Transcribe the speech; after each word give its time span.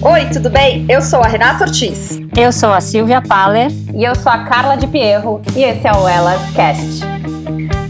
Oi, 0.00 0.26
tudo 0.26 0.48
bem? 0.48 0.86
Eu 0.88 1.02
sou 1.02 1.20
a 1.20 1.26
Renata 1.26 1.64
Ortiz. 1.64 2.20
Eu 2.36 2.52
sou 2.52 2.72
a 2.72 2.80
Silvia 2.80 3.20
Paller. 3.20 3.68
E 3.92 4.04
eu 4.04 4.14
sou 4.14 4.30
a 4.30 4.44
Carla 4.44 4.76
de 4.76 4.86
Pierro. 4.86 5.42
E 5.56 5.64
esse 5.64 5.88
é 5.88 5.92
o 5.92 6.06
Elas 6.06 6.40
Cast. 6.54 7.02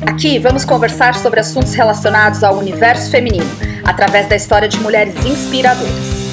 Aqui 0.06 0.38
vamos 0.38 0.64
conversar 0.64 1.14
sobre 1.14 1.38
assuntos 1.40 1.74
relacionados 1.74 2.42
ao 2.42 2.56
universo 2.56 3.10
feminino, 3.10 3.44
através 3.84 4.26
da 4.26 4.36
história 4.36 4.66
de 4.66 4.80
mulheres 4.80 5.14
inspiradoras. 5.26 6.28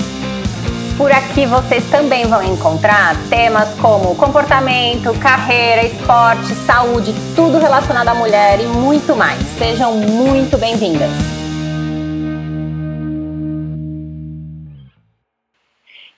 Por 0.97 1.11
aqui 1.11 1.45
vocês 1.45 1.83
também 1.89 2.25
vão 2.25 2.41
encontrar 2.41 3.13
temas 3.29 3.67
como 3.81 4.15
comportamento, 4.15 5.13
carreira, 5.19 5.83
esporte, 5.83 6.55
saúde, 6.65 7.13
tudo 7.35 7.59
relacionado 7.59 8.07
à 8.07 8.13
mulher 8.13 8.61
e 8.61 8.65
muito 8.65 9.13
mais. 9.13 9.41
Sejam 9.57 9.93
muito 9.97 10.57
bem-vindas. 10.57 11.34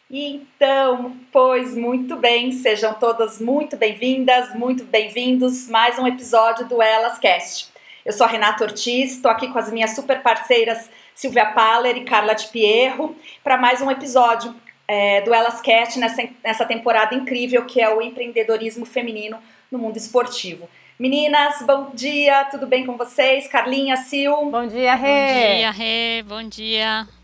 Então, 0.09 1.18
pois 1.33 1.75
muito 1.75 2.15
bem, 2.15 2.54
sejam 2.54 2.93
todas 2.93 3.41
muito 3.41 3.75
bem-vindas, 3.75 4.55
muito 4.55 4.86
bem-vindos 4.86 5.68
mais 5.68 5.99
um 5.99 6.07
episódio 6.07 6.65
do 6.65 6.82
Elas 6.82 7.19
Cast. 7.19 7.68
Eu 8.05 8.13
sou 8.13 8.25
a 8.25 8.29
Renata 8.29 8.63
Ortiz, 8.63 9.11
estou 9.11 9.29
aqui 9.29 9.49
com 9.49 9.59
as 9.59 9.69
minhas 9.69 9.93
super 9.93 10.21
parceiras 10.21 10.89
Silvia 11.13 11.47
Paller 11.47 11.97
e 11.97 12.05
Carla 12.05 12.33
de 12.33 12.47
Pierro 12.47 13.18
para 13.43 13.57
mais 13.57 13.82
um 13.82 13.91
episódio 13.91 14.55
é, 14.87 15.19
do 15.23 15.33
Elas 15.33 15.59
Cast 15.59 15.99
nessa, 15.99 16.24
nessa 16.41 16.65
temporada 16.65 17.13
incrível 17.13 17.65
que 17.65 17.82
é 17.82 17.93
o 17.93 18.01
empreendedorismo 18.01 18.85
feminino 18.85 19.37
no 19.69 19.77
mundo 19.77 19.97
esportivo. 19.97 20.69
Meninas, 20.97 21.61
bom 21.63 21.89
dia, 21.93 22.46
tudo 22.46 22.65
bem 22.65 22.85
com 22.85 22.96
vocês? 22.96 23.46
Carlinha, 23.49 23.97
Sil? 23.99 24.32
Bom 24.49 24.68
dia, 24.68 24.96
Rê. 24.96 25.10
Bom 25.10 25.55
dia, 25.57 25.71
Rê, 25.71 26.24
bom 26.24 26.43
dia. 26.43 27.16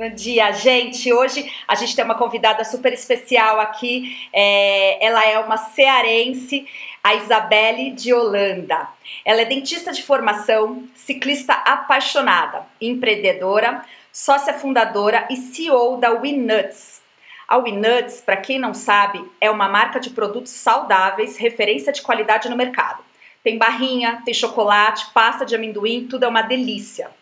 Bom 0.00 0.08
dia, 0.08 0.50
gente. 0.52 1.12
Hoje 1.12 1.52
a 1.68 1.74
gente 1.74 1.94
tem 1.94 2.02
uma 2.02 2.14
convidada 2.14 2.64
super 2.64 2.90
especial 2.90 3.60
aqui. 3.60 4.16
É, 4.32 5.04
ela 5.04 5.22
é 5.26 5.38
uma 5.38 5.58
cearense, 5.58 6.66
a 7.04 7.16
Isabelle 7.16 7.90
de 7.90 8.10
Holanda. 8.14 8.88
Ela 9.26 9.42
é 9.42 9.44
dentista 9.44 9.92
de 9.92 10.02
formação, 10.02 10.88
ciclista 10.94 11.52
apaixonada, 11.52 12.64
empreendedora, 12.80 13.84
sócia 14.10 14.54
fundadora 14.54 15.28
e 15.30 15.36
CEO 15.36 15.98
da 15.98 16.12
WeNuts. 16.12 17.02
A 17.46 17.58
WeNuts, 17.58 18.22
para 18.22 18.38
quem 18.38 18.58
não 18.58 18.72
sabe, 18.72 19.22
é 19.38 19.50
uma 19.50 19.68
marca 19.68 20.00
de 20.00 20.08
produtos 20.08 20.52
saudáveis, 20.52 21.36
referência 21.36 21.92
de 21.92 22.00
qualidade 22.00 22.48
no 22.48 22.56
mercado. 22.56 23.04
Tem 23.44 23.58
barrinha, 23.58 24.22
tem 24.24 24.32
chocolate, 24.32 25.10
pasta 25.12 25.44
de 25.44 25.54
amendoim, 25.54 26.06
tudo 26.08 26.24
é 26.24 26.28
uma 26.28 26.40
delícia. 26.40 27.19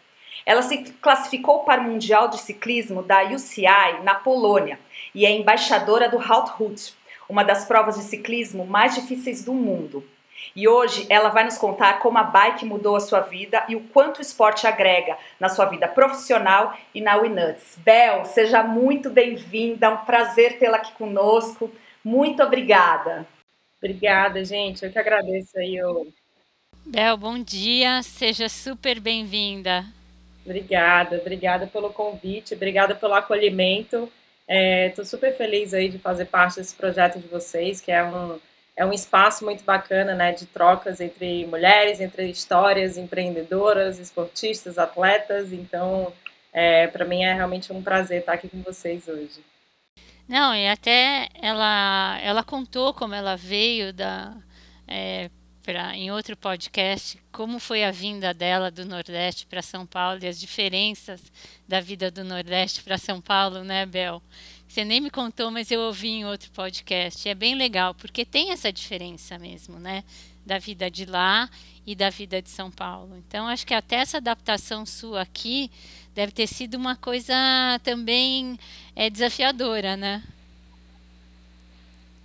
Ela 0.49 0.63
se 0.63 0.79
classificou 0.79 1.59
para 1.59 1.83
o 1.83 1.85
Mundial 1.85 2.29
de 2.29 2.39
Ciclismo 2.39 3.03
da 3.03 3.23
UCI 3.23 4.03
na 4.03 4.15
Polônia 4.15 4.81
e 5.15 5.27
é 5.27 5.31
embaixadora 5.31 6.09
do 6.09 6.17
Route, 6.17 6.95
uma 7.29 7.45
das 7.45 7.67
provas 7.67 7.97
de 7.97 8.03
ciclismo 8.05 8.65
mais 8.65 8.95
difíceis 8.95 9.45
do 9.45 9.53
mundo. 9.53 10.03
E 10.57 10.67
hoje 10.67 11.07
ela 11.11 11.29
vai 11.29 11.45
nos 11.45 11.59
contar 11.59 11.99
como 11.99 12.17
a 12.17 12.23
bike 12.23 12.65
mudou 12.65 12.97
a 12.97 13.01
sua 13.01 13.21
vida 13.21 13.63
e 13.69 13.77
o 13.77 13.83
quanto 13.89 14.21
o 14.21 14.23
esporte 14.23 14.67
agrega 14.67 15.19
na 15.39 15.51
sua 15.51 15.67
vida 15.67 15.87
profissional 15.87 16.75
e 16.95 17.03
na 17.03 17.17
Winuts. 17.17 17.77
Bel, 17.85 18.25
seja 18.25 18.63
muito 18.63 19.11
bem-vinda, 19.11 19.85
é 19.85 19.91
um 19.91 19.99
prazer 19.99 20.59
tê-la 20.59 20.79
aqui 20.79 20.93
conosco. 20.93 21.71
Muito 22.03 22.43
obrigada. 22.43 23.27
Obrigada, 23.77 24.43
gente. 24.47 24.83
Eu 24.83 24.91
que 24.91 24.99
agradeço 24.99 25.59
aí. 25.59 25.77
Eu... 25.77 26.11
Bel, 26.87 27.19
bom 27.19 27.39
dia. 27.39 28.03
Seja 28.03 28.49
super 28.49 28.99
bem-vinda. 28.99 29.98
Obrigada, 30.49 31.19
obrigada 31.19 31.67
pelo 31.67 31.93
convite, 31.93 32.55
obrigada 32.55 32.95
pelo 32.95 33.13
acolhimento. 33.13 34.11
Estou 34.49 35.05
é, 35.05 35.07
super 35.07 35.37
feliz 35.37 35.75
aí 35.75 35.91
de 35.91 35.99
fazer 35.99 36.25
parte 36.25 36.57
desse 36.57 36.75
projeto 36.75 37.19
de 37.19 37.29
vocês, 37.29 37.83
que 37.83 37.93
é 37.93 38.03
um, 38.03 38.39
é 38.75 38.87
um 38.87 38.93
espaço 38.95 39.45
muito 39.45 39.63
bacana, 39.63 40.15
né, 40.15 40.33
de 40.33 40.47
trocas 40.47 41.03
entre 41.03 41.47
mulheres, 41.47 42.01
entre 42.01 42.31
histórias 42.31 42.97
empreendedoras, 42.97 43.99
esportistas, 43.99 44.79
atletas. 44.79 45.53
Então, 45.53 46.11
é, 46.51 46.87
para 46.87 47.05
mim 47.05 47.25
é 47.25 47.35
realmente 47.35 47.71
um 47.71 47.83
prazer 47.83 48.21
estar 48.21 48.33
aqui 48.33 48.49
com 48.49 48.63
vocês 48.63 49.07
hoje. 49.07 49.45
Não, 50.27 50.55
e 50.55 50.67
até 50.67 51.29
ela, 51.43 52.19
ela 52.23 52.43
contou 52.43 52.95
como 52.95 53.15
ela 53.15 53.37
veio 53.37 53.93
da, 53.93 54.35
é, 54.87 55.29
em 55.95 56.11
outro 56.11 56.37
podcast 56.37 57.21
como 57.31 57.59
foi 57.59 57.85
a 57.85 57.91
vinda 57.91 58.33
dela 58.33 58.71
do 58.71 58.87
Nordeste 58.87 59.47
para 59.47 59.61
São 59.61 59.85
Paulo 59.85 60.19
e 60.23 60.27
as 60.27 60.41
diferenças 60.41 61.21
da 61.69 61.81
vida 61.81 62.11
do 62.11 62.25
Nordeste 62.25 62.83
para 62.83 62.97
São 62.97 63.21
Paulo, 63.21 63.63
né, 63.63 63.85
Bel? 63.85 64.23
Você 64.67 64.85
nem 64.85 65.01
me 65.01 65.11
contou, 65.11 65.51
mas 65.51 65.71
eu 65.71 65.81
ouvi 65.81 66.09
em 66.09 66.25
outro 66.25 66.51
podcast. 66.53 67.29
É 67.29 67.35
bem 67.35 67.55
legal, 67.55 67.95
porque 67.95 68.25
tem 68.25 68.51
essa 68.51 68.73
diferença 68.73 69.39
mesmo, 69.39 69.79
né? 69.79 70.05
Da 70.47 70.59
vida 70.59 70.91
de 70.91 71.05
lá 71.05 71.51
e 71.87 71.95
da 71.95 72.09
vida 72.09 72.41
de 72.41 72.49
São 72.49 72.71
Paulo. 72.71 73.17
Então, 73.19 73.47
acho 73.47 73.67
que 73.67 73.75
até 73.75 73.97
essa 73.97 74.17
adaptação 74.17 74.87
sua 74.87 75.21
aqui 75.21 75.71
deve 76.15 76.33
ter 76.33 76.47
sido 76.47 76.77
uma 76.77 76.97
coisa 76.97 77.35
também 77.83 78.59
é, 78.97 79.11
desafiadora, 79.11 79.97
né? 79.97 80.23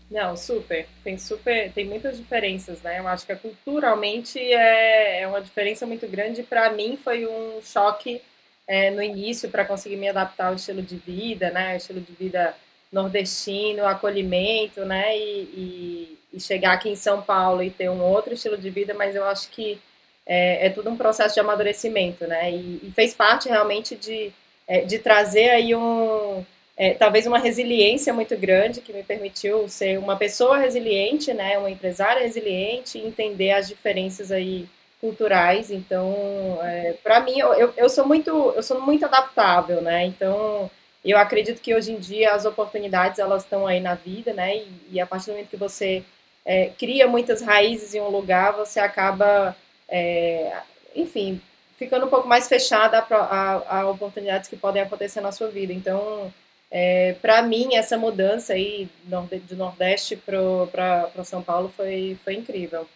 Não, 0.10 0.38
super. 0.38 0.88
Tem 1.04 1.18
super, 1.18 1.72
tem 1.72 1.86
muitas 1.86 2.18
diferenças, 2.18 2.82
né? 2.82 3.00
Eu 3.00 3.08
acho 3.08 3.26
que 3.26 3.36
culturalmente 3.36 4.40
é, 4.40 5.22
é 5.22 5.28
uma 5.28 5.42
diferença 5.42 5.86
muito 5.86 6.08
grande. 6.08 6.44
Para 6.44 6.72
mim 6.72 6.98
foi 7.04 7.26
um 7.26 7.62
choque 7.62 8.22
é, 8.68 8.92
no 8.92 9.02
início 9.02 9.50
para 9.50 9.66
conseguir 9.66 9.98
me 9.98 10.08
adaptar 10.08 10.48
ao 10.48 10.56
estilo 10.56 10.82
de 10.82 10.96
vida, 10.96 11.50
né? 11.52 11.78
Estilo 11.78 12.00
de 12.00 12.12
vida 12.14 12.56
nordestino, 12.92 13.86
acolhimento, 13.86 14.86
né? 14.86 15.18
E, 15.18 15.42
e, 15.42 16.20
e, 16.34 16.40
chegar 16.40 16.74
aqui 16.74 16.90
em 16.90 16.96
São 16.96 17.22
Paulo 17.22 17.64
e 17.64 17.72
ter 17.72 17.90
um 17.90 18.02
outro 18.02 18.34
estilo 18.34 18.58
de 18.58 18.70
vida, 18.70 18.94
mas 18.94 19.16
eu 19.16 19.26
acho 19.26 19.50
que 19.50 19.82
é, 20.26 20.68
é 20.68 20.70
tudo 20.70 20.90
um 20.90 20.98
processo 20.98 21.34
de 21.34 21.40
amadurecimento, 21.40 22.28
né? 22.28 22.52
E, 22.52 22.80
e 22.84 22.92
fez 22.96 23.14
parte 23.14 23.50
realmente 23.50 23.96
de, 23.96 24.32
é, 24.68 24.82
de 24.82 25.00
trazer 25.00 25.50
aí 25.50 25.76
um 25.76 26.46
é, 26.76 26.94
talvez 26.94 27.28
uma 27.28 27.38
resiliência 27.38 28.14
muito 28.14 28.36
grande 28.36 28.82
que 28.82 28.94
me 28.94 29.04
permitiu 29.04 29.68
ser 29.70 30.00
uma 30.00 30.16
pessoa 30.16 30.58
resiliente, 30.58 31.34
né? 31.34 31.58
Uma 31.58 31.70
empresária 31.70 32.24
resiliente, 32.24 32.98
entender 32.98 33.52
as 33.52 33.68
diferenças 33.68 34.32
aí 34.32 34.68
culturais. 35.00 35.70
Então, 35.70 36.60
é, 36.64 36.94
para 37.04 37.20
mim, 37.20 37.38
eu, 37.38 37.74
eu 37.78 37.90
sou 37.90 38.08
muito 38.08 38.54
eu 38.56 38.64
sou 38.64 38.82
muito 38.82 39.06
adaptável, 39.06 39.82
né? 39.82 40.06
Então, 40.06 40.70
eu 41.06 41.18
acredito 41.18 41.62
que 41.62 41.76
hoje 41.76 41.92
em 41.92 42.00
dia 42.00 42.34
as 42.34 42.46
oportunidades 42.46 43.20
elas 43.20 43.44
estão 43.44 43.68
aí 43.68 43.80
na 43.80 43.94
vida, 43.96 44.34
né? 44.34 44.58
E, 44.58 44.68
e 44.94 45.00
a 45.00 45.06
partir 45.06 45.28
do 45.28 45.34
momento 45.34 45.50
que 45.50 45.58
você 45.58 46.04
é, 46.46 46.68
cria 46.78 47.08
muitas 47.08 47.42
raízes 47.42 47.94
em 47.94 48.02
um 48.02 48.10
lugar, 48.10 48.54
você 48.54 48.80
acaba, 48.80 49.56
é, 49.88 50.58
enfim, 50.96 51.42
ficando 51.78 52.06
um 52.06 52.10
pouco 52.10 52.28
mais 52.28 52.48
fechada 52.48 53.00
a, 53.00 53.16
a, 53.16 53.80
a, 53.80 53.90
oportunidades 53.90 54.50
que 54.50 54.58
podem 54.58 54.82
acontecer 54.82 55.22
na 55.22 55.32
sua 55.32 55.50
vida. 55.50 55.74
Então, 55.74 56.34
é, 56.76 57.14
para 57.22 57.40
mim, 57.44 57.76
essa 57.76 57.96
mudança 58.00 58.54
aí 58.54 58.90
do 59.04 59.56
Nordeste 59.56 60.16
para 60.16 61.24
São 61.24 61.44
Paulo 61.44 61.72
foi, 61.78 62.18
foi 62.24 62.34
incrível. 62.34 62.90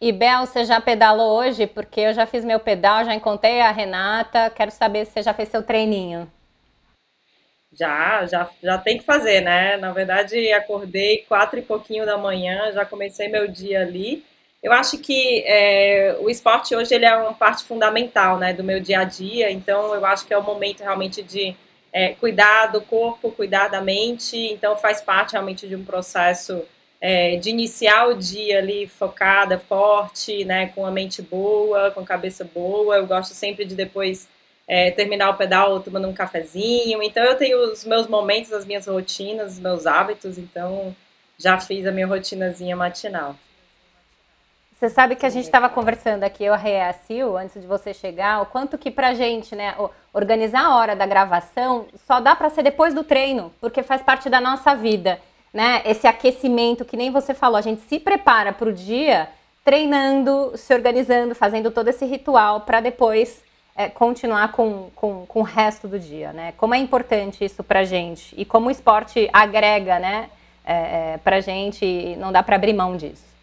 E 0.00 0.10
Bel, 0.10 0.44
você 0.44 0.64
já 0.64 0.80
pedalou 0.80 1.38
hoje? 1.38 1.68
Porque 1.68 2.00
eu 2.00 2.12
já 2.12 2.26
fiz 2.26 2.44
meu 2.44 2.58
pedal, 2.58 3.04
já 3.04 3.14
encontrei 3.14 3.60
a 3.60 3.70
Renata. 3.70 4.50
Quero 4.50 4.72
saber 4.72 5.06
se 5.06 5.12
você 5.12 5.22
já 5.22 5.32
fez 5.32 5.48
seu 5.50 5.62
treininho. 5.62 6.28
Já, 7.72 8.26
já, 8.26 8.50
já 8.60 8.76
tem 8.76 8.98
que 8.98 9.04
fazer, 9.04 9.40
né? 9.40 9.76
Na 9.76 9.92
verdade, 9.92 10.52
acordei 10.52 11.18
quatro 11.28 11.60
e 11.60 11.62
pouquinho 11.62 12.04
da 12.04 12.18
manhã, 12.18 12.72
já 12.72 12.84
comecei 12.84 13.28
meu 13.28 13.46
dia 13.46 13.82
ali. 13.82 14.24
Eu 14.60 14.72
acho 14.72 14.98
que 14.98 15.44
é, 15.46 16.16
o 16.18 16.28
esporte 16.28 16.74
hoje 16.74 16.92
ele 16.92 17.04
é 17.04 17.16
uma 17.16 17.34
parte 17.34 17.62
fundamental, 17.62 18.36
né, 18.36 18.52
do 18.52 18.64
meu 18.64 18.80
dia 18.80 19.00
a 19.00 19.04
dia. 19.04 19.48
Então, 19.48 19.94
eu 19.94 20.04
acho 20.04 20.26
que 20.26 20.34
é 20.34 20.38
o 20.38 20.42
momento 20.42 20.80
realmente 20.80 21.22
de 21.22 21.54
é, 21.94 22.12
cuidar 22.14 22.66
do 22.66 22.80
corpo, 22.80 23.30
cuidar 23.30 23.68
da 23.68 23.80
mente. 23.80 24.36
Então, 24.36 24.76
faz 24.76 25.00
parte 25.00 25.32
realmente 25.32 25.68
de 25.68 25.76
um 25.76 25.84
processo 25.84 26.64
é, 27.00 27.36
de 27.36 27.50
iniciar 27.50 28.08
o 28.08 28.14
dia 28.14 28.58
ali 28.58 28.88
focada, 28.88 29.58
forte, 29.58 30.44
né, 30.44 30.72
com 30.74 30.84
a 30.84 30.90
mente 30.90 31.22
boa, 31.22 31.92
com 31.92 32.00
a 32.00 32.04
cabeça 32.04 32.44
boa. 32.44 32.96
Eu 32.96 33.06
gosto 33.06 33.32
sempre 33.32 33.64
de 33.64 33.76
depois 33.76 34.26
é, 34.66 34.90
terminar 34.90 35.30
o 35.30 35.36
pedal 35.36 35.80
tomando 35.80 36.08
um 36.08 36.14
cafezinho. 36.14 37.02
Então 37.02 37.22
eu 37.22 37.36
tenho 37.36 37.58
os 37.70 37.84
meus 37.84 38.08
momentos, 38.08 38.52
as 38.52 38.64
minhas 38.64 38.86
rotinas, 38.86 39.52
os 39.52 39.60
meus 39.60 39.86
hábitos. 39.86 40.36
Então 40.36 40.96
já 41.38 41.60
fiz 41.60 41.86
a 41.86 41.92
minha 41.92 42.06
rotinazinha 42.06 42.74
matinal. 42.74 43.36
Você 44.72 44.88
sabe 44.88 45.14
que 45.14 45.24
a 45.24 45.30
gente 45.30 45.44
estava 45.44 45.68
conversando 45.68 46.24
aqui, 46.24 46.44
eu 46.44 46.54
e 46.54 46.80
a 46.80 46.92
Sil, 46.92 47.36
antes 47.38 47.60
de 47.60 47.66
você 47.66 47.94
chegar, 47.94 48.42
o 48.42 48.46
quanto 48.46 48.76
que 48.76 48.90
pra 48.90 49.14
gente, 49.14 49.54
né, 49.54 49.74
organizar 50.14 50.64
a 50.64 50.76
hora 50.76 50.96
da 50.96 51.04
gravação 51.04 51.86
só 52.06 52.20
dá 52.20 52.34
para 52.34 52.48
ser 52.48 52.62
depois 52.62 52.94
do 52.94 53.04
treino, 53.04 53.52
porque 53.60 53.82
faz 53.82 54.00
parte 54.00 54.30
da 54.30 54.40
nossa 54.40 54.74
vida 54.74 55.20
né? 55.54 55.82
Esse 55.84 56.08
aquecimento 56.08 56.84
que 56.84 56.96
nem 56.96 57.12
você 57.12 57.32
falou, 57.32 57.56
a 57.56 57.62
gente 57.62 57.80
se 57.82 58.00
prepara 58.00 58.52
para 58.52 58.68
o 58.68 58.72
dia 58.72 59.28
treinando, 59.64 60.52
se 60.56 60.74
organizando, 60.74 61.34
fazendo 61.34 61.70
todo 61.70 61.88
esse 61.88 62.04
ritual 62.04 62.62
para 62.62 62.80
depois 62.80 63.40
é, 63.76 63.88
continuar 63.88 64.50
com, 64.50 64.90
com, 64.96 65.24
com 65.24 65.40
o 65.40 65.44
resto 65.44 65.86
do 65.86 65.98
dia, 65.98 66.32
né? 66.32 66.52
Como 66.56 66.74
é 66.74 66.78
importante 66.78 67.44
isso 67.44 67.62
pra 67.62 67.84
gente 67.84 68.34
e 68.36 68.44
como 68.44 68.66
o 68.66 68.70
esporte 68.70 69.30
agrega, 69.32 69.98
né, 70.00 70.28
é, 70.64 70.74
é, 70.74 71.20
pra 71.22 71.40
gente 71.40 72.16
não 72.18 72.32
dá 72.32 72.42
para 72.42 72.56
abrir 72.56 72.72
mão 72.72 72.96
disso. 72.96 73.33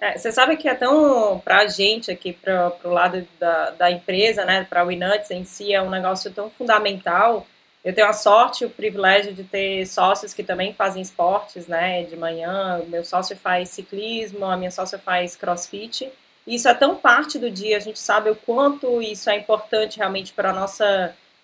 É, 0.00 0.16
você 0.16 0.30
sabe 0.30 0.56
que 0.56 0.68
é 0.68 0.74
tão, 0.74 1.40
para 1.40 1.58
a 1.58 1.66
gente 1.66 2.10
aqui, 2.10 2.32
para 2.32 2.72
o 2.84 2.88
lado 2.88 3.26
da, 3.38 3.70
da 3.70 3.90
empresa, 3.90 4.44
né, 4.44 4.64
para 4.68 4.86
o 4.86 4.92
Inuts 4.92 5.30
em 5.32 5.44
si, 5.44 5.74
é 5.74 5.82
um 5.82 5.90
negócio 5.90 6.32
tão 6.32 6.48
fundamental. 6.50 7.44
Eu 7.84 7.92
tenho 7.92 8.06
a 8.06 8.12
sorte 8.12 8.62
e 8.62 8.66
o 8.66 8.70
privilégio 8.70 9.32
de 9.34 9.42
ter 9.42 9.84
sócios 9.86 10.32
que 10.32 10.44
também 10.44 10.72
fazem 10.72 11.02
esportes, 11.02 11.66
né, 11.66 12.04
de 12.04 12.16
manhã. 12.16 12.80
Meu 12.86 13.04
sócio 13.04 13.36
faz 13.36 13.70
ciclismo, 13.70 14.44
a 14.44 14.56
minha 14.56 14.70
sócia 14.70 14.98
faz 14.98 15.34
crossfit. 15.34 16.08
Isso 16.46 16.68
é 16.68 16.74
tão 16.74 16.94
parte 16.96 17.38
do 17.38 17.50
dia, 17.50 17.76
a 17.76 17.80
gente 17.80 17.98
sabe 17.98 18.30
o 18.30 18.36
quanto 18.36 19.02
isso 19.02 19.28
é 19.28 19.36
importante 19.36 19.98
realmente 19.98 20.32
para 20.32 20.52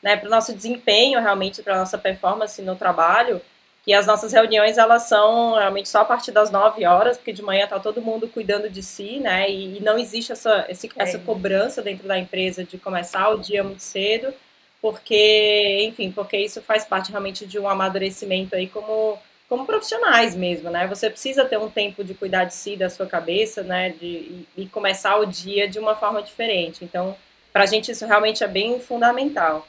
né, 0.03 0.17
para 0.17 0.27
o 0.27 0.31
nosso 0.31 0.55
desempenho, 0.55 1.21
realmente 1.21 1.63
para 1.63 1.75
a 1.75 1.79
nossa 1.79 1.99
performance 1.99 2.63
no 2.63 2.77
trabalho 2.77 3.41
que 3.85 3.93
as 3.93 4.07
nossas 4.07 4.33
reuniões 4.33 4.79
elas 4.79 5.03
são 5.03 5.55
realmente 5.55 5.91
só 5.91 6.01
a 6.01 6.05
partir 6.05 6.33
das 6.33 6.51
9 6.51 6.87
horas, 6.87 7.19
porque 7.19 7.35
de 7.35 7.43
manhã 7.43 7.65
está 7.65 7.79
todo 7.79 8.01
mundo 8.01 8.27
cuidando 8.27 8.71
de 8.71 8.83
si, 8.83 9.19
né? 9.21 9.51
E, 9.51 9.77
e 9.77 9.81
não 9.83 9.99
existe 9.99 10.33
essa, 10.33 10.65
esse, 10.71 10.87
é 10.87 11.03
essa 11.03 11.19
cobrança 11.19 11.83
dentro 11.83 12.09
da 12.09 12.19
empresa 12.19 12.65
de 12.65 12.79
começar 12.79 13.29
o 13.29 13.39
dia 13.39 13.63
muito 13.63 13.83
cedo, 13.83 14.33
porque, 14.81 15.85
enfim, 15.87 16.11
porque 16.11 16.39
isso 16.39 16.63
faz 16.63 16.85
parte 16.87 17.11
realmente 17.11 17.47
de 17.47 17.59
um 17.59 17.69
amadurecimento 17.69 18.55
aí 18.55 18.69
como, 18.69 19.19
como 19.51 19.67
profissionais 19.67 20.35
mesmo, 20.35 20.71
né? 20.71 20.87
Você 20.87 21.11
precisa 21.11 21.45
ter 21.45 21.59
um 21.59 21.69
tempo 21.69 22.03
de 22.03 22.15
cuidar 22.15 22.45
de 22.45 22.55
si, 22.55 22.77
da 22.77 22.89
sua 22.89 23.07
cabeça, 23.07 23.63
né? 23.63 23.91
De, 23.91 24.07
e, 24.07 24.49
e 24.57 24.67
começar 24.67 25.17
o 25.17 25.27
dia 25.27 25.69
de 25.69 25.79
uma 25.79 25.95
forma 25.95 26.23
diferente. 26.23 26.83
Então, 26.83 27.15
para 27.53 27.65
a 27.65 27.67
gente 27.67 27.93
isso 27.93 28.07
realmente 28.07 28.43
é 28.43 28.49
bem 28.49 28.81
fundamental. 28.81 29.67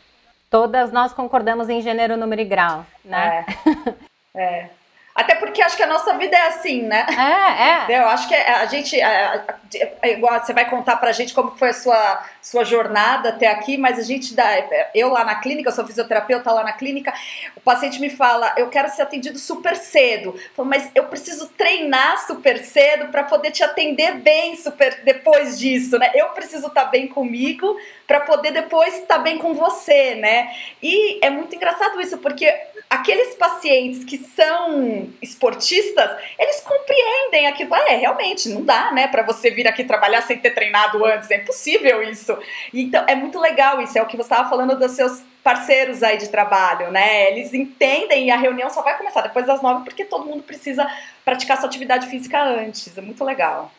Todas 0.49 0.89
nós 0.89 1.11
concordamos 1.11 1.67
em 1.67 1.81
gênero, 1.81 2.15
número 2.15 2.41
e 2.41 2.45
grau, 2.45 2.85
né? 3.03 3.45
É. 3.45 4.04
é. 4.35 4.69
Até 5.15 5.33
porque 5.35 5.61
acho 5.61 5.77
que 5.77 5.83
a 5.83 5.87
nossa 5.87 6.17
vida 6.17 6.35
é 6.35 6.47
assim, 6.47 6.81
né? 6.81 7.05
É, 7.09 7.93
é. 7.93 7.99
Eu 8.01 8.07
acho 8.09 8.27
que 8.27 8.35
a 8.35 8.65
gente. 8.65 8.99
É, 8.99 9.45
é 10.01 10.11
igual 10.11 10.43
você 10.43 10.51
vai 10.51 10.69
contar 10.69 10.97
pra 10.97 11.13
gente 11.13 11.33
como 11.33 11.51
foi 11.51 11.69
a 11.69 11.73
sua, 11.73 12.25
sua 12.41 12.65
jornada 12.65 13.29
até 13.29 13.47
aqui, 13.47 13.77
mas 13.77 13.97
a 13.97 14.01
gente 14.01 14.33
dá. 14.35 14.45
Eu 14.93 15.07
lá 15.07 15.23
na 15.23 15.35
clínica, 15.35 15.69
eu 15.69 15.73
sou 15.73 15.87
fisioterapeuta 15.87 16.51
lá 16.51 16.65
na 16.65 16.73
clínica, 16.73 17.13
o 17.55 17.61
paciente 17.61 18.01
me 18.01 18.09
fala: 18.09 18.53
eu 18.57 18.67
quero 18.67 18.89
ser 18.89 19.03
atendido 19.03 19.39
super 19.39 19.77
cedo. 19.77 20.35
Eu 20.35 20.53
falo, 20.53 20.67
mas 20.67 20.91
eu 20.93 21.05
preciso 21.05 21.47
treinar 21.47 22.19
super 22.27 22.61
cedo 22.61 23.07
para 23.07 23.23
poder 23.23 23.51
te 23.51 23.63
atender 23.63 24.15
bem 24.15 24.57
super 24.57 25.01
depois 25.05 25.57
disso, 25.57 25.97
né? 25.97 26.11
Eu 26.13 26.27
preciso 26.29 26.67
estar 26.67 26.83
tá 26.83 26.89
bem 26.89 27.07
comigo 27.07 27.79
para 28.05 28.19
poder 28.19 28.51
depois 28.51 28.93
estar 28.95 29.15
tá 29.15 29.19
bem 29.19 29.37
com 29.37 29.53
você, 29.53 30.15
né? 30.15 30.53
E 30.83 31.25
é 31.25 31.29
muito 31.29 31.55
engraçado 31.55 32.01
isso, 32.01 32.17
porque 32.17 32.53
aqueles 32.89 33.35
pacientes 33.35 34.03
que 34.03 34.17
são 34.17 35.09
esportistas, 35.21 36.09
eles 36.37 36.61
compreendem 36.61 37.47
aquilo. 37.47 37.73
Ah, 37.73 37.85
é, 37.91 37.95
realmente, 37.95 38.49
não 38.49 38.63
dá, 38.63 38.91
né, 38.91 39.07
para 39.07 39.23
você 39.23 39.51
vir 39.51 39.67
aqui 39.67 39.83
trabalhar 39.83 40.21
sem 40.21 40.37
ter 40.37 40.51
treinado 40.51 41.03
antes, 41.05 41.29
é 41.31 41.37
impossível 41.37 42.01
isso. 42.03 42.37
Então, 42.73 43.03
é 43.07 43.15
muito 43.15 43.39
legal 43.39 43.81
isso, 43.81 43.97
é 43.97 44.01
o 44.01 44.05
que 44.05 44.17
você 44.17 44.23
estava 44.23 44.49
falando 44.49 44.77
dos 44.77 44.91
seus 44.91 45.23
parceiros 45.43 46.01
aí 46.01 46.17
de 46.17 46.29
trabalho, 46.29 46.91
né? 46.91 47.31
Eles 47.31 47.53
entendem 47.53 48.27
e 48.27 48.31
a 48.31 48.37
reunião 48.37 48.69
só 48.69 48.81
vai 48.81 48.97
começar 48.97 49.21
depois 49.21 49.45
das 49.45 49.61
nove, 49.61 49.83
porque 49.83 50.03
todo 50.03 50.25
mundo 50.25 50.41
precisa 50.41 50.89
praticar 51.23 51.57
sua 51.57 51.67
atividade 51.67 52.07
física 52.07 52.41
antes. 52.43 52.97
É 52.97 53.01
muito 53.01 53.23
legal. 53.23 53.71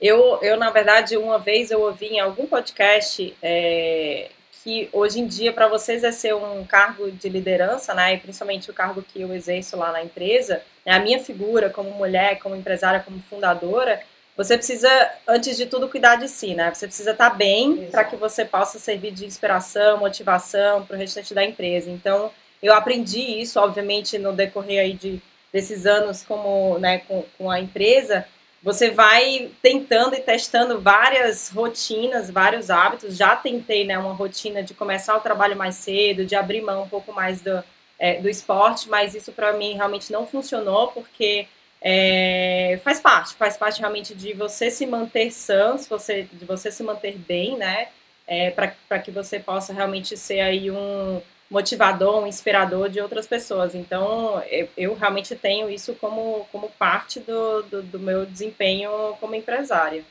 Eu, 0.00 0.38
eu 0.42 0.58
na 0.58 0.70
verdade, 0.70 1.16
uma 1.16 1.38
vez 1.38 1.70
eu 1.70 1.80
ouvi 1.80 2.08
em 2.08 2.20
algum 2.20 2.46
podcast 2.46 3.34
é, 3.42 4.30
que 4.62 4.88
hoje 4.92 5.20
em 5.20 5.26
dia 5.26 5.52
para 5.52 5.68
vocês 5.68 6.04
é 6.04 6.12
ser 6.12 6.34
um 6.34 6.64
cargo 6.64 7.10
de 7.10 7.28
liderança, 7.28 7.94
né, 7.94 8.14
e 8.14 8.18
principalmente 8.18 8.70
o 8.70 8.74
cargo 8.74 9.02
que 9.02 9.20
eu 9.22 9.34
exerço 9.34 9.76
lá 9.76 9.92
na 9.92 10.02
empresa, 10.02 10.62
né, 10.84 10.92
a 10.92 11.00
minha 11.00 11.18
figura 11.18 11.70
como 11.70 11.90
mulher, 11.92 12.38
como 12.38 12.56
empresária, 12.56 13.00
como 13.00 13.22
fundadora, 13.28 14.00
você 14.36 14.56
precisa, 14.56 14.88
antes 15.28 15.56
de 15.56 15.66
tudo, 15.66 15.86
cuidar 15.88 16.16
de 16.16 16.26
si, 16.26 16.54
né? 16.54 16.72
Você 16.72 16.86
precisa 16.86 17.10
estar 17.10 17.28
tá 17.28 17.36
bem 17.36 17.88
para 17.90 18.04
que 18.04 18.16
você 18.16 18.42
possa 18.42 18.78
servir 18.78 19.10
de 19.10 19.26
inspiração, 19.26 19.98
motivação 19.98 20.86
para 20.86 20.96
o 20.96 20.98
restante 20.98 21.34
da 21.34 21.44
empresa. 21.44 21.90
Então, 21.90 22.30
eu 22.62 22.72
aprendi 22.72 23.20
isso, 23.20 23.60
obviamente, 23.60 24.18
no 24.18 24.32
decorrer 24.32 24.80
aí 24.80 24.92
de, 24.94 25.20
desses 25.52 25.84
anos 25.84 26.22
como, 26.22 26.78
né, 26.78 27.00
com, 27.00 27.22
com 27.36 27.50
a 27.50 27.60
empresa, 27.60 28.26
você 28.62 28.90
vai 28.90 29.50
tentando 29.62 30.14
e 30.14 30.20
testando 30.20 30.80
várias 30.80 31.48
rotinas, 31.48 32.30
vários 32.30 32.68
hábitos. 32.70 33.16
Já 33.16 33.34
tentei, 33.34 33.84
né, 33.84 33.98
uma 33.98 34.12
rotina 34.12 34.62
de 34.62 34.74
começar 34.74 35.16
o 35.16 35.20
trabalho 35.20 35.56
mais 35.56 35.76
cedo, 35.76 36.26
de 36.26 36.36
abrir 36.36 36.60
mão 36.60 36.82
um 36.82 36.88
pouco 36.88 37.12
mais 37.12 37.40
do, 37.40 37.62
é, 37.98 38.20
do 38.20 38.28
esporte, 38.28 38.88
mas 38.88 39.14
isso 39.14 39.32
para 39.32 39.54
mim 39.54 39.74
realmente 39.74 40.12
não 40.12 40.26
funcionou 40.26 40.88
porque 40.88 41.48
é, 41.80 42.78
faz 42.84 43.00
parte, 43.00 43.34
faz 43.34 43.56
parte 43.56 43.80
realmente 43.80 44.14
de 44.14 44.34
você 44.34 44.70
se 44.70 44.86
manter 44.86 45.32
sã, 45.32 45.76
você, 45.88 46.28
de 46.30 46.44
você 46.44 46.70
se 46.70 46.82
manter 46.82 47.16
bem, 47.16 47.56
né, 47.56 47.88
é, 48.26 48.50
para 48.50 48.98
que 48.98 49.10
você 49.10 49.40
possa 49.40 49.72
realmente 49.72 50.16
ser 50.16 50.40
aí 50.40 50.70
um 50.70 51.22
motivador, 51.50 52.22
um 52.22 52.26
inspirador 52.26 52.88
de 52.88 53.00
outras 53.00 53.26
pessoas. 53.26 53.74
Então, 53.74 54.40
eu, 54.48 54.68
eu 54.76 54.94
realmente 54.94 55.34
tenho 55.34 55.68
isso 55.68 55.94
como, 55.94 56.46
como 56.52 56.70
parte 56.70 57.18
do, 57.18 57.62
do, 57.64 57.82
do 57.82 57.98
meu 57.98 58.24
desempenho 58.24 58.90
como 59.20 59.34
empresária. 59.34 60.04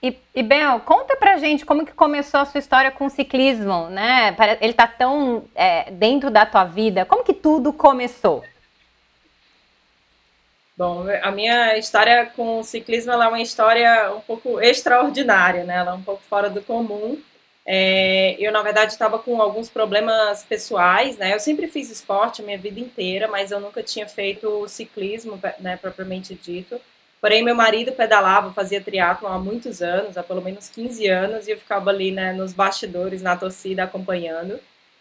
E, 0.00 0.16
e 0.32 0.42
Bel, 0.44 0.78
conta 0.80 1.16
pra 1.16 1.38
gente 1.38 1.66
como 1.66 1.84
que 1.84 1.92
começou 1.92 2.38
a 2.38 2.44
sua 2.44 2.60
história 2.60 2.92
com 2.92 3.06
o 3.06 3.10
ciclismo, 3.10 3.88
né? 3.88 4.36
Ele 4.60 4.72
tá 4.72 4.86
tão 4.86 5.44
é, 5.56 5.90
dentro 5.90 6.30
da 6.30 6.46
tua 6.46 6.64
vida. 6.64 7.04
Como 7.04 7.24
que 7.24 7.34
tudo 7.34 7.72
começou? 7.72 8.44
Bom, 10.76 11.06
a 11.20 11.32
minha 11.32 11.76
história 11.76 12.26
com 12.36 12.60
o 12.60 12.62
ciclismo 12.62 13.10
é 13.10 13.26
uma 13.26 13.42
história 13.42 14.14
um 14.14 14.20
pouco 14.20 14.60
extraordinária, 14.60 15.64
né? 15.64 15.78
Ela 15.78 15.90
é 15.90 15.94
um 15.94 16.02
pouco 16.02 16.22
fora 16.30 16.48
do 16.48 16.62
comum. 16.62 17.20
É, 17.70 18.34
eu, 18.38 18.50
na 18.50 18.62
verdade, 18.62 18.92
estava 18.92 19.18
com 19.18 19.42
alguns 19.42 19.68
problemas 19.68 20.42
pessoais, 20.42 21.18
né? 21.18 21.34
Eu 21.34 21.38
sempre 21.38 21.68
fiz 21.68 21.90
esporte 21.90 22.40
a 22.40 22.44
minha 22.44 22.56
vida 22.56 22.80
inteira, 22.80 23.28
mas 23.28 23.50
eu 23.50 23.60
nunca 23.60 23.82
tinha 23.82 24.08
feito 24.08 24.66
ciclismo, 24.66 25.38
né, 25.60 25.76
propriamente 25.76 26.34
dito. 26.34 26.80
Porém, 27.20 27.44
meu 27.44 27.54
marido 27.54 27.92
pedalava, 27.92 28.54
fazia 28.54 28.80
triatlo 28.80 29.28
há 29.28 29.38
muitos 29.38 29.82
anos, 29.82 30.16
há 30.16 30.22
pelo 30.22 30.40
menos 30.40 30.70
15 30.70 31.08
anos, 31.08 31.46
e 31.46 31.50
eu 31.50 31.58
ficava 31.58 31.90
ali, 31.90 32.10
né, 32.10 32.32
nos 32.32 32.54
bastidores, 32.54 33.20
na 33.20 33.36
torcida, 33.36 33.82
acompanhando. 33.84 34.58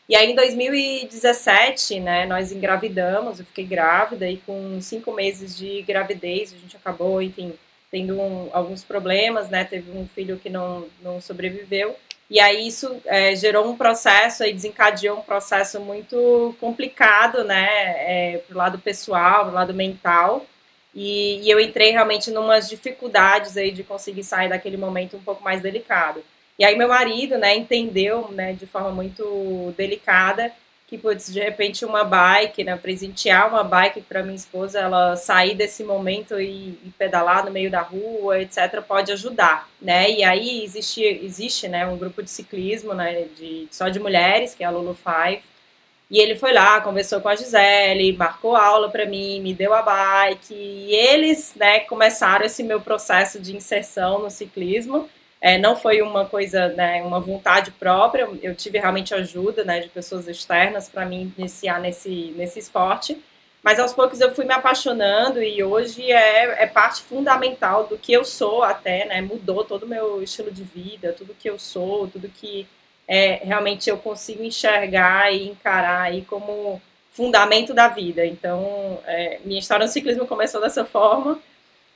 E 0.10 0.16
aí, 0.18 0.30
em 0.32 0.36
2017, 0.36 2.02
né, 2.02 2.26
nós 2.26 2.52
engravidamos, 2.52 3.40
eu 3.40 3.46
fiquei 3.46 3.66
grávida, 3.66 4.30
e 4.30 4.38
com 4.38 4.82
cinco 4.82 5.14
meses 5.14 5.56
de 5.56 5.84
gravidez, 5.84 6.54
a 6.54 6.58
gente 6.58 6.76
acabou, 6.76 7.22
enfim, 7.22 7.54
tendo 7.90 8.20
um, 8.20 8.50
alguns 8.52 8.84
problemas, 8.84 9.50
né, 9.50 9.64
teve 9.64 9.90
um 9.92 10.06
filho 10.08 10.38
que 10.38 10.50
não, 10.50 10.86
não 11.02 11.22
sobreviveu. 11.22 11.96
E 12.30 12.40
aí 12.40 12.68
isso 12.68 13.02
é, 13.06 13.36
gerou 13.36 13.70
um 13.70 13.78
processo 13.78 14.44
e 14.44 14.54
desencadeou 14.54 15.20
um 15.20 15.22
processo 15.22 15.80
muito 15.80 16.56
complicado, 16.60 17.44
né, 17.44 17.66
é, 18.00 18.44
pro 18.48 18.58
lado 18.58 18.80
pessoal, 18.80 19.46
pro 19.46 19.54
lado 19.54 19.74
mental. 19.74 20.46
E, 20.94 21.40
e 21.42 21.50
eu 21.50 21.60
entrei 21.60 21.92
realmente 21.92 22.32
numas 22.32 22.68
dificuldades 22.68 23.56
aí 23.56 23.72
de 23.72 23.84
conseguir 23.84 24.24
sair 24.24 24.50
daquele 24.50 24.78
momento 24.78 25.16
um 25.16 25.22
pouco 25.22 25.44
mais 25.44 25.62
delicado. 25.62 26.24
E 26.60 26.66
aí 26.66 26.76
meu 26.76 26.90
marido, 26.90 27.38
né, 27.38 27.56
entendeu, 27.56 28.30
né, 28.32 28.54
de 28.54 28.66
forma 28.66 28.92
muito 28.92 29.74
delicada 29.78 30.52
que 30.88 30.98
putz, 30.98 31.32
de 31.32 31.42
repente 31.42 31.84
uma 31.84 32.06
bike, 32.06 32.64
né, 32.64 32.78
presentear 32.78 33.50
uma 33.50 33.62
bike 33.62 34.02
para 34.02 34.24
minha 34.24 34.36
esposa, 34.36 34.80
ela 34.80 35.18
sair 35.18 35.54
desse 35.54 35.84
momento 35.84 36.40
e, 36.40 36.80
e, 36.82 36.94
pedalar 36.98 37.46
no 37.46 37.52
meio 37.52 37.70
da 37.70 37.82
rua, 37.82 38.40
etc, 38.42 38.82
pode 38.88 39.12
ajudar, 39.12 39.70
né? 39.82 40.10
E 40.10 40.24
aí 40.24 40.64
existe 40.64 41.04
existe, 41.04 41.68
né, 41.68 41.86
um 41.86 41.98
grupo 41.98 42.24
de 42.24 42.32
ciclismo, 42.32 42.94
né, 42.94 43.26
de 43.36 43.68
só 43.70 43.90
de 43.90 44.00
mulheres, 44.00 44.56
que 44.56 44.64
é 44.64 44.68
a 44.68 44.70
Lulu 44.70 44.96
Five. 44.96 45.44
E 46.10 46.20
ele 46.20 46.36
foi 46.38 46.54
lá, 46.54 46.80
conversou 46.80 47.20
com 47.20 47.28
a 47.28 47.36
Gisele, 47.36 48.14
marcou 48.14 48.56
aula 48.56 48.90
para 48.90 49.06
mim, 49.06 49.42
me 49.42 49.54
deu 49.54 49.74
a 49.74 49.82
bike, 49.82 50.54
e 50.54 50.96
eles, 50.96 51.54
né, 51.56 51.82
começaram 51.82 52.46
esse 52.46 52.64
meu 52.64 52.80
processo 52.80 53.42
de 53.42 53.56
inserção 53.56 54.20
no 54.20 54.30
ciclismo. 54.32 55.10
É, 55.40 55.58
não 55.58 55.76
foi 55.76 56.02
uma 56.02 56.26
coisa, 56.26 56.70
né, 56.70 57.02
uma 57.04 57.20
vontade 57.20 57.72
própria, 57.72 58.28
eu 58.42 58.56
tive 58.56 58.80
realmente 58.80 59.14
ajuda 59.14 59.64
né, 59.64 59.80
de 59.80 59.90
pessoas 59.90 60.28
externas 60.28 60.90
para 60.90 61.06
me 61.06 61.32
iniciar 61.38 61.80
nesse, 61.80 62.34
nesse 62.36 62.58
esporte, 62.58 63.22
mas 63.62 63.80
aos 63.80 63.94
poucos 63.94 64.20
eu 64.20 64.34
fui 64.34 64.46
me 64.46 64.54
apaixonando 64.54 65.42
e 65.42 65.64
hoje 65.64 66.12
é, 66.12 66.64
é 66.64 66.66
parte 66.66 67.04
fundamental 67.04 67.86
do 67.86 67.98
que 67.98 68.12
eu 68.12 68.26
sou 68.26 68.64
até, 68.64 69.06
né, 69.06 69.22
mudou 69.22 69.64
todo 69.64 69.84
o 69.84 69.88
meu 69.88 70.24
estilo 70.24 70.52
de 70.52 70.64
vida, 70.64 71.14
tudo 71.14 71.36
que 71.38 71.50
eu 71.50 71.60
sou, 71.60 72.08
tudo 72.08 72.28
que 72.30 72.68
é, 73.08 73.36
realmente 73.44 73.90
eu 73.90 73.98
consigo 73.98 74.44
enxergar 74.44 75.32
e 75.32 75.50
encarar 75.50 76.02
aí 76.02 76.24
como 76.24 76.82
fundamento 77.12 77.74
da 77.74 77.88
vida. 77.88 78.26
Então, 78.26 79.00
é, 79.06 79.40
minha 79.46 79.60
história 79.60 79.86
no 79.86 79.92
ciclismo 79.92 80.28
começou 80.28 80.62
dessa 80.62 80.84
forma, 80.86 81.40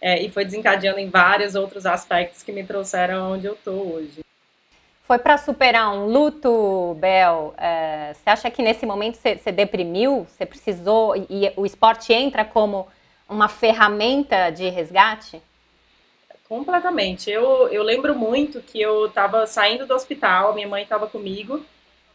é, 0.01 0.21
e 0.21 0.31
foi 0.31 0.43
desencadeando 0.43 0.99
em 0.99 1.09
vários 1.09 1.53
outros 1.53 1.85
aspectos 1.85 2.41
que 2.41 2.51
me 2.51 2.63
trouxeram 2.63 3.33
onde 3.33 3.45
eu 3.45 3.53
estou 3.53 3.93
hoje. 3.93 4.21
Foi 5.03 5.19
para 5.19 5.37
superar 5.37 5.93
um 5.93 6.05
luto, 6.05 6.95
Bel? 6.99 7.53
É, 7.57 8.13
você 8.13 8.29
acha 8.29 8.49
que 8.49 8.63
nesse 8.63 8.85
momento 8.85 9.15
você, 9.15 9.35
você 9.37 9.51
deprimiu? 9.51 10.25
Você 10.27 10.45
precisou 10.45 11.15
e 11.15 11.51
o 11.55 11.65
esporte 11.65 12.13
entra 12.13 12.43
como 12.43 12.87
uma 13.29 13.47
ferramenta 13.47 14.49
de 14.49 14.69
resgate? 14.69 15.41
Completamente. 16.47 17.29
Eu, 17.29 17.67
eu 17.69 17.83
lembro 17.83 18.15
muito 18.15 18.61
que 18.61 18.81
eu 18.81 19.05
estava 19.05 19.45
saindo 19.45 19.85
do 19.85 19.93
hospital, 19.93 20.53
minha 20.53 20.67
mãe 20.67 20.83
estava 20.83 21.07
comigo, 21.07 21.63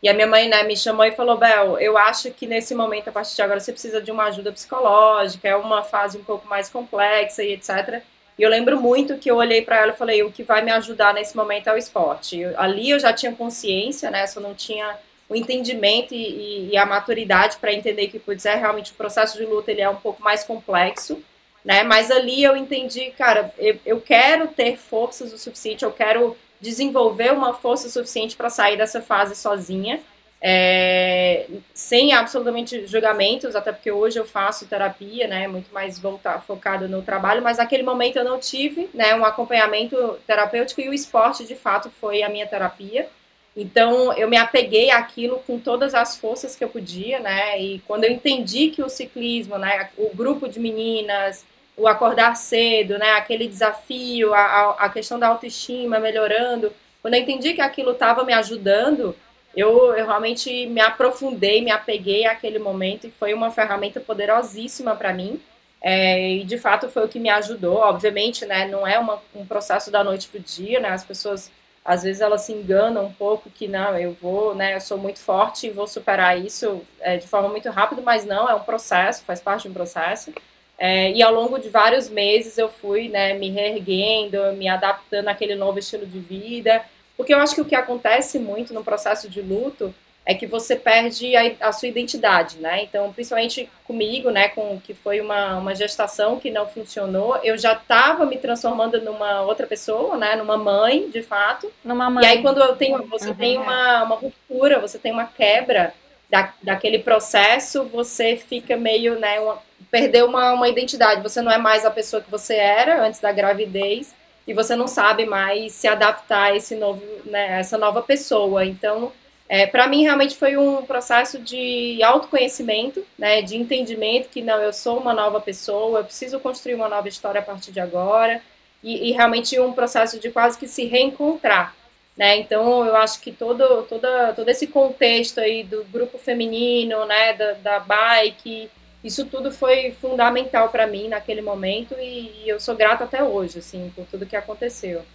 e 0.06 0.08
a 0.08 0.14
minha 0.14 0.28
mãe 0.28 0.48
né, 0.48 0.62
me 0.62 0.76
chamou 0.76 1.04
e 1.04 1.10
falou: 1.10 1.36
Bel, 1.36 1.80
eu 1.80 1.98
acho 1.98 2.30
que 2.30 2.46
nesse 2.46 2.76
momento, 2.76 3.08
a 3.08 3.12
partir 3.12 3.34
de 3.34 3.42
agora, 3.42 3.58
você 3.58 3.72
precisa 3.72 4.00
de 4.00 4.12
uma 4.12 4.26
ajuda 4.26 4.52
psicológica, 4.52 5.48
é 5.48 5.56
uma 5.56 5.82
fase 5.82 6.16
um 6.16 6.22
pouco 6.22 6.46
mais 6.46 6.68
complexa 6.68 7.42
e 7.42 7.54
etc. 7.54 8.04
E 8.38 8.42
eu 8.44 8.48
lembro 8.48 8.80
muito 8.80 9.18
que 9.18 9.28
eu 9.28 9.34
olhei 9.34 9.62
para 9.62 9.78
ela 9.78 9.92
e 9.92 9.96
falei: 9.96 10.22
o 10.22 10.30
que 10.30 10.44
vai 10.44 10.62
me 10.62 10.70
ajudar 10.70 11.12
nesse 11.12 11.36
momento 11.36 11.68
é 11.68 11.72
o 11.72 11.76
esporte. 11.76 12.38
Eu, 12.38 12.54
ali 12.56 12.88
eu 12.88 13.00
já 13.00 13.12
tinha 13.12 13.34
consciência, 13.34 14.08
né? 14.08 14.28
Só 14.28 14.38
não 14.38 14.54
tinha 14.54 14.96
o 15.28 15.34
entendimento 15.34 16.14
e, 16.14 16.18
e, 16.18 16.68
e 16.70 16.76
a 16.76 16.86
maturidade 16.86 17.56
para 17.56 17.72
entender 17.72 18.06
que, 18.06 18.20
putz, 18.20 18.46
é 18.46 18.54
realmente 18.54 18.92
o 18.92 18.94
processo 18.94 19.36
de 19.36 19.44
luta 19.44 19.72
ele 19.72 19.80
é 19.80 19.90
um 19.90 19.96
pouco 19.96 20.22
mais 20.22 20.44
complexo, 20.44 21.20
né? 21.64 21.82
Mas 21.82 22.12
ali 22.12 22.44
eu 22.44 22.56
entendi, 22.56 23.10
cara, 23.18 23.52
eu, 23.58 23.76
eu 23.84 24.00
quero 24.00 24.46
ter 24.46 24.76
forças 24.76 25.32
o 25.32 25.38
suficiente, 25.38 25.84
eu 25.84 25.90
quero 25.90 26.36
desenvolver 26.60 27.32
uma 27.32 27.54
força 27.54 27.88
suficiente 27.88 28.36
para 28.36 28.50
sair 28.50 28.76
dessa 28.76 29.00
fase 29.00 29.34
sozinha, 29.34 30.00
é, 30.40 31.46
sem 31.72 32.12
absolutamente 32.12 32.86
julgamentos, 32.86 33.56
até 33.56 33.72
porque 33.72 33.90
hoje 33.90 34.18
eu 34.18 34.26
faço 34.26 34.66
terapia, 34.66 35.26
né, 35.26 35.48
muito 35.48 35.72
mais 35.72 35.98
voltar, 35.98 36.42
focado 36.42 36.88
no 36.88 37.02
trabalho, 37.02 37.42
mas 37.42 37.58
naquele 37.58 37.82
momento 37.82 38.16
eu 38.16 38.24
não 38.24 38.38
tive, 38.38 38.88
né, 38.92 39.14
um 39.14 39.24
acompanhamento 39.24 40.18
terapêutico 40.26 40.80
e 40.80 40.88
o 40.88 40.94
esporte, 40.94 41.44
de 41.44 41.56
fato, 41.56 41.90
foi 42.00 42.22
a 42.22 42.28
minha 42.28 42.46
terapia. 42.46 43.08
Então, 43.56 44.12
eu 44.12 44.28
me 44.28 44.36
apeguei 44.36 44.90
àquilo 44.90 45.38
com 45.46 45.58
todas 45.58 45.94
as 45.94 46.18
forças 46.18 46.54
que 46.54 46.62
eu 46.62 46.68
podia, 46.68 47.18
né, 47.18 47.58
e 47.60 47.78
quando 47.86 48.04
eu 48.04 48.10
entendi 48.10 48.68
que 48.68 48.82
o 48.82 48.88
ciclismo, 48.88 49.56
né, 49.56 49.88
o 49.96 50.14
grupo 50.14 50.46
de 50.46 50.60
meninas, 50.60 51.44
o 51.76 51.86
acordar 51.86 52.34
cedo, 52.36 52.98
né, 52.98 53.10
aquele 53.12 53.46
desafio, 53.46 54.32
a, 54.32 54.76
a 54.78 54.88
questão 54.88 55.18
da 55.18 55.28
autoestima 55.28 55.98
melhorando. 55.98 56.72
Quando 57.02 57.14
eu 57.14 57.20
entendi 57.20 57.52
que 57.52 57.60
aquilo 57.60 57.92
estava 57.92 58.24
me 58.24 58.32
ajudando, 58.32 59.14
eu, 59.54 59.94
eu, 59.94 60.06
realmente 60.06 60.66
me 60.66 60.80
aprofundei, 60.80 61.62
me 61.62 61.70
apeguei 61.70 62.26
àquele 62.26 62.58
momento 62.58 63.06
e 63.06 63.10
foi 63.10 63.34
uma 63.34 63.50
ferramenta 63.50 64.00
poderosíssima 64.00 64.94
para 64.94 65.12
mim. 65.12 65.40
É, 65.80 66.32
e 66.32 66.44
de 66.44 66.58
fato 66.58 66.88
foi 66.88 67.04
o 67.04 67.08
que 67.08 67.18
me 67.18 67.28
ajudou. 67.30 67.76
Obviamente, 67.78 68.44
né, 68.44 68.66
não 68.66 68.86
é 68.86 68.98
uma, 68.98 69.22
um 69.34 69.46
processo 69.46 69.90
da 69.90 70.02
noite 70.02 70.28
para 70.28 70.38
o 70.38 70.42
dia, 70.42 70.80
né? 70.80 70.88
As 70.88 71.04
pessoas 71.04 71.50
às 71.84 72.02
vezes 72.02 72.20
elas 72.20 72.40
se 72.40 72.52
enganam 72.52 73.06
um 73.06 73.12
pouco 73.12 73.48
que 73.48 73.68
não, 73.68 73.96
eu 73.96 74.12
vou, 74.20 74.56
né, 74.56 74.74
eu 74.74 74.80
sou 74.80 74.98
muito 74.98 75.20
forte 75.20 75.68
e 75.68 75.70
vou 75.70 75.86
superar 75.86 76.36
isso 76.36 76.82
é, 76.98 77.16
de 77.16 77.28
forma 77.28 77.48
muito 77.48 77.70
rápida, 77.70 78.02
mas 78.02 78.24
não, 78.24 78.48
é 78.50 78.54
um 78.56 78.60
processo, 78.60 79.22
faz 79.22 79.40
parte 79.40 79.62
de 79.62 79.68
um 79.68 79.72
processo. 79.72 80.32
É, 80.78 81.10
e 81.12 81.22
ao 81.22 81.32
longo 81.32 81.58
de 81.58 81.68
vários 81.68 82.08
meses 82.08 82.58
eu 82.58 82.68
fui 82.68 83.08
né, 83.08 83.32
me 83.34 83.50
reerguendo, 83.50 84.52
me 84.52 84.68
adaptando 84.68 85.28
àquele 85.28 85.54
novo 85.54 85.78
estilo 85.78 86.06
de 86.06 86.18
vida. 86.18 86.84
Porque 87.16 87.32
eu 87.32 87.38
acho 87.38 87.54
que 87.54 87.60
o 87.60 87.64
que 87.64 87.74
acontece 87.74 88.38
muito 88.38 88.74
no 88.74 88.84
processo 88.84 89.28
de 89.28 89.40
luto 89.40 89.94
é 90.26 90.34
que 90.34 90.46
você 90.46 90.74
perde 90.74 91.36
a, 91.36 91.68
a 91.68 91.72
sua 91.72 91.86
identidade, 91.86 92.58
né? 92.58 92.82
Então, 92.82 93.12
principalmente 93.12 93.70
comigo, 93.84 94.28
né, 94.28 94.48
com 94.48 94.80
que 94.80 94.92
foi 94.92 95.20
uma, 95.20 95.56
uma 95.56 95.72
gestação 95.72 96.40
que 96.40 96.50
não 96.50 96.66
funcionou, 96.66 97.38
eu 97.44 97.56
já 97.56 97.74
estava 97.74 98.26
me 98.26 98.36
transformando 98.36 99.00
numa 99.00 99.42
outra 99.42 99.68
pessoa, 99.68 100.16
né, 100.16 100.34
numa 100.34 100.58
mãe, 100.58 101.08
de 101.08 101.22
fato. 101.22 101.72
Numa 101.84 102.10
mãe. 102.10 102.24
E 102.24 102.26
aí 102.26 102.42
quando 102.42 102.60
eu 102.60 102.74
tenho, 102.74 103.06
você 103.06 103.28
uhum. 103.28 103.36
tem 103.36 103.56
uma, 103.56 104.02
uma 104.02 104.16
ruptura, 104.16 104.80
você 104.80 104.98
tem 104.98 105.12
uma 105.12 105.26
quebra 105.26 105.94
da, 106.28 106.52
daquele 106.60 106.98
processo, 106.98 107.84
você 107.84 108.36
fica 108.36 108.76
meio, 108.76 109.16
né, 109.20 109.38
uma, 109.38 109.62
perdeu 109.90 110.26
uma, 110.26 110.52
uma 110.52 110.68
identidade. 110.68 111.22
Você 111.22 111.40
não 111.40 111.50
é 111.50 111.58
mais 111.58 111.84
a 111.84 111.90
pessoa 111.90 112.22
que 112.22 112.30
você 112.30 112.54
era 112.54 113.04
antes 113.04 113.20
da 113.20 113.32
gravidez 113.32 114.14
e 114.46 114.54
você 114.54 114.76
não 114.76 114.86
sabe 114.86 115.26
mais 115.26 115.72
se 115.72 115.88
adaptar 115.88 116.52
a 116.52 116.56
esse 116.56 116.76
novo, 116.76 117.02
né, 117.24 117.58
essa 117.58 117.76
nova 117.76 118.00
pessoa. 118.02 118.64
Então, 118.64 119.12
é, 119.48 119.66
para 119.66 119.86
mim 119.86 120.02
realmente 120.02 120.36
foi 120.36 120.56
um 120.56 120.84
processo 120.84 121.38
de 121.38 122.02
autoconhecimento, 122.02 123.04
né, 123.18 123.42
de 123.42 123.56
entendimento 123.56 124.28
que 124.28 124.42
não, 124.42 124.60
eu 124.60 124.72
sou 124.72 124.98
uma 124.98 125.12
nova 125.14 125.40
pessoa, 125.40 126.00
eu 126.00 126.04
preciso 126.04 126.40
construir 126.40 126.74
uma 126.74 126.88
nova 126.88 127.08
história 127.08 127.40
a 127.40 127.44
partir 127.44 127.72
de 127.72 127.80
agora 127.80 128.40
e, 128.82 129.08
e 129.08 129.12
realmente 129.12 129.58
um 129.58 129.72
processo 129.72 130.18
de 130.18 130.30
quase 130.30 130.58
que 130.58 130.68
se 130.68 130.84
reencontrar. 130.84 131.74
Né? 132.16 132.38
Então, 132.38 132.84
eu 132.86 132.96
acho 132.96 133.20
que 133.20 133.30
todo, 133.30 133.82
todo, 133.82 134.08
todo 134.34 134.48
esse 134.48 134.66
contexto 134.66 135.38
aí 135.38 135.62
do 135.62 135.84
grupo 135.84 136.16
feminino, 136.16 137.04
né, 137.04 137.34
da, 137.34 137.52
da 137.52 137.80
bike, 137.80 138.70
isso 139.06 139.24
tudo 139.26 139.52
foi 139.52 139.92
fundamental 140.00 140.68
para 140.68 140.86
mim 140.86 141.06
naquele 141.06 141.40
momento 141.40 141.94
e, 141.94 142.42
eu 142.44 142.58
sou 142.58 142.74
grata 142.74 143.04
até 143.04 143.22
hoje, 143.22 143.60
assim, 143.60 143.92
por 143.94 144.04
tudo 144.06 144.26
que 144.26 144.34
aconteceu. 144.34 145.06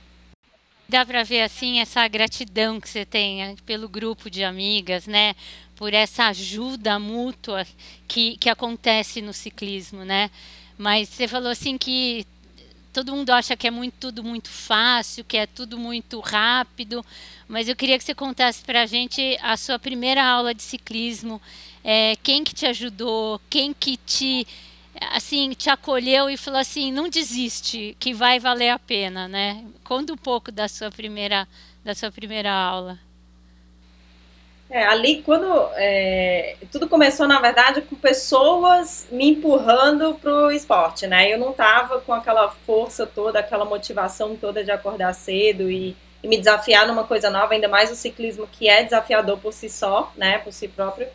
Dá 0.87 1.05
para 1.05 1.23
ver 1.23 1.41
assim 1.41 1.79
essa 1.79 2.07
gratidão 2.07 2.79
que 2.79 2.87
você 2.87 3.05
tem 3.05 3.37
né, 3.37 3.55
pelo 3.65 3.89
grupo 3.89 4.29
de 4.29 4.43
amigas, 4.43 5.07
né? 5.07 5.35
Por 5.75 5.93
essa 5.93 6.25
ajuda 6.27 6.99
mútua 6.99 7.65
que, 8.07 8.37
que 8.37 8.49
acontece 8.49 9.21
no 9.21 9.33
ciclismo, 9.33 10.03
né? 10.03 10.29
Mas 10.77 11.09
você 11.09 11.27
falou 11.27 11.49
assim 11.49 11.77
que 11.77 12.25
todo 12.91 13.15
mundo 13.15 13.29
acha 13.31 13.55
que 13.55 13.67
é 13.67 13.71
muito, 13.71 13.95
tudo 13.99 14.23
muito 14.23 14.49
fácil, 14.49 15.23
que 15.23 15.37
é 15.37 15.45
tudo 15.45 15.77
muito 15.77 16.19
rápido, 16.19 17.05
mas 17.47 17.69
eu 17.69 17.75
queria 17.75 17.97
que 17.97 18.03
você 18.03 18.13
contasse 18.13 18.61
para 18.63 18.81
a 18.81 18.85
gente 18.85 19.37
a 19.41 19.55
sua 19.55 19.79
primeira 19.79 20.23
aula 20.23 20.53
de 20.53 20.61
ciclismo 20.61 21.41
é, 21.83 22.15
quem 22.21 22.43
que 22.43 22.53
te 22.53 22.65
ajudou, 22.65 23.39
quem 23.49 23.73
que 23.73 23.97
te 23.97 24.47
assim 25.13 25.51
te 25.51 25.69
acolheu 25.69 26.29
e 26.29 26.37
falou 26.37 26.59
assim 26.59 26.91
não 26.91 27.09
desiste 27.09 27.95
que 27.99 28.13
vai 28.13 28.39
valer 28.39 28.69
a 28.69 28.79
pena 28.79 29.27
né? 29.27 29.63
Conta 29.83 30.13
um 30.13 30.17
pouco 30.17 30.51
da 30.51 30.67
sua 30.67 30.91
primeira 30.91 31.47
da 31.83 31.95
sua 31.95 32.11
primeira 32.11 32.51
aula. 32.51 32.99
É, 34.69 34.85
ali 34.85 35.21
quando 35.23 35.69
é, 35.75 36.55
tudo 36.71 36.87
começou 36.87 37.27
na 37.27 37.41
verdade 37.41 37.81
com 37.81 37.95
pessoas 37.95 39.07
me 39.11 39.31
empurrando 39.31 40.13
para 40.15 40.47
o 40.47 40.51
esporte 40.51 41.07
né? 41.07 41.33
Eu 41.33 41.39
não 41.39 41.51
tava 41.51 41.99
com 42.01 42.13
aquela 42.13 42.49
força 42.49 43.07
toda 43.07 43.39
aquela 43.39 43.65
motivação 43.65 44.35
toda 44.35 44.63
de 44.63 44.71
acordar 44.71 45.13
cedo 45.13 45.69
e, 45.69 45.95
e 46.21 46.27
me 46.27 46.37
desafiar 46.37 46.85
numa 46.85 47.05
coisa 47.05 47.29
nova 47.29 47.53
ainda 47.53 47.67
mais 47.67 47.91
o 47.91 47.95
ciclismo 47.95 48.47
que 48.47 48.69
é 48.69 48.83
desafiador 48.83 49.39
por 49.39 49.51
si 49.51 49.69
só 49.69 50.11
né? 50.15 50.37
Por 50.37 50.53
si 50.53 50.67
próprio 50.67 51.07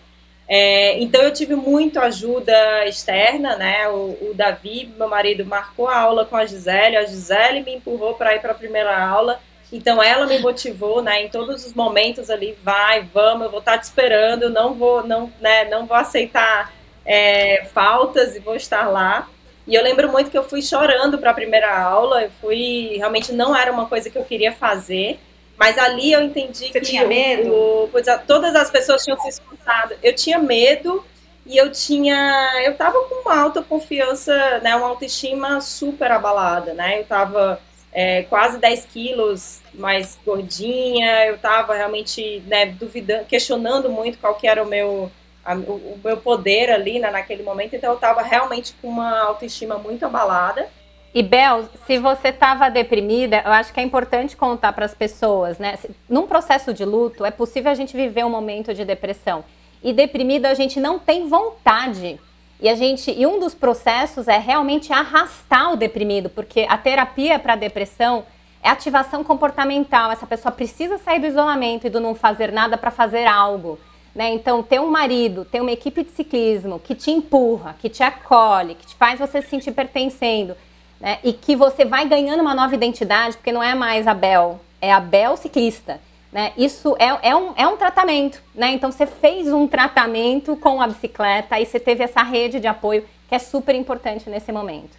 é, 0.49 1.01
então 1.01 1.23
eu 1.23 1.33
tive 1.33 1.57
muito 1.57 1.99
ajuda 1.99 2.87
externa, 2.87 3.57
né? 3.57 3.89
O, 3.89 4.31
o, 4.31 4.33
Davi, 4.35 4.93
meu 4.97 5.09
marido, 5.09 5.45
marcou 5.45 5.89
a 5.89 5.99
aula 5.99 6.25
com 6.25 6.37
a 6.37 6.47
Gisele, 6.47 6.97
a 6.97 7.05
Gisele 7.05 7.63
me 7.63 7.75
empurrou 7.75 8.15
para 8.15 8.35
ir 8.35 8.41
para 8.41 8.53
a 8.53 8.57
primeira 8.57 8.97
aula. 8.97 9.41
Então 9.73 10.01
ela 10.01 10.27
me 10.27 10.39
motivou, 10.39 11.03
né? 11.03 11.25
Em 11.25 11.29
todos 11.29 11.67
os 11.67 11.75
momentos 11.75 12.31
ali, 12.31 12.57
vai, 12.63 13.03
vamos, 13.03 13.47
eu 13.47 13.51
vou 13.51 13.59
estar 13.59 13.73
tá 13.73 13.79
te 13.79 13.85
esperando, 13.85 14.49
não 14.49 14.75
vou, 14.75 15.05
não, 15.05 15.33
né? 15.41 15.65
Não 15.65 15.85
vou 15.85 15.97
aceitar 15.97 16.73
é, 17.05 17.65
faltas 17.75 18.37
e 18.37 18.39
vou 18.39 18.55
estar 18.55 18.87
lá. 18.87 19.29
E 19.67 19.75
eu 19.75 19.83
lembro 19.83 20.09
muito 20.09 20.31
que 20.31 20.39
eu 20.39 20.45
fui 20.45 20.63
chorando 20.63 21.19
para 21.19 21.33
a 21.33 21.35
primeira 21.35 21.77
aula. 21.77 22.23
Eu 22.23 22.31
fui, 22.41 22.95
realmente 22.97 23.33
não 23.33 23.55
era 23.55 23.73
uma 23.73 23.87
coisa 23.87 24.09
que 24.09 24.17
eu 24.17 24.25
queria 24.25 24.53
fazer. 24.53 25.19
Mas 25.59 25.79
ali 25.79 26.13
eu 26.13 26.23
entendi 26.23 26.69
Você 26.69 26.81
que 26.81 26.81
tinha 26.81 27.07
medo? 27.07 27.53
O, 27.53 27.91
todas 28.27 28.55
as 28.55 28.71
pessoas 28.71 29.03
tinham 29.03 29.19
se 29.21 29.29
escutado. 29.29 29.95
Eu 30.03 30.15
tinha 30.15 30.39
medo 30.39 31.05
e 31.47 31.57
eu 31.57 31.73
tinha. 31.73 32.63
Eu 32.65 32.75
tava 32.75 33.01
com 33.05 33.23
uma 33.23 33.41
alta 33.41 33.63
confiança, 33.63 34.61
né? 34.61 34.77
Uma 34.77 34.89
autoestima 34.89 35.61
super 35.61 36.11
abalada, 36.11 36.75
né? 36.75 37.01
Eu 37.01 37.05
tava 37.05 37.61
é, 37.97 38.25
quase 38.25 38.59
10 38.59 38.85
quilos 38.93 39.63
mais 39.73 40.19
gordinha, 40.25 41.27
eu 41.27 41.39
tava 41.39 41.75
realmente 41.75 42.43
né, 42.47 42.67
duvidando, 42.67 43.25
questionando 43.25 43.89
muito 43.89 44.19
qual 44.19 44.35
que 44.35 44.47
era 44.47 44.63
o 44.63 44.67
meu. 44.67 45.11
A, 45.43 45.55
o, 45.55 45.95
o, 45.95 46.01
meu 46.05 46.17
poder 46.17 46.71
ali 46.71 46.99
né, 46.99 47.09
naquele 47.09 47.43
momento, 47.43 47.77
então 47.77 47.91
eu 47.91 47.95
estava 47.95 48.21
realmente 48.21 48.75
com 48.83 48.89
uma 48.89 49.21
autoestima 49.21 49.79
muito 49.79 50.05
abalada. 50.05 50.69
E 51.17 51.23
Bel, 51.23 51.65
se 51.87 51.97
você 51.97 52.29
estava 52.29 52.69
deprimida, 52.69 53.41
eu 53.43 53.51
acho 53.51 53.73
que 53.73 53.81
é 53.81 53.83
importante 53.83 54.37
contar 54.37 54.75
para 54.75 54.85
as 54.85 54.93
pessoas, 54.93 55.59
né? 55.59 55.79
Num 56.07 56.27
processo 56.27 56.75
de 56.75 56.85
luto, 56.85 57.25
é 57.25 57.31
possível 57.31 57.71
a 57.71 57.75
gente 57.75 57.97
viver 57.97 58.23
um 58.23 58.29
momento 58.29 58.75
de 58.75 58.85
depressão. 58.85 59.43
E 59.83 59.95
deprimido 59.95 60.45
a 60.45 60.53
gente 60.53 60.79
não 60.79 60.99
tem 60.99 61.27
vontade. 61.27 62.21
E 62.61 62.69
a 62.69 62.75
gente, 62.75 63.11
e 63.11 63.27
um 63.27 63.41
dos 63.41 63.55
processos 63.55 64.29
é 64.29 64.37
realmente 64.37 64.93
arrastar 64.93 65.73
o 65.73 65.77
deprimido, 65.77 66.29
porque 66.29 66.67
a 66.69 66.77
terapia 66.77 67.39
para 67.39 67.57
depressão 67.57 68.27
é 68.63 68.69
ativação 68.69 69.25
comportamental. 69.25 70.13
Essa 70.13 70.27
pessoa 70.27 70.53
precisa 70.53 70.99
sair 70.99 71.19
do 71.19 71.27
isolamento 71.27 71.87
e 71.87 71.91
do 71.91 71.99
não 71.99 72.15
fazer 72.15 72.53
nada 72.53 72.77
para 72.77 72.91
fazer 72.91 73.25
algo. 73.25 73.79
Né? 74.15 74.35
Então, 74.35 74.63
ter 74.63 74.83
um 74.83 74.91
marido, 74.91 75.47
ter 75.47 75.63
uma 75.63 75.73
equipe 75.73 76.05
de 76.05 76.11
ciclismo 76.11 76.79
que 76.79 76.95
te 76.95 77.11
empurra, 77.11 77.75
que 77.79 77.89
te 77.89 78.03
acolhe, 78.03 78.75
que 78.75 78.87
te 78.87 78.95
faz 78.97 79.19
você 79.19 79.41
se 79.41 79.49
sentir 79.49 79.73
pertencendo, 79.73 80.55
né? 81.01 81.19
E 81.23 81.33
que 81.33 81.55
você 81.57 81.85
vai 81.85 82.07
ganhando 82.09 82.41
uma 82.41 82.55
nova 82.55 82.75
identidade, 82.75 83.37
porque 83.37 83.53
não 83.53 83.63
é 83.63 83.75
mais 83.75 84.07
a 84.07 84.15
Bel, 84.15 84.61
é 84.81 84.93
a 84.93 85.01
Bel 85.01 85.37
ciclista. 85.37 86.01
Né? 86.33 86.53
Isso 86.57 86.97
é, 86.99 87.31
é, 87.31 87.37
um, 87.37 87.55
é 87.57 87.67
um 87.67 87.77
tratamento, 87.77 88.43
né? 88.55 88.73
Então 88.73 88.93
você 88.93 89.07
fez 89.07 89.51
um 89.53 89.67
tratamento 89.67 90.57
com 90.57 90.83
a 90.83 90.87
bicicleta 90.87 91.59
e 91.59 91.65
você 91.65 91.81
teve 91.81 92.05
essa 92.05 92.23
rede 92.23 92.61
de 92.61 92.67
apoio 92.67 93.09
que 93.29 93.35
é 93.35 93.39
super 93.39 93.75
importante 93.75 94.29
nesse 94.29 94.53
momento. 94.53 94.97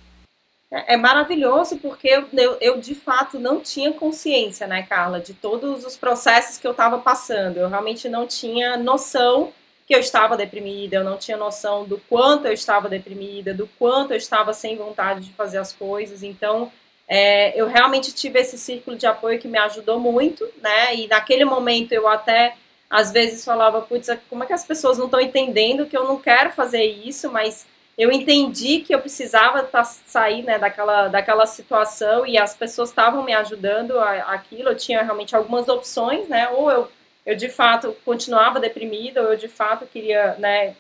É, 0.72 0.96
é 0.96 0.98
maravilhoso 0.98 1.78
porque 1.78 2.08
eu, 2.08 2.26
eu, 2.34 2.58
eu, 2.60 2.80
de 2.80 2.96
fato 2.96 3.40
não 3.40 3.60
tinha 3.60 3.94
consciência, 3.94 4.68
né, 4.68 4.84
Carla, 4.84 5.20
de 5.20 5.34
todos 5.34 5.86
os 5.86 5.96
processos 5.96 6.58
que 6.58 6.68
eu 6.68 6.72
estava 6.72 6.98
passando. 6.98 7.58
Eu 7.58 7.70
realmente 7.70 8.10
não 8.10 8.26
tinha 8.26 8.78
noção 8.78 9.54
que 9.88 9.96
eu 9.96 10.00
estava 10.00 10.36
deprimida, 10.36 10.98
eu 10.98 11.04
não 11.04 11.18
tinha 11.18 11.38
noção 11.38 11.86
do 11.86 11.98
quanto 12.10 12.46
eu 12.46 12.52
estava 12.52 12.90
deprimida, 12.90 13.54
do 13.54 13.68
quanto 13.80 14.12
eu 14.12 14.18
estava 14.18 14.54
sem 14.54 14.76
vontade 14.76 15.22
de 15.22 15.32
fazer 15.32 15.60
as 15.60 15.72
coisas. 15.72 16.24
Então, 16.24 16.70
é, 17.08 17.60
eu 17.60 17.68
realmente 17.68 18.14
tive 18.14 18.38
esse 18.40 18.58
círculo 18.58 18.98
de 18.98 19.08
apoio 19.08 19.40
que 19.40 19.48
me 19.48 19.58
ajudou 19.58 19.98
muito, 19.98 20.46
né? 20.62 20.94
E 20.94 21.08
naquele 21.08 21.46
momento 21.46 21.94
eu 21.94 22.06
até 22.06 22.56
às 22.90 23.12
vezes 23.12 23.46
falava, 23.46 23.82
putz, 23.82 24.10
como 24.30 24.44
é 24.44 24.48
que 24.48 24.54
as 24.54 24.66
pessoas 24.66 24.98
não 24.98 25.06
estão 25.06 25.22
entendendo 25.22 25.86
que 25.86 25.98
eu 25.98 26.04
não 26.04 26.20
quero 26.20 26.52
fazer 26.52 26.84
isso, 26.84 27.32
mas 27.32 27.66
eu 27.98 28.12
entendi 28.12 28.80
que 28.80 28.94
eu 28.94 29.00
precisava 29.00 29.64
tá, 29.64 29.84
sair 29.84 30.44
né, 30.44 30.60
daquela, 30.60 31.08
daquela 31.08 31.46
situação 31.46 32.26
e 32.26 32.38
as 32.38 32.56
pessoas 32.56 32.90
estavam 32.90 33.24
me 33.24 33.34
ajudando 33.34 34.00
a, 34.00 34.34
aquilo. 34.34 34.70
Eu 34.70 34.78
tinha 34.78 35.02
realmente 35.02 35.36
algumas 35.36 35.68
opções, 35.68 36.28
né? 36.28 36.48
Ou 36.50 36.70
eu, 36.70 36.88
eu 37.28 37.36
de 37.36 37.50
fato 37.50 37.94
continuava 38.06 38.58
deprimida, 38.58 39.22
ou 39.22 39.34
eu 39.34 39.38
de 39.38 39.50
fato 39.50 39.86
queria, 39.86 40.36
né, 40.40 40.74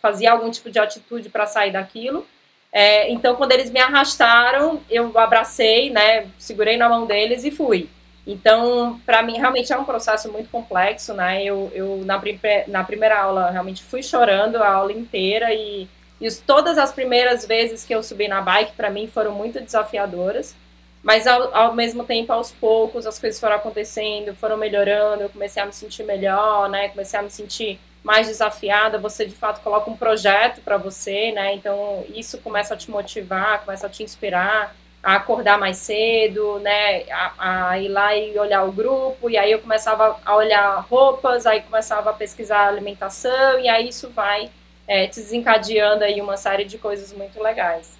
fazia 0.00 0.32
algum 0.32 0.50
tipo 0.50 0.70
de 0.70 0.78
atitude 0.78 1.28
para 1.28 1.46
sair 1.46 1.70
daquilo. 1.70 2.26
É, 2.72 3.10
então, 3.12 3.36
quando 3.36 3.52
eles 3.52 3.70
me 3.70 3.80
arrastaram, 3.80 4.80
eu 4.88 5.16
abracei, 5.18 5.90
né, 5.90 6.26
segurei 6.38 6.78
na 6.78 6.88
mão 6.88 7.06
deles 7.06 7.44
e 7.44 7.50
fui. 7.50 7.90
Então, 8.26 8.98
para 9.04 9.22
mim, 9.22 9.36
realmente 9.36 9.72
é 9.74 9.76
um 9.76 9.84
processo 9.84 10.32
muito 10.32 10.48
complexo, 10.50 11.12
né? 11.12 11.42
Eu, 11.42 11.70
eu 11.74 12.02
na, 12.04 12.20
na 12.68 12.84
primeira 12.84 13.20
aula, 13.20 13.50
realmente 13.50 13.82
fui 13.82 14.02
chorando 14.02 14.56
a 14.56 14.68
aula 14.68 14.92
inteira 14.92 15.52
e, 15.52 15.88
e 16.20 16.30
todas 16.46 16.78
as 16.78 16.92
primeiras 16.92 17.44
vezes 17.44 17.84
que 17.84 17.94
eu 17.94 18.02
subi 18.02 18.28
na 18.28 18.40
bike, 18.40 18.72
para 18.72 18.90
mim, 18.90 19.06
foram 19.06 19.32
muito 19.32 19.60
desafiadoras. 19.60 20.54
Mas, 21.02 21.26
ao, 21.26 21.54
ao 21.54 21.74
mesmo 21.74 22.04
tempo, 22.04 22.32
aos 22.32 22.52
poucos, 22.52 23.06
as 23.06 23.18
coisas 23.18 23.40
foram 23.40 23.56
acontecendo, 23.56 24.34
foram 24.34 24.56
melhorando, 24.56 25.22
eu 25.22 25.30
comecei 25.30 25.62
a 25.62 25.66
me 25.66 25.72
sentir 25.72 26.04
melhor, 26.04 26.68
né? 26.68 26.88
Comecei 26.90 27.18
a 27.18 27.22
me 27.22 27.30
sentir 27.30 27.80
mais 28.02 28.26
desafiada, 28.28 28.98
você 28.98 29.26
de 29.26 29.34
fato 29.34 29.62
coloca 29.62 29.90
um 29.90 29.96
projeto 29.96 30.60
para 30.62 30.76
você, 30.76 31.32
né? 31.32 31.54
Então 31.54 32.04
isso 32.14 32.38
começa 32.38 32.74
a 32.74 32.76
te 32.76 32.90
motivar, 32.90 33.64
começa 33.64 33.86
a 33.86 33.90
te 33.90 34.02
inspirar 34.02 34.74
a 35.02 35.16
acordar 35.16 35.58
mais 35.58 35.78
cedo, 35.78 36.58
né? 36.60 37.04
A, 37.10 37.70
a 37.70 37.78
ir 37.78 37.88
lá 37.88 38.14
e 38.14 38.38
olhar 38.38 38.64
o 38.64 38.72
grupo, 38.72 39.30
e 39.30 39.36
aí 39.36 39.50
eu 39.50 39.58
começava 39.60 40.20
a 40.24 40.36
olhar 40.36 40.80
roupas, 40.90 41.46
aí 41.46 41.62
começava 41.62 42.10
a 42.10 42.12
pesquisar 42.12 42.66
alimentação, 42.66 43.58
e 43.58 43.68
aí 43.68 43.88
isso 43.88 44.10
vai 44.10 44.50
é, 44.86 45.06
desencadeando 45.06 46.04
aí 46.04 46.20
uma 46.20 46.36
série 46.36 46.64
de 46.64 46.76
coisas 46.76 47.12
muito 47.12 47.42
legais. 47.42 47.99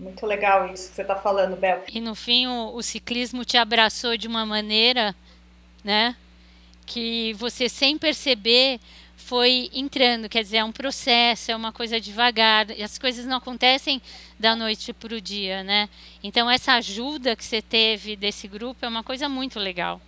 Muito 0.00 0.24
legal 0.24 0.72
isso 0.72 0.88
que 0.88 0.96
você 0.96 1.02
está 1.02 1.14
falando, 1.14 1.56
Bel. 1.56 1.84
E 1.92 2.00
no 2.00 2.14
fim 2.14 2.46
o, 2.46 2.74
o 2.74 2.82
ciclismo 2.82 3.44
te 3.44 3.58
abraçou 3.58 4.16
de 4.16 4.26
uma 4.26 4.46
maneira, 4.46 5.14
né? 5.84 6.16
Que 6.86 7.34
você 7.34 7.68
sem 7.68 7.98
perceber 7.98 8.80
foi 9.14 9.68
entrando, 9.74 10.26
quer 10.26 10.42
dizer, 10.42 10.56
é 10.56 10.64
um 10.64 10.72
processo, 10.72 11.52
é 11.52 11.54
uma 11.54 11.70
coisa 11.70 12.00
devagar, 12.00 12.66
as 12.82 12.98
coisas 12.98 13.26
não 13.26 13.36
acontecem 13.36 14.00
da 14.38 14.56
noite 14.56 14.90
para 14.94 15.14
o 15.14 15.20
dia, 15.20 15.62
né? 15.62 15.86
Então 16.24 16.50
essa 16.50 16.72
ajuda 16.72 17.36
que 17.36 17.44
você 17.44 17.60
teve 17.60 18.16
desse 18.16 18.48
grupo 18.48 18.86
é 18.86 18.88
uma 18.88 19.04
coisa 19.04 19.28
muito 19.28 19.58
legal. 19.58 20.00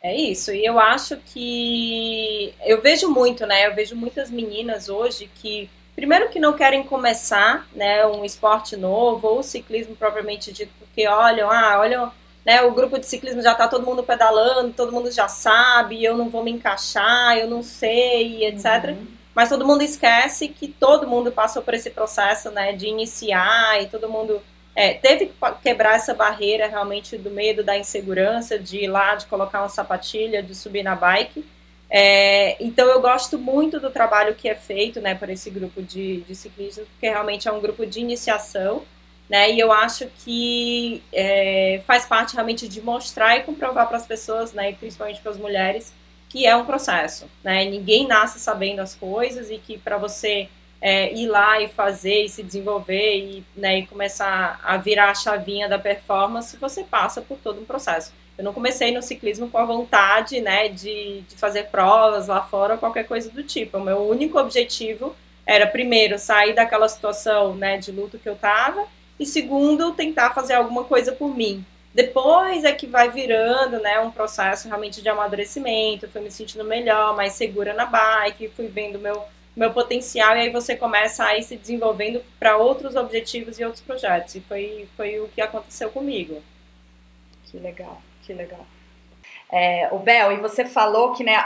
É 0.00 0.14
isso, 0.14 0.52
e 0.52 0.64
eu 0.64 0.78
acho 0.78 1.16
que 1.16 2.54
eu 2.64 2.80
vejo 2.80 3.10
muito, 3.10 3.44
né? 3.44 3.66
Eu 3.66 3.74
vejo 3.74 3.96
muitas 3.96 4.30
meninas 4.30 4.88
hoje 4.88 5.28
que 5.42 5.68
primeiro 5.98 6.28
que 6.28 6.38
não 6.38 6.52
querem 6.52 6.84
começar, 6.84 7.66
né, 7.74 8.06
um 8.06 8.24
esporte 8.24 8.76
novo 8.76 9.26
ou 9.26 9.42
ciclismo 9.42 9.96
propriamente 9.96 10.52
dito, 10.52 10.70
porque 10.78 11.08
olham, 11.08 11.50
ah, 11.50 11.80
olham 11.80 12.12
né, 12.46 12.62
o 12.62 12.70
grupo 12.70 13.00
de 13.00 13.04
ciclismo 13.04 13.42
já 13.42 13.50
está 13.50 13.66
todo 13.66 13.84
mundo 13.84 14.04
pedalando, 14.04 14.72
todo 14.72 14.92
mundo 14.92 15.10
já 15.10 15.26
sabe, 15.26 16.04
eu 16.04 16.16
não 16.16 16.28
vou 16.28 16.44
me 16.44 16.52
encaixar, 16.52 17.36
eu 17.38 17.50
não 17.50 17.64
sei, 17.64 18.46
etc. 18.46 18.90
Uhum. 18.90 19.08
Mas 19.34 19.48
todo 19.48 19.66
mundo 19.66 19.82
esquece 19.82 20.46
que 20.46 20.68
todo 20.68 21.08
mundo 21.08 21.32
passou 21.32 21.62
por 21.62 21.74
esse 21.74 21.90
processo, 21.90 22.48
né, 22.52 22.72
de 22.72 22.86
iniciar 22.86 23.82
e 23.82 23.86
todo 23.86 24.08
mundo 24.08 24.40
é, 24.76 24.94
teve 24.94 25.26
que 25.26 25.34
quebrar 25.64 25.96
essa 25.96 26.14
barreira 26.14 26.68
realmente 26.68 27.18
do 27.18 27.28
medo, 27.28 27.64
da 27.64 27.76
insegurança, 27.76 28.56
de 28.56 28.84
ir 28.84 28.86
lá, 28.86 29.16
de 29.16 29.26
colocar 29.26 29.62
uma 29.62 29.68
sapatilha, 29.68 30.44
de 30.44 30.54
subir 30.54 30.84
na 30.84 30.94
bike. 30.94 31.44
É, 31.90 32.62
então 32.62 32.86
eu 32.86 33.00
gosto 33.00 33.38
muito 33.38 33.80
do 33.80 33.90
trabalho 33.90 34.34
que 34.34 34.48
é 34.48 34.54
feito, 34.54 35.00
né, 35.00 35.14
por 35.14 35.30
esse 35.30 35.48
grupo 35.48 35.82
de, 35.82 36.20
de 36.22 36.34
ciclistas, 36.34 36.86
porque 36.88 37.08
realmente 37.08 37.48
é 37.48 37.52
um 37.52 37.60
grupo 37.60 37.86
de 37.86 38.00
iniciação 38.00 38.84
né? 39.28 39.50
E 39.50 39.60
eu 39.60 39.70
acho 39.70 40.06
que 40.24 41.02
é, 41.12 41.82
faz 41.86 42.06
parte 42.06 42.34
realmente 42.34 42.66
de 42.66 42.80
mostrar 42.80 43.36
e 43.36 43.42
comprovar 43.42 43.86
para 43.86 43.96
as 43.96 44.06
pessoas, 44.06 44.52
né, 44.52 44.70
e 44.70 44.74
principalmente 44.74 45.20
para 45.20 45.32
as 45.32 45.36
mulheres, 45.36 45.92
que 46.28 46.46
é 46.46 46.56
um 46.56 46.64
processo, 46.64 47.26
né? 47.42 47.64
Ninguém 47.64 48.06
nasce 48.06 48.38
sabendo 48.38 48.80
as 48.80 48.94
coisas 48.94 49.50
e 49.50 49.58
que 49.58 49.78
para 49.78 49.96
você 49.98 50.48
é, 50.80 51.12
ir 51.12 51.26
lá 51.26 51.60
e 51.60 51.68
fazer 51.68 52.24
e 52.24 52.28
se 52.28 52.42
desenvolver 52.42 53.16
e, 53.16 53.44
né, 53.56 53.80
e 53.80 53.86
começar 53.86 54.60
a 54.62 54.76
virar 54.76 55.10
a 55.10 55.14
chavinha 55.14 55.68
da 55.68 55.78
performance, 55.78 56.56
você 56.56 56.84
passa 56.84 57.20
por 57.20 57.38
todo 57.38 57.60
um 57.60 57.64
processo. 57.64 58.12
Eu 58.36 58.44
não 58.44 58.52
comecei 58.52 58.92
no 58.92 59.02
ciclismo 59.02 59.50
com 59.50 59.58
a 59.58 59.64
vontade, 59.64 60.40
né, 60.40 60.68
de, 60.68 61.22
de 61.22 61.36
fazer 61.36 61.64
provas 61.64 62.28
lá 62.28 62.42
fora 62.42 62.74
ou 62.74 62.78
qualquer 62.78 63.04
coisa 63.04 63.28
do 63.30 63.42
tipo. 63.42 63.78
O 63.78 63.84
meu 63.84 63.98
único 64.08 64.38
objetivo 64.38 65.14
era, 65.44 65.66
primeiro, 65.66 66.18
sair 66.18 66.54
daquela 66.54 66.88
situação, 66.88 67.56
né, 67.56 67.78
de 67.78 67.90
luto 67.90 68.18
que 68.18 68.28
eu 68.28 68.34
estava 68.34 68.86
e 69.18 69.26
segundo, 69.26 69.92
tentar 69.92 70.32
fazer 70.32 70.54
alguma 70.54 70.84
coisa 70.84 71.10
por 71.10 71.34
mim. 71.34 71.64
Depois 71.92 72.62
é 72.62 72.72
que 72.72 72.86
vai 72.86 73.10
virando, 73.10 73.80
né, 73.80 73.98
um 73.98 74.10
processo 74.10 74.68
realmente 74.68 75.02
de 75.02 75.08
amadurecimento, 75.08 76.08
fui 76.08 76.20
me 76.20 76.30
sentindo 76.30 76.62
melhor, 76.62 77.16
mais 77.16 77.32
segura 77.32 77.74
na 77.74 77.86
bike, 77.86 78.52
fui 78.54 78.68
vendo 78.68 79.00
meu 79.00 79.24
meu 79.58 79.72
potencial 79.72 80.36
e 80.36 80.40
aí 80.40 80.50
você 80.50 80.76
começa 80.76 81.24
a 81.24 81.36
ir 81.36 81.42
se 81.42 81.56
desenvolvendo 81.56 82.22
para 82.38 82.56
outros 82.56 82.94
objetivos 82.94 83.58
e 83.58 83.64
outros 83.64 83.82
projetos. 83.82 84.34
E 84.34 84.40
foi 84.40 84.88
foi 84.96 85.20
o 85.20 85.28
que 85.28 85.40
aconteceu 85.40 85.90
comigo. 85.90 86.42
Que 87.44 87.58
legal, 87.58 88.00
que 88.22 88.32
legal. 88.32 88.66
É, 89.50 89.88
o 89.92 89.98
Bel, 89.98 90.32
e 90.32 90.36
você 90.36 90.64
falou 90.64 91.14
que 91.14 91.24
né, 91.24 91.36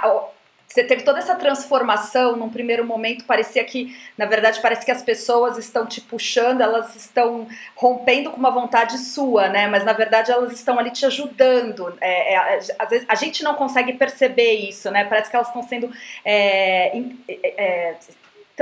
você 0.73 0.85
teve 0.85 1.03
toda 1.03 1.19
essa 1.19 1.35
transformação, 1.35 2.35
num 2.35 2.49
primeiro 2.49 2.83
momento 2.83 3.25
parecia 3.25 3.63
que, 3.63 3.95
na 4.17 4.25
verdade, 4.25 4.59
parece 4.63 4.87
que 4.87 4.91
as 4.91 5.03
pessoas 5.03 5.59
estão 5.59 5.85
te 5.85 6.01
puxando, 6.01 6.63
elas 6.63 6.97
estão 6.97 7.47
rompendo 7.77 8.31
com 8.31 8.39
uma 8.39 8.51
vontade 8.51 8.97
sua, 8.97 9.49
né? 9.49 9.67
Mas 9.67 9.85
na 9.85 9.93
verdade 9.93 10.33
elas 10.33 10.51
estão 10.51 10.79
ali 10.79 10.91
te 10.91 11.05
ajudando. 11.05 11.95
É, 12.01 12.35
é, 12.35 12.59
às 12.79 12.89
vezes 12.89 13.05
a 13.07 13.15
gente 13.15 13.45
não 13.45 13.55
consegue 13.55 13.93
perceber 13.93 14.53
isso, 14.53 14.91
né? 14.91 15.05
Parece 15.05 15.29
que 15.29 15.37
elas 15.37 15.49
estão 15.49 15.63
sendo 15.63 15.93
é, 16.25 16.97
é, 17.29 17.91
é 17.91 17.97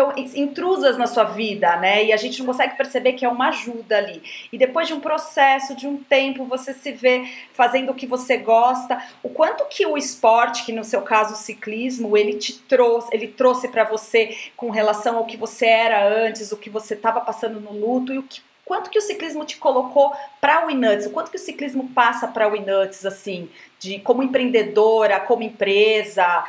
estão 0.01 0.13
intrusas 0.35 0.97
na 0.97 1.07
sua 1.07 1.25
vida, 1.25 1.77
né? 1.77 2.05
E 2.05 2.13
a 2.13 2.17
gente 2.17 2.39
não 2.39 2.47
consegue 2.47 2.77
perceber 2.77 3.13
que 3.13 3.25
é 3.25 3.29
uma 3.29 3.49
ajuda 3.49 3.99
ali. 3.99 4.23
E 4.53 4.59
depois 4.59 4.89
de 4.89 4.95
um 4.95 5.01
processo, 5.01 5.75
de 5.75 5.87
um 5.87 5.97
tempo, 5.97 6.45
você 6.45 6.73
se 6.73 6.93
vê 6.93 7.29
fazendo 7.53 7.91
o 7.91 7.95
que 7.95 8.07
você 8.07 8.37
gosta. 8.37 9.03
O 9.23 9.29
quanto 9.29 9.65
que 9.69 9.87
o 9.87 9.97
esporte, 9.97 10.65
que 10.65 10.73
no 10.73 10.85
seu 10.85 11.03
caso 11.03 11.35
o 11.35 11.37
ciclismo, 11.37 12.17
ele 12.17 12.35
te 12.35 12.59
trouxe, 12.59 13.09
ele 13.13 13.29
trouxe 13.29 13.69
para 13.69 13.85
você 13.85 14.37
com 14.57 14.71
relação 14.71 15.17
ao 15.17 15.27
que 15.27 15.37
você 15.37 15.67
era 15.67 16.07
antes, 16.07 16.53
o 16.53 16.57
que 16.57 16.71
você 16.71 16.95
estava 16.95 17.21
passando 17.21 17.61
no 17.61 17.73
luto 17.73 18.13
e 18.13 18.19
o 18.19 18.23
que 18.23 18.41
quanto 18.71 18.89
que 18.89 18.99
o 19.01 19.03
ciclismo 19.03 19.45
te 19.45 19.57
colocou 19.57 20.13
para 20.41 20.65
o 20.65 20.71
Inuts, 20.71 21.07
o 21.07 21.11
quanto 21.11 21.29
que 21.29 21.37
o 21.37 21.41
ciclismo 21.41 21.89
passa 21.89 22.29
para 22.29 22.49
o 22.49 22.55
Inuts, 22.55 23.05
assim, 23.05 23.51
de 23.81 23.99
como 23.99 24.23
empreendedora, 24.23 25.19
como 25.19 25.43
empresa, 25.43 26.45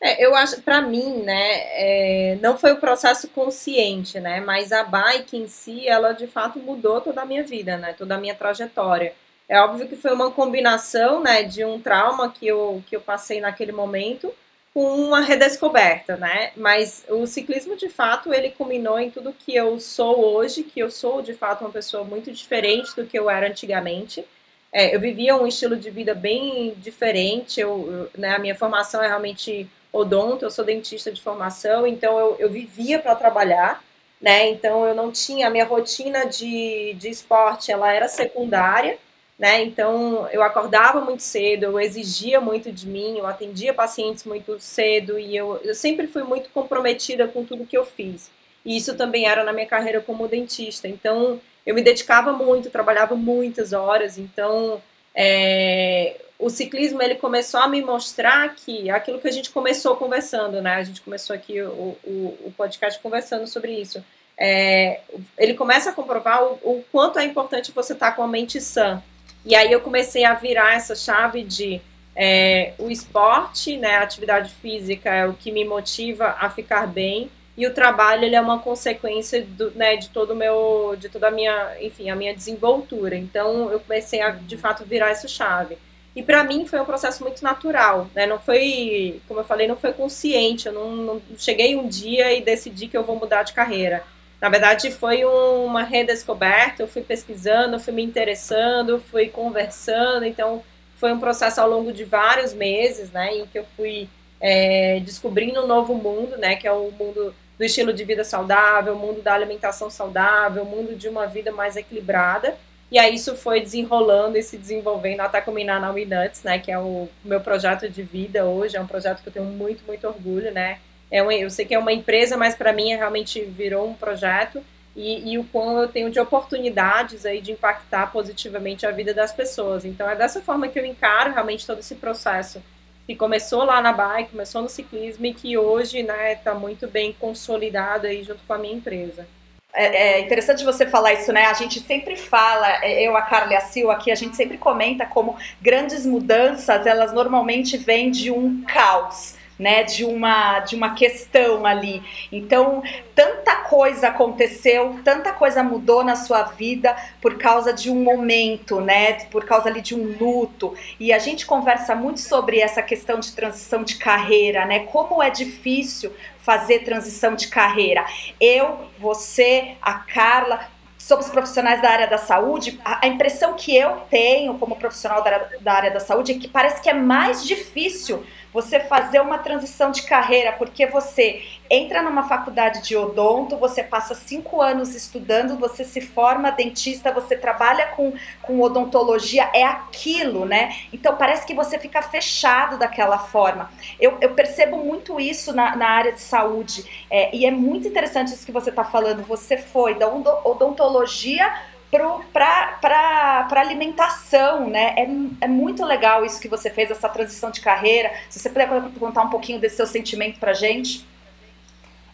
é, 0.00 0.24
eu 0.24 0.34
acho, 0.34 0.62
para 0.62 0.80
mim, 0.80 1.22
né, 1.22 1.34
é, 1.72 2.38
não 2.40 2.56
foi 2.56 2.72
o 2.72 2.76
processo 2.78 3.28
consciente, 3.28 4.20
né, 4.20 4.40
mas 4.40 4.70
a 4.70 4.84
bike 4.84 5.36
em 5.36 5.48
si, 5.48 5.88
ela 5.88 6.12
de 6.12 6.28
fato 6.28 6.60
mudou 6.60 7.00
toda 7.00 7.22
a 7.22 7.24
minha 7.24 7.42
vida, 7.42 7.76
né, 7.76 7.94
toda 7.98 8.14
a 8.14 8.18
minha 8.18 8.34
trajetória. 8.34 9.12
É 9.48 9.60
óbvio 9.60 9.88
que 9.88 9.96
foi 9.96 10.12
uma 10.12 10.30
combinação, 10.30 11.20
né, 11.20 11.42
de 11.42 11.64
um 11.64 11.80
trauma 11.80 12.30
que 12.30 12.46
eu, 12.46 12.82
que 12.86 12.94
eu 12.94 13.00
passei 13.00 13.40
naquele 13.40 13.72
momento 13.72 14.32
com 14.72 14.84
uma 14.94 15.20
redescoberta, 15.20 16.16
né, 16.16 16.52
mas 16.56 17.04
o 17.08 17.26
ciclismo 17.26 17.76
de 17.76 17.88
fato, 17.88 18.32
ele 18.32 18.50
culminou 18.50 19.00
em 19.00 19.10
tudo 19.10 19.34
que 19.36 19.52
eu 19.56 19.80
sou 19.80 20.24
hoje, 20.24 20.62
que 20.62 20.78
eu 20.78 20.92
sou 20.92 21.20
de 21.22 21.34
fato 21.34 21.62
uma 21.64 21.70
pessoa 21.70 22.04
muito 22.04 22.30
diferente 22.30 22.94
do 22.94 23.04
que 23.04 23.18
eu 23.18 23.28
era 23.28 23.48
antigamente. 23.48 24.24
É, 24.72 24.94
eu 24.94 25.00
vivia 25.00 25.34
um 25.34 25.46
estilo 25.46 25.76
de 25.76 25.90
vida 25.90 26.14
bem 26.14 26.74
diferente, 26.76 27.60
eu, 27.60 28.10
eu 28.14 28.20
né, 28.20 28.36
a 28.36 28.38
minha 28.38 28.54
formação 28.54 29.02
é 29.02 29.08
realmente 29.08 29.68
odonto, 29.92 30.44
eu 30.44 30.50
sou 30.50 30.64
dentista 30.64 31.10
de 31.10 31.20
formação, 31.20 31.86
então 31.86 32.18
eu, 32.18 32.36
eu 32.38 32.50
vivia 32.50 32.98
para 32.98 33.14
trabalhar, 33.14 33.82
né? 34.20 34.48
Então 34.50 34.84
eu 34.84 34.94
não 34.94 35.10
tinha 35.10 35.46
a 35.46 35.50
minha 35.50 35.64
rotina 35.64 36.26
de, 36.26 36.94
de 36.94 37.08
esporte, 37.08 37.72
ela 37.72 37.92
era 37.92 38.08
secundária, 38.08 38.98
né? 39.38 39.62
Então 39.62 40.28
eu 40.30 40.42
acordava 40.42 41.00
muito 41.00 41.22
cedo, 41.22 41.64
eu 41.64 41.80
exigia 41.80 42.40
muito 42.40 42.72
de 42.72 42.86
mim, 42.86 43.18
eu 43.18 43.26
atendia 43.26 43.72
pacientes 43.72 44.24
muito 44.24 44.58
cedo 44.58 45.18
e 45.18 45.36
eu, 45.36 45.60
eu 45.62 45.74
sempre 45.74 46.06
fui 46.06 46.22
muito 46.22 46.50
comprometida 46.50 47.28
com 47.28 47.44
tudo 47.44 47.66
que 47.66 47.78
eu 47.78 47.84
fiz. 47.84 48.30
E 48.64 48.76
isso 48.76 48.96
também 48.96 49.26
era 49.26 49.44
na 49.44 49.52
minha 49.52 49.66
carreira 49.66 50.00
como 50.00 50.28
dentista. 50.28 50.88
Então 50.88 51.40
eu 51.64 51.74
me 51.74 51.82
dedicava 51.82 52.32
muito, 52.32 52.70
trabalhava 52.70 53.14
muitas 53.14 53.72
horas. 53.72 54.18
Então 54.18 54.82
é, 55.14 56.16
o 56.38 56.48
ciclismo 56.48 57.02
ele 57.02 57.16
começou 57.16 57.60
a 57.60 57.68
me 57.68 57.82
mostrar 57.82 58.54
que 58.54 58.88
aquilo 58.90 59.18
que 59.18 59.26
a 59.26 59.32
gente 59.32 59.50
começou 59.50 59.96
conversando, 59.96 60.62
né? 60.62 60.74
A 60.74 60.84
gente 60.84 61.00
começou 61.00 61.34
aqui 61.34 61.60
o, 61.60 61.96
o, 62.04 62.38
o 62.46 62.54
podcast 62.56 63.00
conversando 63.00 63.46
sobre 63.46 63.72
isso. 63.72 64.04
É, 64.36 65.00
ele 65.36 65.54
começa 65.54 65.90
a 65.90 65.92
comprovar 65.92 66.44
o, 66.44 66.52
o, 66.62 66.84
quanto 66.92 67.18
é 67.18 67.24
importante 67.24 67.72
você 67.72 67.92
estar 67.92 68.10
tá 68.10 68.16
com 68.16 68.22
a 68.22 68.28
mente 68.28 68.60
sã. 68.60 69.02
E 69.44 69.54
aí 69.54 69.72
eu 69.72 69.80
comecei 69.80 70.24
a 70.24 70.34
virar 70.34 70.74
essa 70.74 70.94
chave 70.94 71.42
de 71.42 71.80
é, 72.14 72.72
o 72.78 72.88
esporte, 72.88 73.76
né, 73.76 73.96
a 73.96 74.02
atividade 74.02 74.52
física 74.54 75.10
é 75.10 75.26
o 75.26 75.34
que 75.34 75.50
me 75.50 75.64
motiva 75.64 76.36
a 76.40 76.50
ficar 76.50 76.86
bem 76.86 77.30
e 77.56 77.66
o 77.66 77.74
trabalho 77.74 78.24
ele 78.24 78.36
é 78.36 78.40
uma 78.40 78.60
consequência 78.60 79.44
do, 79.44 79.72
né, 79.72 79.96
de 79.96 80.08
todo 80.10 80.34
meu, 80.34 80.94
de 80.98 81.08
toda 81.08 81.26
a 81.26 81.30
minha, 81.30 81.76
enfim, 81.80 82.10
a 82.10 82.14
minha 82.14 82.32
desenvoltura. 82.32 83.16
Então 83.16 83.70
eu 83.72 83.80
comecei 83.80 84.20
a 84.20 84.30
de 84.30 84.56
fato 84.56 84.84
virar 84.84 85.10
essa 85.10 85.26
chave. 85.26 85.76
E 86.18 86.22
para 86.24 86.42
mim 86.42 86.66
foi 86.66 86.80
um 86.80 86.84
processo 86.84 87.22
muito 87.22 87.44
natural, 87.44 88.08
né? 88.12 88.26
Não 88.26 88.40
foi, 88.40 89.22
como 89.28 89.38
eu 89.38 89.44
falei, 89.44 89.68
não 89.68 89.76
foi 89.76 89.92
consciente. 89.92 90.66
Eu 90.66 90.72
não, 90.72 90.96
não 90.96 91.22
cheguei 91.38 91.76
um 91.76 91.86
dia 91.86 92.32
e 92.32 92.40
decidi 92.40 92.88
que 92.88 92.96
eu 92.96 93.04
vou 93.04 93.14
mudar 93.14 93.44
de 93.44 93.52
carreira. 93.52 94.02
Na 94.40 94.48
verdade, 94.48 94.90
foi 94.90 95.24
uma 95.24 95.84
redescoberta. 95.84 96.82
Eu 96.82 96.88
fui 96.88 97.02
pesquisando, 97.02 97.78
fui 97.78 97.92
me 97.92 98.02
interessando, 98.02 98.98
fui 98.98 99.28
conversando. 99.28 100.24
Então, 100.24 100.64
foi 100.96 101.12
um 101.12 101.20
processo 101.20 101.60
ao 101.60 101.70
longo 101.70 101.92
de 101.92 102.02
vários 102.02 102.52
meses, 102.52 103.12
né? 103.12 103.36
Em 103.36 103.46
que 103.46 103.60
eu 103.60 103.64
fui 103.76 104.08
é, 104.40 104.98
descobrindo 104.98 105.62
um 105.62 105.68
novo 105.68 105.94
mundo, 105.94 106.36
né? 106.36 106.56
Que 106.56 106.66
é 106.66 106.72
o 106.72 106.90
mundo 106.90 107.32
do 107.56 107.64
estilo 107.64 107.92
de 107.92 108.02
vida 108.02 108.24
saudável, 108.24 108.94
o 108.94 108.98
mundo 108.98 109.22
da 109.22 109.34
alimentação 109.34 109.88
saudável, 109.88 110.64
o 110.64 110.66
mundo 110.66 110.96
de 110.96 111.08
uma 111.08 111.28
vida 111.28 111.52
mais 111.52 111.76
equilibrada. 111.76 112.58
E 112.90 112.98
aí 112.98 113.14
isso 113.14 113.36
foi 113.36 113.60
desenrolando 113.60 114.38
e 114.38 114.42
se 114.42 114.56
desenvolvendo 114.56 115.20
até 115.20 115.40
culminar 115.40 115.80
na 115.80 115.92
Nuts, 115.92 116.42
né? 116.42 116.58
Que 116.58 116.72
é 116.72 116.78
o 116.78 117.08
meu 117.22 117.40
projeto 117.40 117.88
de 117.88 118.02
vida 118.02 118.46
hoje. 118.46 118.76
É 118.76 118.80
um 118.80 118.86
projeto 118.86 119.22
que 119.22 119.28
eu 119.28 119.32
tenho 119.32 119.44
muito, 119.44 119.84
muito 119.86 120.06
orgulho, 120.06 120.50
né? 120.50 120.78
É 121.10 121.22
um, 121.22 121.30
eu 121.30 121.50
sei 121.50 121.64
que 121.64 121.74
é 121.74 121.78
uma 121.78 121.92
empresa, 121.92 122.36
mas 122.36 122.54
para 122.54 122.72
mim 122.72 122.94
realmente 122.94 123.40
virou 123.42 123.88
um 123.88 123.94
projeto 123.94 124.62
e, 124.96 125.32
e, 125.32 125.38
o 125.38 125.44
quão 125.44 125.80
eu 125.80 125.88
tenho 125.88 126.10
de 126.10 126.18
oportunidades 126.18 127.24
aí 127.24 127.40
de 127.40 127.52
impactar 127.52 128.10
positivamente 128.10 128.84
a 128.84 128.90
vida 128.90 129.14
das 129.14 129.32
pessoas. 129.32 129.84
Então 129.84 130.08
é 130.08 130.16
dessa 130.16 130.40
forma 130.40 130.68
que 130.68 130.78
eu 130.78 130.84
encaro 130.84 131.32
realmente 131.32 131.66
todo 131.66 131.78
esse 131.78 131.94
processo 131.94 132.62
que 133.06 133.14
começou 133.14 133.64
lá 133.64 133.80
na 133.80 133.92
bike, 133.92 134.32
começou 134.32 134.60
no 134.60 134.68
ciclismo 134.68 135.24
e 135.24 135.32
que 135.32 135.56
hoje 135.56 136.02
né 136.02 136.32
está 136.32 136.52
muito 136.52 136.86
bem 136.86 137.12
consolidado 137.12 138.06
aí 138.06 138.22
junto 138.22 138.40
com 138.46 138.52
a 138.52 138.58
minha 138.58 138.74
empresa. 138.74 139.26
É, 139.74 140.18
é, 140.18 140.20
interessante 140.20 140.64
você 140.64 140.86
falar 140.86 141.12
isso, 141.12 141.32
né? 141.32 141.44
A 141.44 141.52
gente 141.52 141.78
sempre 141.80 142.16
fala, 142.16 142.82
é, 142.82 143.06
eu, 143.06 143.16
a 143.16 143.22
Carla 143.22 143.52
e 143.52 143.56
a 143.56 143.60
Sil 143.60 143.90
aqui, 143.90 144.10
a 144.10 144.14
gente 144.14 144.34
sempre 144.34 144.56
comenta 144.56 145.04
como 145.04 145.36
grandes 145.60 146.06
mudanças, 146.06 146.86
elas 146.86 147.12
normalmente 147.12 147.76
vêm 147.76 148.10
de 148.10 148.30
um 148.30 148.62
caos 148.62 149.37
né, 149.58 149.82
de 149.82 150.04
uma 150.04 150.60
de 150.60 150.76
uma 150.76 150.94
questão 150.94 151.66
ali. 151.66 152.02
Então, 152.30 152.82
tanta 153.14 153.56
coisa 153.56 154.08
aconteceu, 154.08 155.00
tanta 155.04 155.32
coisa 155.32 155.62
mudou 155.62 156.04
na 156.04 156.16
sua 156.16 156.44
vida 156.44 156.96
por 157.20 157.36
causa 157.36 157.72
de 157.72 157.90
um 157.90 158.02
momento, 158.02 158.80
né, 158.80 159.14
por 159.30 159.44
causa 159.44 159.68
ali 159.68 159.80
de 159.80 159.94
um 159.94 160.16
luto. 160.18 160.74
E 161.00 161.12
a 161.12 161.18
gente 161.18 161.44
conversa 161.46 161.94
muito 161.94 162.20
sobre 162.20 162.60
essa 162.60 162.82
questão 162.82 163.18
de 163.18 163.32
transição 163.32 163.82
de 163.82 163.96
carreira, 163.96 164.64
né? 164.64 164.80
Como 164.80 165.22
é 165.22 165.30
difícil 165.30 166.12
fazer 166.38 166.80
transição 166.80 167.34
de 167.34 167.48
carreira. 167.48 168.04
Eu, 168.40 168.86
você, 168.98 169.76
a 169.82 169.94
Carla, 169.94 170.60
somos 170.96 171.28
profissionais 171.28 171.80
da 171.80 171.90
área 171.90 172.06
da 172.06 172.18
saúde, 172.18 172.78
a, 172.84 173.06
impressão 173.06 173.54
que 173.54 173.74
eu 173.74 174.02
tenho 174.10 174.58
como 174.58 174.76
profissional 174.76 175.22
da, 175.22 175.38
da 175.60 175.72
área 175.72 175.90
da 175.90 176.00
saúde 176.00 176.32
é 176.32 176.38
que 176.38 176.48
parece 176.48 176.82
que 176.82 176.90
é 176.90 176.94
mais 176.94 177.46
difícil 177.46 178.24
você 178.52 178.80
fazer 178.80 179.20
uma 179.20 179.38
transição 179.38 179.90
de 179.90 180.02
carreira, 180.02 180.52
porque 180.52 180.86
você 180.86 181.42
entra 181.70 182.02
numa 182.02 182.26
faculdade 182.28 182.82
de 182.82 182.96
odonto, 182.96 183.56
você 183.56 183.82
passa 183.82 184.14
cinco 184.14 184.60
anos 184.60 184.94
estudando, 184.94 185.58
você 185.58 185.84
se 185.84 186.00
forma 186.00 186.50
dentista, 186.50 187.12
você 187.12 187.36
trabalha 187.36 187.88
com, 187.88 188.12
com 188.42 188.60
odontologia, 188.60 189.50
é 189.52 189.64
aquilo, 189.64 190.46
né? 190.46 190.74
Então 190.92 191.16
parece 191.16 191.46
que 191.46 191.54
você 191.54 191.78
fica 191.78 192.00
fechado 192.00 192.78
daquela 192.78 193.18
forma. 193.18 193.70
Eu, 194.00 194.16
eu 194.20 194.30
percebo 194.34 194.78
muito 194.78 195.20
isso 195.20 195.52
na, 195.52 195.76
na 195.76 195.88
área 195.88 196.12
de 196.12 196.20
saúde, 196.20 197.06
é, 197.10 197.34
e 197.34 197.44
é 197.44 197.50
muito 197.50 197.86
interessante 197.86 198.32
isso 198.32 198.46
que 198.46 198.52
você 198.52 198.70
está 198.70 198.84
falando. 198.84 199.22
Você 199.24 199.58
foi 199.58 199.94
da 199.94 200.08
odontologia 200.08 201.52
para 201.90 203.48
alimentação, 203.52 204.68
né? 204.68 204.94
É, 204.96 205.08
é 205.42 205.48
muito 205.48 205.84
legal 205.84 206.24
isso 206.24 206.40
que 206.40 206.48
você 206.48 206.70
fez, 206.70 206.90
essa 206.90 207.08
transição 207.08 207.50
de 207.50 207.60
carreira. 207.60 208.12
Se 208.28 208.38
você 208.38 208.48
puder 208.48 208.68
contar 208.98 209.22
um 209.22 209.30
pouquinho 209.30 209.58
desse 209.58 209.76
seu 209.76 209.86
sentimento 209.86 210.38
para 210.38 210.52
gente. 210.52 211.06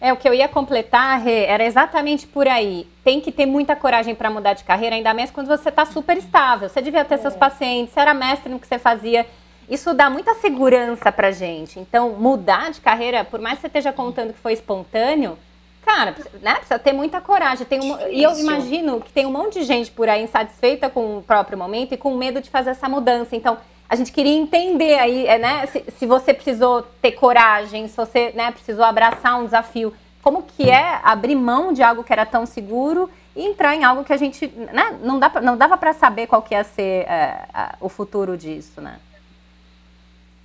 É, 0.01 0.13
o 0.13 0.17
que 0.17 0.29
eu 0.29 0.35
ia 0.35 0.49
completar, 0.49 1.21
Rê, 1.21 1.45
era 1.47 1.65
exatamente 1.65 2.27
por 2.27 2.47
aí. 2.47 2.87
Tem 3.03 3.21
que 3.21 3.33
ter 3.33 3.47
muita 3.47 3.75
coragem 3.75 4.15
para 4.15 4.31
mudar 4.31 4.53
de 4.53 4.63
carreira, 4.63 4.95
ainda 4.95 5.15
mais 5.15 5.31
quando 5.31 5.47
você 5.47 5.71
está 5.71 5.85
super 5.87 6.17
estável. 6.17 6.69
Você 6.69 6.83
devia 6.83 7.05
ter 7.05 7.15
é. 7.15 7.19
seus 7.19 7.35
pacientes, 7.35 7.95
você 7.95 8.01
era 8.01 8.15
mestre 8.15 8.53
no 8.53 8.61
que 8.61 8.67
você 8.67 8.79
fazia. 8.79 9.27
Isso 9.69 9.95
dá 9.95 10.11
muita 10.11 10.35
segurança 10.35 11.11
para 11.11 11.31
gente. 11.31 11.81
Então, 11.81 12.11
mudar 12.11 12.71
de 12.71 12.81
carreira, 12.81 13.25
por 13.25 13.41
mais 13.41 13.57
que 13.57 13.63
você 13.63 13.67
esteja 13.69 13.93
contando 13.93 14.35
que 14.35 14.39
foi 14.39 14.53
espontâneo, 14.53 15.39
Cara, 15.85 16.15
né, 16.41 16.55
precisa 16.55 16.79
ter 16.79 16.93
muita 16.93 17.21
coragem. 17.21 17.67
Tem 17.67 17.81
um, 17.81 18.09
e 18.09 18.23
eu 18.23 18.39
imagino 18.39 19.01
que 19.01 19.13
tem 19.13 19.27
um 19.27 19.31
monte 19.31 19.61
de 19.61 19.65
gente 19.65 19.91
por 19.91 20.09
aí 20.09 20.23
insatisfeita 20.23 20.89
com 20.89 21.19
o 21.19 21.23
próprio 21.23 21.59
momento 21.59 21.93
e 21.93 21.97
com 21.97 22.17
medo 22.17 22.41
de 22.41 22.49
fazer 22.49 22.71
essa 22.71 22.89
mudança. 22.89 23.37
Então, 23.37 23.59
a 23.89 23.95
gente 23.95 24.11
queria 24.11 24.35
entender 24.35 24.99
aí, 24.99 25.27
é, 25.27 25.39
né, 25.39 25.67
se, 25.67 25.85
se 25.99 26.07
você 26.07 26.33
precisou 26.33 26.83
ter 27.03 27.13
coragem, 27.13 27.87
se 27.87 27.97
você 27.97 28.33
né, 28.35 28.51
precisou 28.51 28.85
abraçar 28.85 29.39
um 29.39 29.45
desafio. 29.45 29.93
Como 30.23 30.43
que 30.43 30.71
é 30.71 31.01
abrir 31.03 31.35
mão 31.35 31.71
de 31.71 31.83
algo 31.83 32.03
que 32.03 32.13
era 32.13 32.25
tão 32.25 32.47
seguro 32.47 33.11
e 33.37 33.45
entrar 33.45 33.75
em 33.75 33.85
algo 33.85 34.05
que 34.05 34.13
a 34.13 34.17
gente 34.17 34.47
né, 34.47 34.99
não, 35.03 35.19
dá, 35.19 35.31
não 35.43 35.55
dava 35.55 35.77
para 35.77 35.93
saber 35.93 36.27
qual 36.27 36.41
que 36.41 36.55
ia 36.55 36.65
ser 36.65 37.07
é, 37.07 37.47
o 37.79 37.91
futuro 37.91 38.39
disso, 38.39 38.81
né? 38.81 38.99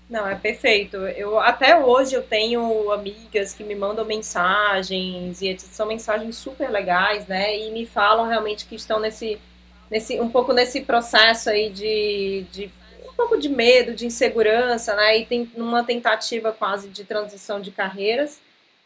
Não, 0.10 0.28
é 0.28 0.34
perfeito. 0.36 0.98
Eu 0.98 1.40
até 1.40 1.78
hoje 1.78 2.16
eu 2.16 2.24
tenho 2.24 2.92
amigas 2.92 3.54
que 3.54 3.64
me 3.64 3.76
mandam 3.76 4.04
mensagens 4.04 5.40
e 5.42 5.56
são 5.60 5.86
mensagens 5.86 6.36
super 6.36 6.70
legais, 6.72 7.28
né? 7.28 7.56
E 7.56 7.70
me 7.70 7.86
falam 7.86 8.28
realmente 8.28 8.66
que 8.66 8.76
estão 8.76 9.00
nesse, 9.00 9.40
nesse 9.90 10.20
um 10.20 10.30
pouco 10.30 10.52
nesse 10.52 10.82
processo 10.82 11.52
aí 11.52 11.70
de, 11.70 12.44
de 12.52 12.72
um 13.08 13.14
pouco 13.14 13.38
de 13.38 13.48
medo, 13.50 13.94
de 13.94 14.08
insegurança, 14.08 14.96
né? 14.96 15.20
E 15.20 15.26
tem 15.28 15.52
uma 15.56 15.84
tentativa 15.84 16.52
quase 16.52 16.90
de 16.90 17.04
transição 17.04 17.62
de 17.62 17.70
carreiras. 17.70 18.42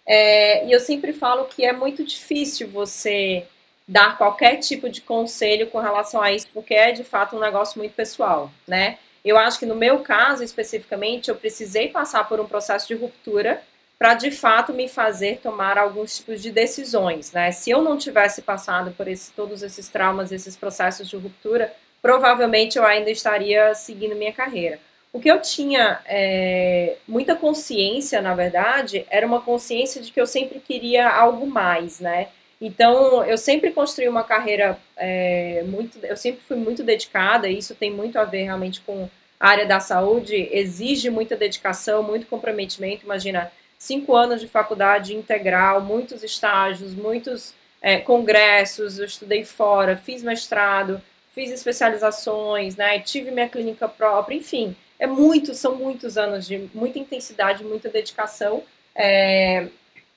É, 0.05 0.67
e 0.67 0.73
eu 0.73 0.79
sempre 0.81 1.13
falo 1.13 1.45
que 1.45 1.63
é 1.65 1.71
muito 1.71 2.03
difícil 2.03 2.67
você 2.67 3.45
dar 3.87 4.17
qualquer 4.17 4.57
tipo 4.57 4.89
de 4.89 4.99
conselho 4.99 5.67
com 5.67 5.79
relação 5.79 6.21
a 6.21 6.33
isso, 6.33 6.47
porque 6.53 6.73
é 6.73 6.91
de 6.91 7.03
fato 7.05 7.37
um 7.37 7.39
negócio 7.39 7.77
muito 7.79 7.93
pessoal, 7.93 8.51
né? 8.67 8.97
Eu 9.23 9.37
acho 9.37 9.59
que 9.59 9.65
no 9.65 9.75
meu 9.75 9.99
caso 9.99 10.43
especificamente, 10.43 11.29
eu 11.29 11.35
precisei 11.35 11.87
passar 11.89 12.27
por 12.27 12.39
um 12.39 12.45
processo 12.45 12.87
de 12.87 12.95
ruptura 12.95 13.61
para 13.97 14.15
de 14.15 14.31
fato 14.31 14.73
me 14.73 14.89
fazer 14.89 15.37
tomar 15.37 15.77
alguns 15.77 16.17
tipos 16.17 16.41
de 16.41 16.51
decisões, 16.51 17.31
né? 17.31 17.51
Se 17.51 17.69
eu 17.71 17.81
não 17.81 17.97
tivesse 17.97 18.41
passado 18.41 18.91
por 18.91 19.07
esse, 19.07 19.31
todos 19.31 19.63
esses 19.63 19.87
traumas, 19.87 20.31
esses 20.31 20.57
processos 20.57 21.07
de 21.07 21.15
ruptura, 21.15 21.73
provavelmente 22.01 22.77
eu 22.77 22.85
ainda 22.85 23.09
estaria 23.09 23.73
seguindo 23.73 24.15
minha 24.15 24.33
carreira. 24.33 24.77
O 25.13 25.19
que 25.19 25.29
eu 25.31 25.39
tinha 25.39 26.01
é, 26.05 26.97
muita 27.07 27.35
consciência, 27.35 28.21
na 28.21 28.33
verdade, 28.35 29.05
era 29.09 29.25
uma 29.25 29.39
consciência 29.39 30.01
de 30.01 30.11
que 30.11 30.19
eu 30.19 30.27
sempre 30.27 30.59
queria 30.59 31.07
algo 31.07 31.47
mais, 31.47 31.99
né? 31.99 32.27
Então, 32.65 33.25
eu 33.25 33.37
sempre 33.37 33.71
construí 33.71 34.07
uma 34.07 34.23
carreira 34.23 34.79
é, 34.95 35.63
muito. 35.67 35.99
Eu 36.01 36.15
sempre 36.15 36.41
fui 36.47 36.55
muito 36.55 36.81
dedicada, 36.81 37.49
e 37.49 37.57
isso 37.57 37.75
tem 37.75 37.91
muito 37.91 38.17
a 38.17 38.23
ver 38.23 38.43
realmente 38.43 38.79
com 38.79 39.09
a 39.37 39.49
área 39.49 39.65
da 39.65 39.81
saúde, 39.81 40.47
exige 40.49 41.09
muita 41.09 41.35
dedicação, 41.35 42.01
muito 42.01 42.25
comprometimento. 42.25 43.03
Imagina, 43.03 43.51
cinco 43.77 44.15
anos 44.15 44.39
de 44.39 44.47
faculdade 44.47 45.13
integral, 45.13 45.81
muitos 45.81 46.23
estágios, 46.23 46.93
muitos 46.93 47.53
é, 47.81 47.97
congressos, 47.97 48.97
eu 48.97 49.05
estudei 49.05 49.43
fora, 49.43 49.97
fiz 49.97 50.23
mestrado, 50.23 51.01
fiz 51.35 51.51
especializações, 51.51 52.77
né, 52.77 52.97
tive 52.99 53.29
minha 53.29 53.49
clínica 53.49 53.89
própria, 53.89 54.37
enfim, 54.37 54.73
é 54.97 55.05
muito, 55.05 55.53
são 55.53 55.75
muitos 55.75 56.17
anos 56.17 56.47
de 56.47 56.69
muita 56.73 56.97
intensidade, 56.97 57.61
muita 57.65 57.89
dedicação. 57.89 58.63
É, 58.95 59.67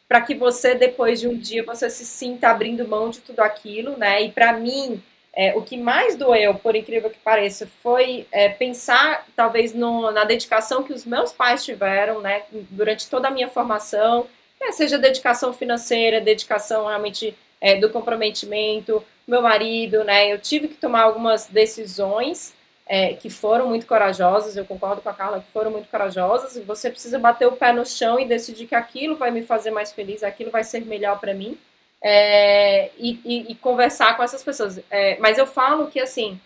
para 0.09 0.21
que 0.21 0.35
você, 0.35 0.75
depois 0.75 1.21
de 1.21 1.29
um 1.29 1.37
dia, 1.37 1.65
você 1.65 1.91
se 1.91 2.05
sinta 2.05 2.49
abrindo 2.49 2.87
mão 2.87 3.11
de 3.11 3.21
tudo 3.21 3.41
aquilo, 3.41 3.97
né? 3.97 4.23
E 4.23 4.31
para 4.31 4.53
mim, 4.53 5.03
é, 5.33 5.55
o 5.57 5.63
que 5.63 5.77
mais 5.77 6.17
doeu, 6.17 6.55
por 6.55 6.75
incrível 6.75 7.11
que 7.11 7.19
pareça, 7.19 7.69
foi 7.83 8.27
é, 8.31 8.49
pensar, 8.49 9.27
talvez, 9.35 9.75
no, 9.75 10.11
na 10.11 10.25
dedicação 10.25 10.83
que 10.83 10.93
os 10.93 11.05
meus 11.05 11.33
pais 11.33 11.65
tiveram, 11.65 12.21
né? 12.21 12.43
Durante 12.71 13.11
toda 13.11 13.29
a 13.29 13.31
minha 13.31 13.49
formação, 13.49 14.27
é, 14.61 14.73
seja 14.73 14.97
dedicação 14.97 15.53
financeira, 15.53 16.21
dedicação 16.21 16.87
realmente 16.87 17.37
é, 17.61 17.77
do 17.77 17.91
comprometimento, 17.91 19.05
meu 19.27 19.43
marido, 19.43 20.05
né? 20.05 20.33
Eu 20.33 20.39
tive 20.39 20.69
que 20.69 20.77
tomar 20.77 21.03
algumas 21.03 21.47
decisões 21.47 22.55
é, 22.87 23.15
que 23.15 23.29
foram 23.29 23.69
muito 23.69 23.87
corajosas, 23.87 24.57
eu 24.57 24.65
concordo 24.65 25.03
com 25.03 25.09
a 25.09 25.15
Carla 25.15 25.41
que 25.41 25.51
foram 25.53 25.73
muito 25.73 25.89
corajosas, 25.89 26.57
e 26.57 26.61
você 26.61 26.89
precisa 26.89 27.19
bater 27.19 27.47
o 27.47 27.53
pé 27.53 27.73
no 27.73 27.85
chão 27.85 28.19
e 28.21 28.27
decidir 28.27 28.67
que 28.67 28.75
aquilo 28.75 29.17
vai 29.17 29.31
me 29.31 29.43
fazer 29.43 29.73
mais 29.73 29.93
feliz, 29.93 30.23
aquilo 30.23 30.51
vai 30.51 30.63
ser 30.63 30.85
melhor 30.87 31.19
para 31.19 31.35
mim, 31.35 31.59
é, 32.01 32.91
e, 32.97 33.21
e, 33.25 33.53
e, 33.53 33.55
conversar 33.57 34.17
com 34.17 34.23
essas 34.23 34.43
pessoas. 34.43 34.81
É, 34.91 35.19
mas 35.19 35.39
eu 35.39 35.47
falo 35.47 35.89
que, 35.89 35.99
assim, 35.99 36.39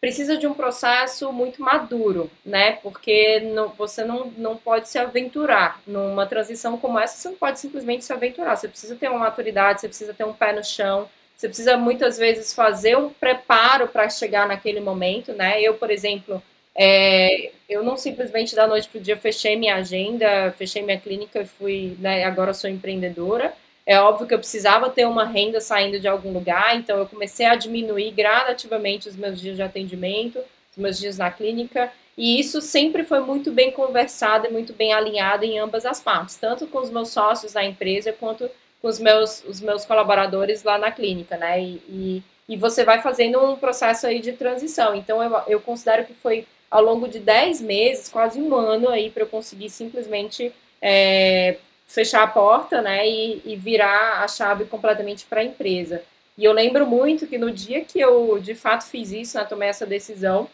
precisa 0.00 0.36
de 0.36 0.46
um 0.46 0.52
processo 0.52 1.32
muito 1.32 1.62
maduro, 1.62 2.30
né? 2.44 2.72
Porque 2.82 3.40
não, 3.40 3.68
você 3.68 4.04
não, 4.04 4.26
não 4.36 4.56
pode 4.56 4.88
se 4.88 4.98
aventurar 4.98 5.80
numa 5.86 6.26
transição 6.26 6.76
como 6.76 6.98
essa, 6.98 7.16
você 7.16 7.28
não 7.28 7.36
pode 7.36 7.60
simplesmente 7.60 8.04
se 8.04 8.12
aventurar, 8.12 8.56
você 8.56 8.68
precisa 8.68 8.96
ter 8.96 9.08
uma 9.08 9.20
maturidade, 9.20 9.80
você 9.80 9.88
precisa 9.88 10.12
ter 10.12 10.24
um 10.24 10.32
pé 10.32 10.52
no 10.52 10.64
chão, 10.64 11.08
você 11.36 11.48
precisa 11.48 11.76
muitas 11.76 12.16
vezes 12.16 12.54
fazer 12.54 12.96
um 12.96 13.10
preparo 13.10 13.88
para 13.88 14.08
chegar 14.08 14.46
naquele 14.46 14.80
momento, 14.80 15.32
né? 15.32 15.60
Eu, 15.60 15.74
por 15.74 15.90
exemplo, 15.90 16.42
é, 16.74 17.52
eu 17.68 17.82
não 17.82 17.96
simplesmente 17.96 18.54
da 18.54 18.66
noite 18.66 18.88
para 18.88 18.98
o 18.98 19.02
dia 19.02 19.16
fechei 19.16 19.56
minha 19.56 19.76
agenda, 19.76 20.52
fechei 20.58 20.82
minha 20.82 20.98
clínica 20.98 21.40
e 21.40 21.46
fui, 21.46 21.96
né, 22.00 22.24
agora 22.24 22.54
sou 22.54 22.68
empreendedora. 22.68 23.52
É 23.86 23.98
óbvio 24.00 24.26
que 24.26 24.34
eu 24.34 24.38
precisava 24.38 24.88
ter 24.88 25.06
uma 25.06 25.24
renda 25.24 25.60
saindo 25.60 26.00
de 26.00 26.08
algum 26.08 26.32
lugar, 26.32 26.76
então 26.76 26.98
eu 26.98 27.06
comecei 27.06 27.46
a 27.46 27.54
diminuir 27.54 28.10
gradativamente 28.12 29.08
os 29.08 29.16
meus 29.16 29.38
dias 29.40 29.56
de 29.56 29.62
atendimento, 29.62 30.38
os 30.70 30.78
meus 30.78 30.98
dias 30.98 31.18
na 31.18 31.30
clínica, 31.30 31.92
e 32.16 32.40
isso 32.40 32.62
sempre 32.62 33.04
foi 33.04 33.20
muito 33.20 33.52
bem 33.52 33.70
conversado 33.70 34.46
e 34.46 34.50
muito 34.50 34.72
bem 34.72 34.92
alinhado 34.92 35.44
em 35.44 35.58
ambas 35.58 35.84
as 35.84 36.00
partes, 36.00 36.36
tanto 36.36 36.66
com 36.66 36.78
os 36.78 36.90
meus 36.90 37.10
sócios 37.10 37.52
da 37.52 37.64
empresa 37.64 38.12
quanto 38.12 38.48
com 38.84 38.88
os 38.88 38.98
meus, 38.98 39.42
os 39.44 39.62
meus 39.62 39.86
colaboradores 39.86 40.62
lá 40.62 40.76
na 40.76 40.92
clínica, 40.92 41.38
né? 41.38 41.58
E, 41.58 41.80
e, 41.88 42.22
e 42.50 42.54
você 42.54 42.84
vai 42.84 43.00
fazendo 43.00 43.42
um 43.42 43.56
processo 43.56 44.06
aí 44.06 44.20
de 44.20 44.32
transição. 44.32 44.94
Então, 44.94 45.22
eu, 45.22 45.42
eu 45.46 45.58
considero 45.58 46.04
que 46.04 46.12
foi 46.12 46.46
ao 46.70 46.82
longo 46.82 47.08
de 47.08 47.18
10 47.18 47.62
meses, 47.62 48.10
quase 48.10 48.38
um 48.38 48.54
ano 48.54 48.90
aí, 48.90 49.08
para 49.08 49.22
eu 49.22 49.26
conseguir 49.26 49.70
simplesmente 49.70 50.52
é, 50.82 51.56
fechar 51.86 52.24
a 52.24 52.26
porta, 52.26 52.82
né? 52.82 53.08
E, 53.08 53.40
e 53.46 53.56
virar 53.56 54.22
a 54.22 54.28
chave 54.28 54.66
completamente 54.66 55.24
para 55.24 55.40
a 55.40 55.44
empresa. 55.44 56.02
E 56.36 56.44
eu 56.44 56.52
lembro 56.52 56.86
muito 56.86 57.26
que 57.26 57.38
no 57.38 57.50
dia 57.50 57.82
que 57.82 57.98
eu 57.98 58.38
de 58.38 58.54
fato 58.54 58.84
fiz 58.84 59.12
isso, 59.12 59.38
né, 59.38 59.46
tomei 59.46 59.70
essa 59.70 59.86
decisão, 59.86 60.46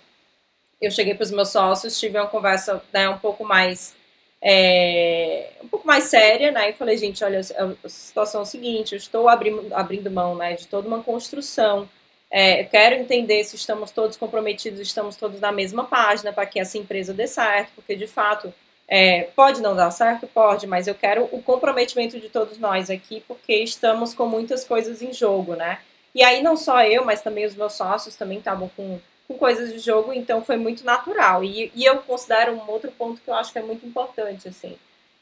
eu 0.80 0.92
cheguei 0.92 1.14
para 1.14 1.24
os 1.24 1.32
meus 1.32 1.48
sócios, 1.48 1.98
tive 1.98 2.16
uma 2.16 2.28
conversa 2.28 2.80
né, 2.92 3.08
um 3.08 3.18
pouco 3.18 3.44
mais 3.44 3.92
é, 4.42 5.50
um 5.62 5.68
pouco 5.68 5.86
mais 5.86 6.04
séria, 6.04 6.50
né? 6.50 6.70
E 6.70 6.72
falei, 6.72 6.96
gente, 6.96 7.22
olha, 7.22 7.40
a 7.40 7.88
situação 7.88 8.40
é 8.40 8.42
a 8.42 8.46
seguinte, 8.46 8.92
eu 8.92 8.98
estou 8.98 9.28
abrindo, 9.28 9.74
abrindo 9.74 10.10
mão, 10.10 10.34
né, 10.34 10.54
de 10.54 10.66
toda 10.66 10.88
uma 10.88 11.02
construção. 11.02 11.88
É, 12.30 12.62
eu 12.62 12.68
quero 12.68 12.94
entender 12.94 13.42
se 13.44 13.56
estamos 13.56 13.90
todos 13.90 14.16
comprometidos, 14.16 14.80
estamos 14.80 15.16
todos 15.16 15.40
na 15.40 15.50
mesma 15.50 15.84
página 15.84 16.32
para 16.32 16.46
que 16.46 16.60
essa 16.60 16.78
empresa 16.78 17.12
dê 17.12 17.26
certo, 17.26 17.72
porque 17.74 17.96
de 17.96 18.06
fato 18.06 18.54
é, 18.86 19.22
pode 19.34 19.60
não 19.60 19.74
dar 19.74 19.90
certo, 19.90 20.28
pode, 20.28 20.66
mas 20.66 20.86
eu 20.86 20.94
quero 20.94 21.28
o 21.32 21.42
comprometimento 21.42 22.20
de 22.20 22.28
todos 22.28 22.56
nós 22.58 22.88
aqui, 22.88 23.22
porque 23.26 23.54
estamos 23.54 24.14
com 24.14 24.26
muitas 24.26 24.64
coisas 24.64 25.02
em 25.02 25.12
jogo, 25.12 25.54
né? 25.54 25.80
E 26.14 26.22
aí 26.22 26.42
não 26.42 26.56
só 26.56 26.84
eu, 26.84 27.04
mas 27.04 27.22
também 27.22 27.46
os 27.46 27.54
meus 27.54 27.74
sócios 27.74 28.16
também 28.16 28.38
estavam 28.38 28.68
com 28.76 29.00
com 29.30 29.38
coisas 29.38 29.72
de 29.72 29.78
jogo, 29.78 30.12
então 30.12 30.42
foi 30.42 30.56
muito 30.56 30.84
natural. 30.84 31.44
E, 31.44 31.70
e 31.72 31.84
eu 31.84 31.98
considero 31.98 32.52
um 32.52 32.68
outro 32.68 32.90
ponto 32.90 33.20
que 33.20 33.30
eu 33.30 33.34
acho 33.34 33.52
que 33.52 33.60
é 33.60 33.62
muito 33.62 33.86
importante, 33.86 34.48
assim. 34.48 34.76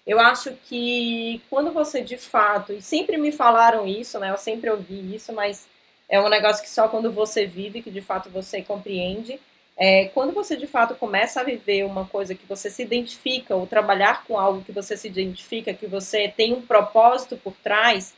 Eu 0.06 0.18
acho 0.18 0.52
que 0.64 1.42
quando 1.50 1.70
você 1.72 2.00
de 2.00 2.16
fato, 2.16 2.72
e 2.72 2.80
sempre 2.80 3.18
me 3.18 3.30
falaram 3.30 3.86
isso, 3.86 4.18
né? 4.18 4.30
Eu 4.30 4.38
sempre 4.38 4.70
ouvi 4.70 5.14
isso, 5.14 5.30
mas 5.34 5.68
é 6.08 6.18
um 6.18 6.30
negócio 6.30 6.62
que 6.62 6.70
só 6.70 6.88
quando 6.88 7.12
você 7.12 7.44
vive, 7.44 7.82
que 7.82 7.90
de 7.90 8.00
fato 8.00 8.30
você 8.30 8.62
compreende. 8.62 9.38
É, 9.76 10.06
quando 10.14 10.32
você 10.32 10.56
de 10.56 10.66
fato 10.66 10.94
começa 10.94 11.42
a 11.42 11.44
viver 11.44 11.84
uma 11.84 12.06
coisa 12.06 12.34
que 12.34 12.46
você 12.46 12.70
se 12.70 12.82
identifica, 12.82 13.54
ou 13.54 13.66
trabalhar 13.66 14.24
com 14.24 14.38
algo 14.38 14.64
que 14.64 14.72
você 14.72 14.96
se 14.96 15.06
identifica, 15.06 15.74
que 15.74 15.86
você 15.86 16.32
tem 16.34 16.54
um 16.54 16.62
propósito 16.62 17.36
por 17.36 17.52
trás, 17.62 18.14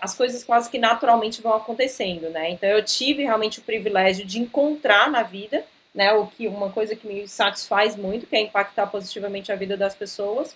as 0.00 0.14
coisas 0.14 0.44
quase 0.44 0.68
que 0.68 0.78
naturalmente 0.78 1.40
vão 1.40 1.54
acontecendo, 1.54 2.28
né? 2.30 2.50
Então 2.50 2.68
eu 2.68 2.84
tive 2.84 3.22
realmente 3.22 3.60
o 3.60 3.62
privilégio 3.62 4.26
de 4.26 4.40
encontrar 4.40 5.10
na 5.10 5.22
vida, 5.22 5.64
né, 5.94 6.12
o 6.12 6.26
que 6.26 6.46
uma 6.46 6.70
coisa 6.70 6.94
que 6.94 7.06
me 7.06 7.26
satisfaz 7.26 7.96
muito, 7.96 8.26
que 8.26 8.36
é 8.36 8.40
impactar 8.40 8.86
positivamente 8.86 9.50
a 9.50 9.56
vida 9.56 9.76
das 9.76 9.94
pessoas. 9.94 10.54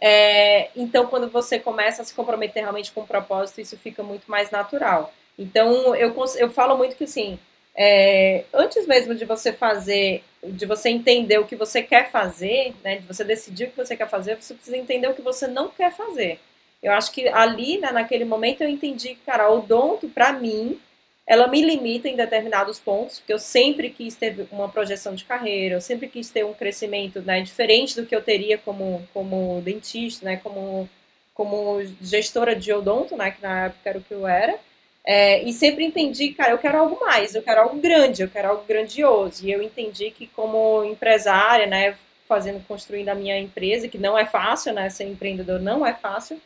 É, 0.00 0.70
então, 0.74 1.06
quando 1.06 1.28
você 1.28 1.58
começa 1.58 2.00
a 2.00 2.04
se 2.04 2.14
comprometer 2.14 2.62
realmente 2.62 2.90
com 2.90 3.02
o 3.02 3.06
propósito, 3.06 3.60
isso 3.60 3.76
fica 3.76 4.02
muito 4.02 4.30
mais 4.30 4.50
natural. 4.50 5.12
Então, 5.38 5.94
eu, 5.94 6.14
eu 6.38 6.50
falo 6.50 6.76
muito 6.76 6.96
que, 6.96 7.04
assim, 7.04 7.38
é, 7.74 8.44
antes 8.52 8.86
mesmo 8.86 9.14
de 9.14 9.24
você 9.24 9.52
fazer, 9.52 10.24
de 10.42 10.66
você 10.66 10.88
entender 10.88 11.38
o 11.38 11.46
que 11.46 11.54
você 11.54 11.82
quer 11.82 12.10
fazer, 12.10 12.74
né, 12.82 12.96
de 12.96 13.06
você 13.06 13.22
decidir 13.22 13.64
o 13.64 13.70
que 13.70 13.76
você 13.76 13.96
quer 13.96 14.08
fazer, 14.08 14.36
você 14.36 14.54
precisa 14.54 14.76
entender 14.76 15.08
o 15.08 15.14
que 15.14 15.22
você 15.22 15.46
não 15.46 15.68
quer 15.68 15.92
fazer. 15.92 16.40
Eu 16.82 16.92
acho 16.92 17.12
que 17.12 17.28
ali, 17.28 17.78
né, 17.78 17.92
naquele 17.92 18.24
momento, 18.24 18.62
eu 18.62 18.68
entendi 18.68 19.10
que, 19.10 19.20
cara, 19.26 19.50
o 19.50 19.58
odonto, 19.58 20.08
para 20.08 20.32
mim, 20.32 20.80
ela 21.26 21.46
me 21.46 21.60
limita 21.62 22.08
em 22.08 22.16
determinados 22.16 22.80
pontos, 22.80 23.20
porque 23.20 23.32
eu 23.32 23.38
sempre 23.38 23.90
quis 23.90 24.16
ter 24.16 24.48
uma 24.50 24.68
projeção 24.68 25.14
de 25.14 25.24
carreira, 25.24 25.76
eu 25.76 25.80
sempre 25.80 26.08
quis 26.08 26.30
ter 26.30 26.44
um 26.44 26.54
crescimento 26.54 27.20
né, 27.22 27.40
diferente 27.42 27.94
do 27.94 28.06
que 28.06 28.16
eu 28.16 28.22
teria 28.22 28.58
como, 28.58 29.06
como 29.14 29.60
dentista, 29.62 30.24
né, 30.24 30.38
como, 30.38 30.88
como 31.34 31.80
gestora 32.00 32.56
de 32.56 32.72
odonto, 32.72 33.16
né, 33.16 33.30
que 33.30 33.42
na 33.42 33.66
época 33.66 33.90
era 33.90 33.98
o 33.98 34.02
que 34.02 34.12
eu 34.12 34.26
era. 34.26 34.58
É, 35.04 35.42
e 35.44 35.52
sempre 35.52 35.84
entendi, 35.84 36.32
cara, 36.32 36.50
eu 36.52 36.58
quero 36.58 36.78
algo 36.78 36.98
mais, 37.00 37.34
eu 37.34 37.42
quero 37.42 37.60
algo 37.60 37.76
grande, 37.78 38.22
eu 38.22 38.28
quero 38.28 38.48
algo 38.48 38.64
grandioso. 38.66 39.46
E 39.46 39.52
eu 39.52 39.62
entendi 39.62 40.10
que 40.10 40.26
como 40.26 40.84
empresária, 40.84 41.66
né, 41.66 41.96
fazendo, 42.28 42.64
construindo 42.66 43.08
a 43.08 43.14
minha 43.14 43.38
empresa, 43.38 43.88
que 43.88 43.98
não 43.98 44.18
é 44.18 44.26
fácil, 44.26 44.72
né, 44.72 44.90
ser 44.90 45.04
empreendedor 45.04 45.60
não 45.60 45.86
é 45.86 45.94
fácil, 45.94 46.40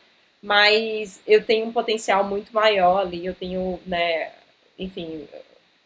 mas 0.45 1.19
eu 1.25 1.43
tenho 1.43 1.65
um 1.65 1.73
potencial 1.73 2.23
muito 2.23 2.53
maior 2.53 2.99
ali, 2.99 3.25
eu 3.25 3.33
tenho, 3.33 3.79
né, 3.83 4.31
enfim, 4.77 5.27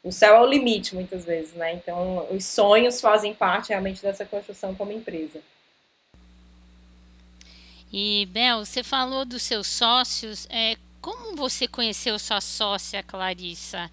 o 0.04 0.12
céu 0.12 0.36
é 0.36 0.42
o 0.42 0.46
limite 0.46 0.94
muitas 0.94 1.24
vezes, 1.24 1.54
né? 1.54 1.74
Então, 1.74 2.28
os 2.30 2.44
sonhos 2.44 3.00
fazem 3.00 3.34
parte 3.34 3.70
realmente 3.70 4.02
dessa 4.02 4.26
construção 4.26 4.76
como 4.76 4.92
empresa. 4.92 5.42
E, 7.92 8.28
Bel, 8.32 8.66
você 8.66 8.84
falou 8.84 9.24
dos 9.24 9.44
seus 9.44 9.68
sócios. 9.68 10.46
É, 10.50 10.76
como 11.02 11.38
você 11.38 11.66
conheceu 11.66 12.20
sua 12.20 12.42
sócia, 12.42 13.02
Clarissa? 13.02 13.90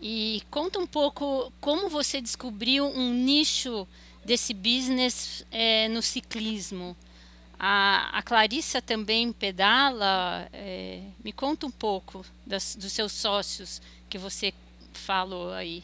E 0.00 0.42
conta 0.48 0.78
um 0.78 0.86
pouco 0.86 1.52
como 1.60 1.88
você 1.88 2.20
descobriu 2.20 2.86
um 2.86 3.12
nicho 3.12 3.86
desse 4.24 4.54
business 4.54 5.44
é, 5.50 5.88
no 5.88 6.02
ciclismo. 6.02 6.96
A, 7.58 8.10
a 8.18 8.22
Clarissa 8.22 8.82
também 8.82 9.32
pedala. 9.32 10.48
É, 10.52 11.00
me 11.24 11.32
conta 11.32 11.66
um 11.66 11.70
pouco 11.70 12.24
das, 12.46 12.76
dos 12.76 12.92
seus 12.92 13.12
sócios 13.12 13.80
que 14.08 14.18
você 14.18 14.52
falou 14.92 15.52
aí. 15.52 15.82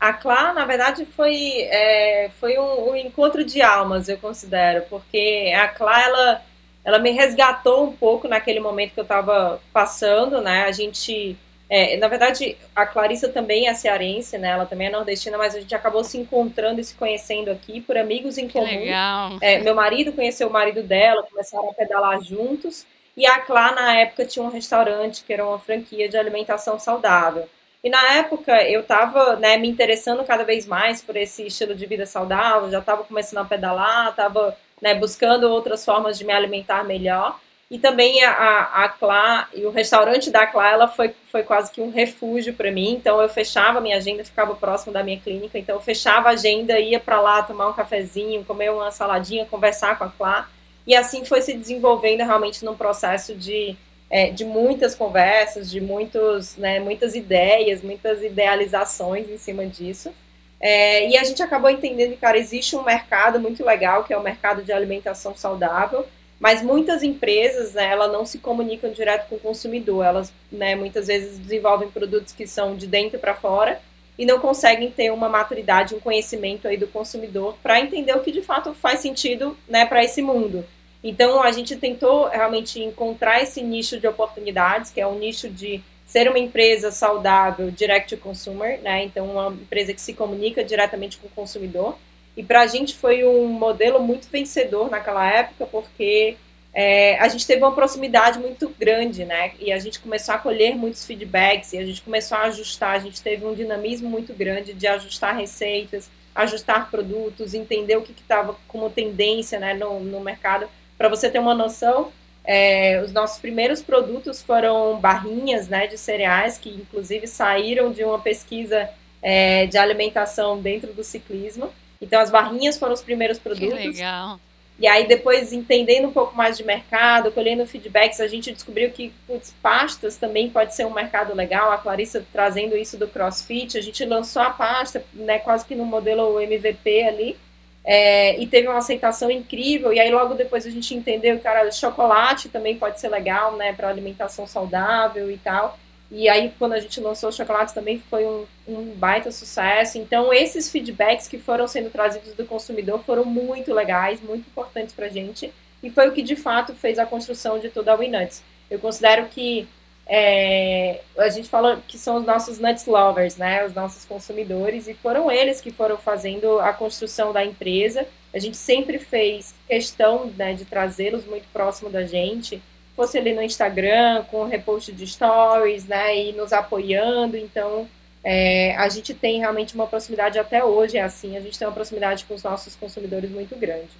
A 0.00 0.12
Clá, 0.12 0.52
na 0.52 0.64
verdade, 0.64 1.04
foi, 1.04 1.62
é, 1.62 2.30
foi 2.38 2.56
um, 2.56 2.90
um, 2.90 2.96
encontro 2.96 3.44
de 3.44 3.60
almas, 3.60 4.08
eu 4.08 4.16
considero, 4.16 4.84
porque 4.88 5.52
a 5.56 5.66
Clá, 5.66 6.00
ela, 6.00 6.42
ela 6.84 6.98
me 7.00 7.10
resgatou 7.10 7.88
um 7.88 7.92
pouco 7.92 8.28
naquele 8.28 8.60
momento 8.60 8.94
que 8.94 9.00
eu 9.00 9.02
estava 9.02 9.60
passando, 9.72 10.40
né? 10.40 10.64
A 10.66 10.72
gente 10.72 11.36
é, 11.70 11.96
na 11.98 12.08
verdade, 12.08 12.56
a 12.74 12.86
Clarissa 12.86 13.28
também 13.28 13.68
é 13.68 13.74
cearense, 13.74 14.38
né? 14.38 14.48
Ela 14.48 14.64
também 14.64 14.86
é 14.86 14.90
nordestina, 14.90 15.36
mas 15.36 15.54
a 15.54 15.60
gente 15.60 15.74
acabou 15.74 16.02
se 16.02 16.16
encontrando 16.16 16.80
e 16.80 16.84
se 16.84 16.94
conhecendo 16.94 17.50
aqui 17.50 17.80
por 17.80 17.96
amigos 17.98 18.38
em 18.38 18.48
comum. 18.48 18.64
Legal. 18.64 19.38
É, 19.40 19.58
meu 19.58 19.74
marido 19.74 20.12
conheceu 20.12 20.48
o 20.48 20.52
marido 20.52 20.82
dela, 20.82 21.22
começaram 21.24 21.68
a 21.68 21.74
pedalar 21.74 22.22
juntos. 22.22 22.86
E 23.16 23.26
a 23.26 23.40
Clá, 23.40 23.72
na 23.72 23.96
época, 23.96 24.24
tinha 24.24 24.44
um 24.44 24.50
restaurante 24.50 25.24
que 25.24 25.32
era 25.32 25.46
uma 25.46 25.58
franquia 25.58 26.08
de 26.08 26.16
alimentação 26.16 26.78
saudável. 26.78 27.48
E 27.82 27.90
na 27.90 28.14
época 28.14 28.62
eu 28.64 28.80
estava 28.80 29.36
né, 29.36 29.56
me 29.56 29.68
interessando 29.68 30.24
cada 30.24 30.44
vez 30.44 30.66
mais 30.66 31.00
por 31.00 31.16
esse 31.16 31.46
estilo 31.46 31.74
de 31.74 31.86
vida 31.86 32.06
saudável, 32.06 32.70
já 32.70 32.80
estava 32.80 33.04
começando 33.04 33.38
a 33.38 33.44
pedalar, 33.44 34.10
estava 34.10 34.56
né, 34.82 34.94
buscando 34.94 35.44
outras 35.48 35.84
formas 35.84 36.18
de 36.18 36.24
me 36.24 36.32
alimentar 36.32 36.84
melhor. 36.84 37.38
E 37.70 37.78
também 37.78 38.24
a, 38.24 38.84
a 38.84 38.88
Clá, 38.88 39.46
e 39.52 39.66
o 39.66 39.70
restaurante 39.70 40.30
da 40.30 40.46
Clá, 40.46 40.72
ela 40.72 40.88
foi, 40.88 41.14
foi 41.30 41.42
quase 41.42 41.70
que 41.70 41.82
um 41.82 41.90
refúgio 41.90 42.54
para 42.54 42.70
mim. 42.70 42.92
Então 42.92 43.20
eu 43.20 43.28
fechava 43.28 43.80
minha 43.80 43.98
agenda, 43.98 44.24
ficava 44.24 44.54
próximo 44.54 44.90
da 44.90 45.02
minha 45.02 45.20
clínica. 45.20 45.58
Então 45.58 45.76
eu 45.76 45.80
fechava 45.80 46.28
a 46.28 46.32
agenda, 46.32 46.80
ia 46.80 46.98
para 46.98 47.20
lá 47.20 47.42
tomar 47.42 47.68
um 47.68 47.74
cafezinho, 47.74 48.42
comer 48.44 48.72
uma 48.72 48.90
saladinha, 48.90 49.44
conversar 49.44 49.98
com 49.98 50.04
a 50.04 50.08
Clá. 50.08 50.48
E 50.86 50.96
assim 50.96 51.26
foi 51.26 51.42
se 51.42 51.52
desenvolvendo 51.52 52.20
realmente 52.20 52.64
num 52.64 52.74
processo 52.74 53.34
de, 53.34 53.76
é, 54.08 54.30
de 54.30 54.46
muitas 54.46 54.94
conversas, 54.94 55.70
de 55.70 55.78
muitos, 55.78 56.56
né, 56.56 56.80
muitas 56.80 57.14
ideias, 57.14 57.82
muitas 57.82 58.22
idealizações 58.22 59.28
em 59.28 59.36
cima 59.36 59.66
disso. 59.66 60.10
É, 60.58 61.06
e 61.06 61.18
a 61.18 61.22
gente 61.22 61.42
acabou 61.42 61.68
entendendo 61.68 62.12
que, 62.12 62.16
cara, 62.16 62.38
existe 62.38 62.74
um 62.74 62.82
mercado 62.82 63.38
muito 63.38 63.62
legal, 63.62 64.04
que 64.04 64.14
é 64.14 64.16
o 64.16 64.22
mercado 64.22 64.62
de 64.62 64.72
alimentação 64.72 65.36
saudável, 65.36 66.06
mas 66.40 66.62
muitas 66.62 67.02
empresas, 67.02 67.74
né, 67.74 67.94
não 67.96 68.24
se 68.24 68.38
comunicam 68.38 68.90
direto 68.90 69.28
com 69.28 69.36
o 69.36 69.40
consumidor. 69.40 70.04
Elas, 70.04 70.32
né, 70.50 70.74
muitas 70.74 71.08
vezes 71.08 71.38
desenvolvem 71.38 71.90
produtos 71.90 72.32
que 72.32 72.46
são 72.46 72.76
de 72.76 72.86
dentro 72.86 73.18
para 73.18 73.34
fora 73.34 73.80
e 74.16 74.24
não 74.24 74.38
conseguem 74.38 74.90
ter 74.90 75.12
uma 75.12 75.28
maturidade, 75.28 75.94
um 75.94 76.00
conhecimento 76.00 76.66
aí 76.66 76.76
do 76.76 76.86
consumidor 76.86 77.56
para 77.62 77.80
entender 77.80 78.12
o 78.16 78.20
que 78.20 78.32
de 78.32 78.42
fato 78.42 78.74
faz 78.74 79.00
sentido, 79.00 79.56
né, 79.68 79.86
para 79.86 80.02
esse 80.02 80.22
mundo. 80.22 80.64
Então 81.02 81.42
a 81.42 81.52
gente 81.52 81.76
tentou 81.76 82.26
realmente 82.28 82.80
encontrar 82.80 83.42
esse 83.42 83.62
nicho 83.62 84.00
de 84.00 84.06
oportunidades, 84.06 84.90
que 84.90 85.00
é 85.00 85.06
um 85.06 85.18
nicho 85.18 85.48
de 85.48 85.80
ser 86.04 86.28
uma 86.28 86.38
empresa 86.38 86.90
saudável, 86.90 87.70
direct 87.70 88.16
to 88.16 88.20
consumer, 88.20 88.80
né? 88.80 89.04
Então 89.04 89.26
uma 89.26 89.52
empresa 89.52 89.92
que 89.92 90.00
se 90.00 90.14
comunica 90.14 90.64
diretamente 90.64 91.18
com 91.18 91.26
o 91.26 91.30
consumidor. 91.30 91.96
E 92.38 92.42
para 92.44 92.60
a 92.60 92.66
gente 92.68 92.94
foi 92.94 93.24
um 93.24 93.48
modelo 93.48 94.00
muito 94.00 94.28
vencedor 94.30 94.88
naquela 94.88 95.28
época, 95.28 95.66
porque 95.66 96.36
é, 96.72 97.18
a 97.18 97.26
gente 97.26 97.44
teve 97.44 97.60
uma 97.60 97.74
proximidade 97.74 98.38
muito 98.38 98.72
grande, 98.78 99.24
né? 99.24 99.50
E 99.58 99.72
a 99.72 99.78
gente 99.80 99.98
começou 99.98 100.36
a 100.36 100.38
colher 100.38 100.76
muitos 100.76 101.04
feedbacks 101.04 101.72
e 101.72 101.78
a 101.78 101.84
gente 101.84 102.00
começou 102.00 102.38
a 102.38 102.42
ajustar. 102.42 102.94
A 102.94 103.00
gente 103.00 103.20
teve 103.20 103.44
um 103.44 103.56
dinamismo 103.56 104.08
muito 104.08 104.32
grande 104.32 104.72
de 104.72 104.86
ajustar 104.86 105.34
receitas, 105.36 106.08
ajustar 106.32 106.88
produtos, 106.92 107.54
entender 107.54 107.96
o 107.96 108.02
que 108.02 108.12
estava 108.12 108.54
como 108.68 108.88
tendência 108.88 109.58
né, 109.58 109.74
no, 109.74 109.98
no 109.98 110.20
mercado. 110.20 110.68
Para 110.96 111.08
você 111.08 111.28
ter 111.28 111.40
uma 111.40 111.56
noção, 111.56 112.12
é, 112.44 113.02
os 113.02 113.12
nossos 113.12 113.40
primeiros 113.40 113.82
produtos 113.82 114.40
foram 114.40 115.00
barrinhas 115.00 115.66
né, 115.66 115.88
de 115.88 115.98
cereais, 115.98 116.56
que 116.56 116.70
inclusive 116.70 117.26
saíram 117.26 117.90
de 117.90 118.04
uma 118.04 118.20
pesquisa 118.20 118.88
é, 119.20 119.66
de 119.66 119.76
alimentação 119.76 120.62
dentro 120.62 120.92
do 120.92 121.02
ciclismo. 121.02 121.72
Então, 122.00 122.20
as 122.20 122.30
barrinhas 122.30 122.78
foram 122.78 122.94
os 122.94 123.02
primeiros 123.02 123.38
produtos. 123.38 123.78
Que 123.78 123.88
legal. 123.88 124.38
E 124.78 124.86
aí, 124.86 125.08
depois, 125.08 125.52
entendendo 125.52 126.06
um 126.06 126.12
pouco 126.12 126.36
mais 126.36 126.56
de 126.56 126.62
mercado, 126.62 127.32
colhendo 127.32 127.66
feedbacks, 127.66 128.20
a 128.20 128.28
gente 128.28 128.52
descobriu 128.52 128.90
que 128.92 129.12
putz, 129.26 129.52
pastas 129.60 130.16
também 130.16 130.48
pode 130.48 130.74
ser 130.74 130.86
um 130.86 130.94
mercado 130.94 131.34
legal. 131.34 131.72
A 131.72 131.78
Clarissa 131.78 132.24
trazendo 132.32 132.76
isso 132.76 132.96
do 132.96 133.08
CrossFit, 133.08 133.76
a 133.76 133.80
gente 133.80 134.04
lançou 134.04 134.40
a 134.40 134.50
pasta, 134.50 135.04
né, 135.12 135.40
quase 135.40 135.66
que 135.66 135.74
no 135.74 135.84
modelo 135.84 136.40
MVP 136.40 137.02
ali, 137.02 137.36
é, 137.84 138.38
e 138.38 138.46
teve 138.46 138.68
uma 138.68 138.78
aceitação 138.78 139.28
incrível. 139.32 139.92
E 139.92 139.98
aí, 139.98 140.12
logo 140.12 140.34
depois, 140.34 140.64
a 140.64 140.70
gente 140.70 140.94
entendeu 140.94 141.36
que, 141.36 141.42
cara, 141.42 141.72
chocolate 141.72 142.48
também 142.48 142.78
pode 142.78 143.00
ser 143.00 143.08
legal, 143.08 143.56
né, 143.56 143.72
para 143.72 143.88
alimentação 143.88 144.46
saudável 144.46 145.28
e 145.28 145.38
tal. 145.38 145.76
E 146.10 146.28
aí, 146.28 146.52
quando 146.58 146.72
a 146.72 146.80
gente 146.80 147.00
lançou 147.00 147.28
o 147.28 147.32
chocolate, 147.32 147.74
também 147.74 147.98
foi 147.98 148.24
um, 148.24 148.46
um 148.66 148.94
baita 148.94 149.30
sucesso. 149.30 149.98
Então, 149.98 150.32
esses 150.32 150.70
feedbacks 150.70 151.28
que 151.28 151.38
foram 151.38 151.68
sendo 151.68 151.90
trazidos 151.90 152.32
do 152.32 152.46
consumidor 152.46 153.02
foram 153.04 153.24
muito 153.24 153.74
legais, 153.74 154.20
muito 154.22 154.48
importantes 154.48 154.94
para 154.94 155.06
a 155.06 155.10
gente. 155.10 155.52
E 155.82 155.90
foi 155.90 156.08
o 156.08 156.12
que, 156.12 156.22
de 156.22 156.34
fato, 156.34 156.74
fez 156.74 156.98
a 156.98 157.04
construção 157.04 157.58
de 157.58 157.68
toda 157.68 157.92
a 157.92 157.94
WeNuts. 157.94 158.42
Eu 158.70 158.78
considero 158.78 159.26
que 159.26 159.68
é, 160.06 161.02
a 161.18 161.28
gente 161.28 161.48
fala 161.48 161.82
que 161.86 161.98
são 161.98 162.16
os 162.16 162.24
nossos 162.24 162.58
nuts 162.58 162.86
lovers, 162.86 163.36
né, 163.36 163.66
os 163.66 163.74
nossos 163.74 164.06
consumidores, 164.06 164.88
e 164.88 164.94
foram 164.94 165.30
eles 165.30 165.60
que 165.60 165.70
foram 165.70 165.98
fazendo 165.98 166.58
a 166.60 166.72
construção 166.72 167.34
da 167.34 167.44
empresa. 167.44 168.06
A 168.32 168.38
gente 168.38 168.56
sempre 168.56 168.98
fez 168.98 169.54
questão 169.68 170.32
né, 170.36 170.54
de 170.54 170.64
trazê-los 170.64 171.26
muito 171.26 171.46
próximo 171.52 171.90
da 171.90 172.04
gente 172.04 172.62
fosse 172.98 173.16
ali 173.16 173.32
no 173.32 173.40
Instagram, 173.40 174.24
com 174.24 174.42
repost 174.42 174.90
de 174.90 175.06
stories, 175.06 175.86
né, 175.86 176.18
e 176.18 176.32
nos 176.32 176.52
apoiando. 176.52 177.36
Então, 177.36 177.88
é, 178.24 178.74
a 178.76 178.88
gente 178.88 179.14
tem 179.14 179.38
realmente 179.38 179.76
uma 179.76 179.86
proximidade 179.86 180.36
até 180.36 180.64
hoje, 180.64 180.98
é 180.98 181.02
assim, 181.02 181.36
a 181.36 181.40
gente 181.40 181.56
tem 181.56 181.68
uma 181.68 181.72
proximidade 181.72 182.24
com 182.24 182.34
os 182.34 182.42
nossos 182.42 182.74
consumidores 182.74 183.30
muito 183.30 183.54
grande. 183.54 183.90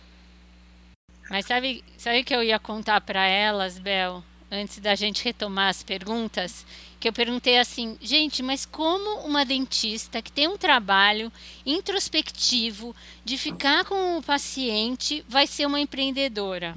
Mas 1.31 1.47
sabe, 1.47 1.85
sabe 1.97 2.25
que 2.25 2.35
eu 2.35 2.43
ia 2.43 2.59
contar 2.59 3.01
para 3.01 3.25
elas, 3.25 3.79
Bel, 3.79 4.21
antes 4.51 4.81
da 4.81 4.97
gente 4.97 5.23
retomar 5.23 5.69
as 5.69 5.85
perguntas? 5.85 6.67
Que 6.99 7.09
eu 7.09 7.13
perguntei 7.13 7.57
assim, 7.57 7.97
gente, 8.01 8.43
mas 8.43 8.67
como 8.67 9.21
uma 9.21 9.45
dentista 9.45 10.21
que 10.21 10.33
tem 10.33 10.49
um 10.49 10.59
trabalho 10.59 11.31
introspectivo 11.65 12.97
de 13.25 13.39
ficar 13.39 13.85
com 13.85 14.19
o 14.19 14.23
paciente 14.25 15.25
vai 15.29 15.47
ser 15.47 15.67
uma 15.67 15.79
empreendedora? 15.79 16.75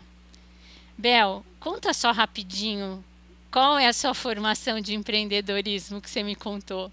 Bel, 1.01 1.43
conta 1.59 1.93
só 1.93 2.11
rapidinho 2.11 3.03
qual 3.51 3.79
é 3.79 3.87
a 3.87 3.93
sua 3.93 4.13
formação 4.13 4.79
de 4.79 4.93
empreendedorismo 4.93 5.99
que 5.99 6.07
você 6.07 6.21
me 6.21 6.35
contou 6.35 6.91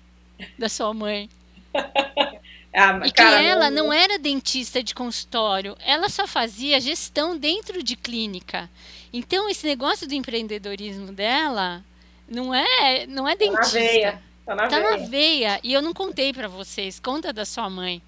da 0.58 0.66
sua 0.66 0.94
mãe. 0.94 1.28
ah, 2.72 3.00
e 3.04 3.12
cara, 3.12 3.38
que 3.38 3.46
ela 3.46 3.70
não... 3.70 3.84
não 3.84 3.92
era 3.92 4.18
dentista 4.18 4.82
de 4.82 4.94
consultório, 4.94 5.76
ela 5.84 6.08
só 6.08 6.26
fazia 6.26 6.80
gestão 6.80 7.36
dentro 7.36 7.82
de 7.82 7.96
clínica. 7.96 8.70
Então 9.12 9.46
esse 9.46 9.66
negócio 9.66 10.08
do 10.08 10.14
empreendedorismo 10.14 11.12
dela 11.12 11.84
não 12.26 12.54
é, 12.54 13.06
não 13.06 13.28
é 13.28 13.36
dentista. 13.36 14.22
Tá 14.48 14.54
na, 14.54 14.66
tá 14.66 14.80
veia. 14.80 14.90
na 14.90 14.96
veia. 15.06 15.60
E 15.62 15.74
eu 15.74 15.82
não 15.82 15.92
contei 15.92 16.32
para 16.32 16.48
vocês. 16.48 16.98
Conta 16.98 17.34
da 17.34 17.44
sua 17.44 17.68
mãe. 17.68 18.00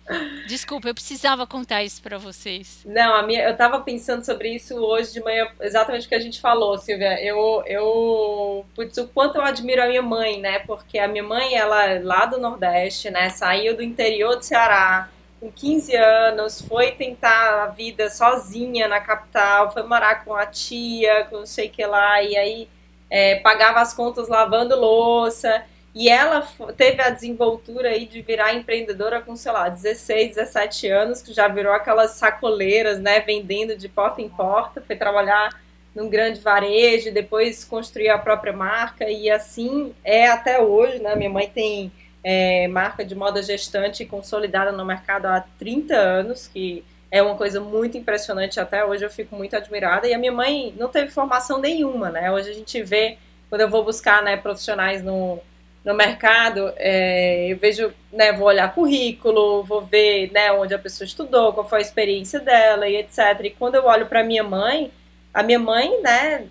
Desculpa, 0.48 0.88
eu 0.88 0.94
precisava 0.94 1.46
contar 1.46 1.84
isso 1.84 2.00
para 2.00 2.16
vocês. 2.16 2.80
Não, 2.86 3.14
a 3.14 3.22
minha, 3.22 3.42
eu 3.42 3.54
tava 3.54 3.78
pensando 3.80 4.24
sobre 4.24 4.54
isso 4.54 4.74
hoje 4.74 5.12
de 5.12 5.20
manhã, 5.20 5.46
exatamente 5.60 6.06
o 6.06 6.08
que 6.08 6.14
a 6.14 6.20
gente 6.20 6.40
falou, 6.40 6.78
Silvia. 6.78 7.22
Eu, 7.22 7.62
eu, 7.66 8.64
putz, 8.74 8.96
o 8.96 9.06
quanto 9.08 9.36
eu 9.36 9.42
admiro 9.42 9.82
a 9.82 9.86
minha 9.86 10.00
mãe, 10.00 10.40
né? 10.40 10.60
Porque 10.60 10.98
a 10.98 11.06
minha 11.06 11.22
mãe, 11.22 11.54
ela 11.54 11.84
é 11.84 11.98
lá 11.98 12.24
do 12.24 12.38
Nordeste, 12.38 13.10
né? 13.10 13.28
Saiu 13.28 13.76
do 13.76 13.82
interior 13.82 14.36
do 14.36 14.42
Ceará 14.42 15.10
com 15.38 15.52
15 15.52 15.94
anos, 15.94 16.62
foi 16.62 16.92
tentar 16.92 17.64
a 17.64 17.66
vida 17.66 18.08
sozinha 18.08 18.88
na 18.88 19.00
capital, 19.00 19.70
foi 19.72 19.82
morar 19.82 20.24
com 20.24 20.34
a 20.34 20.46
tia, 20.46 21.26
com 21.28 21.40
não 21.40 21.46
sei 21.46 21.68
o 21.68 21.70
que 21.70 21.84
lá, 21.84 22.22
e 22.22 22.34
aí 22.34 22.68
é, 23.10 23.36
pagava 23.36 23.80
as 23.80 23.92
contas 23.92 24.26
lavando 24.26 24.74
louça. 24.74 25.66
E 25.94 26.08
ela 26.08 26.46
teve 26.76 27.02
a 27.02 27.10
desenvoltura 27.10 27.88
aí 27.88 28.06
de 28.06 28.22
virar 28.22 28.54
empreendedora 28.54 29.20
com, 29.20 29.34
sei 29.34 29.50
lá, 29.50 29.68
16, 29.68 30.36
17 30.36 30.88
anos, 30.88 31.20
que 31.20 31.32
já 31.32 31.48
virou 31.48 31.72
aquelas 31.72 32.12
sacoleiras, 32.12 33.00
né, 33.00 33.18
vendendo 33.20 33.76
de 33.76 33.88
porta 33.88 34.22
em 34.22 34.28
porta, 34.28 34.80
foi 34.80 34.94
trabalhar 34.94 35.50
num 35.92 36.08
grande 36.08 36.40
varejo, 36.40 37.12
depois 37.12 37.64
construir 37.64 38.08
a 38.08 38.18
própria 38.18 38.52
marca, 38.52 39.10
e 39.10 39.28
assim 39.28 39.92
é 40.04 40.28
até 40.28 40.60
hoje, 40.60 41.00
né, 41.00 41.16
minha 41.16 41.30
mãe 41.30 41.50
tem 41.52 41.90
é, 42.22 42.68
marca 42.68 43.04
de 43.04 43.16
moda 43.16 43.42
gestante 43.42 44.04
consolidada 44.04 44.70
no 44.70 44.84
mercado 44.84 45.26
há 45.26 45.44
30 45.58 45.96
anos, 45.96 46.46
que 46.46 46.84
é 47.10 47.20
uma 47.20 47.34
coisa 47.34 47.60
muito 47.60 47.98
impressionante 47.98 48.60
até 48.60 48.84
hoje, 48.84 49.04
eu 49.04 49.10
fico 49.10 49.34
muito 49.34 49.56
admirada, 49.56 50.06
e 50.06 50.14
a 50.14 50.18
minha 50.18 50.30
mãe 50.30 50.72
não 50.78 50.88
teve 50.88 51.10
formação 51.10 51.58
nenhuma, 51.58 52.10
né, 52.10 52.30
hoje 52.30 52.48
a 52.48 52.54
gente 52.54 52.80
vê, 52.80 53.18
quando 53.48 53.62
eu 53.62 53.68
vou 53.68 53.84
buscar, 53.84 54.22
né, 54.22 54.36
profissionais 54.36 55.02
no 55.02 55.40
no 55.84 55.94
mercado, 55.94 56.72
é, 56.76 57.50
eu 57.50 57.56
vejo, 57.56 57.92
né, 58.12 58.32
vou 58.32 58.46
olhar 58.48 58.74
currículo, 58.74 59.62
vou 59.62 59.80
ver, 59.80 60.30
né, 60.30 60.52
onde 60.52 60.74
a 60.74 60.78
pessoa 60.78 61.06
estudou, 61.06 61.52
qual 61.52 61.68
foi 61.68 61.78
a 61.78 61.82
experiência 61.82 62.38
dela 62.38 62.86
e 62.86 62.96
etc. 62.96 63.18
E 63.44 63.50
quando 63.50 63.76
eu 63.76 63.86
olho 63.86 64.06
para 64.06 64.22
minha 64.22 64.44
mãe, 64.44 64.92
a 65.32 65.42
minha 65.42 65.58
mãe, 65.58 66.00
né, 66.02 66.46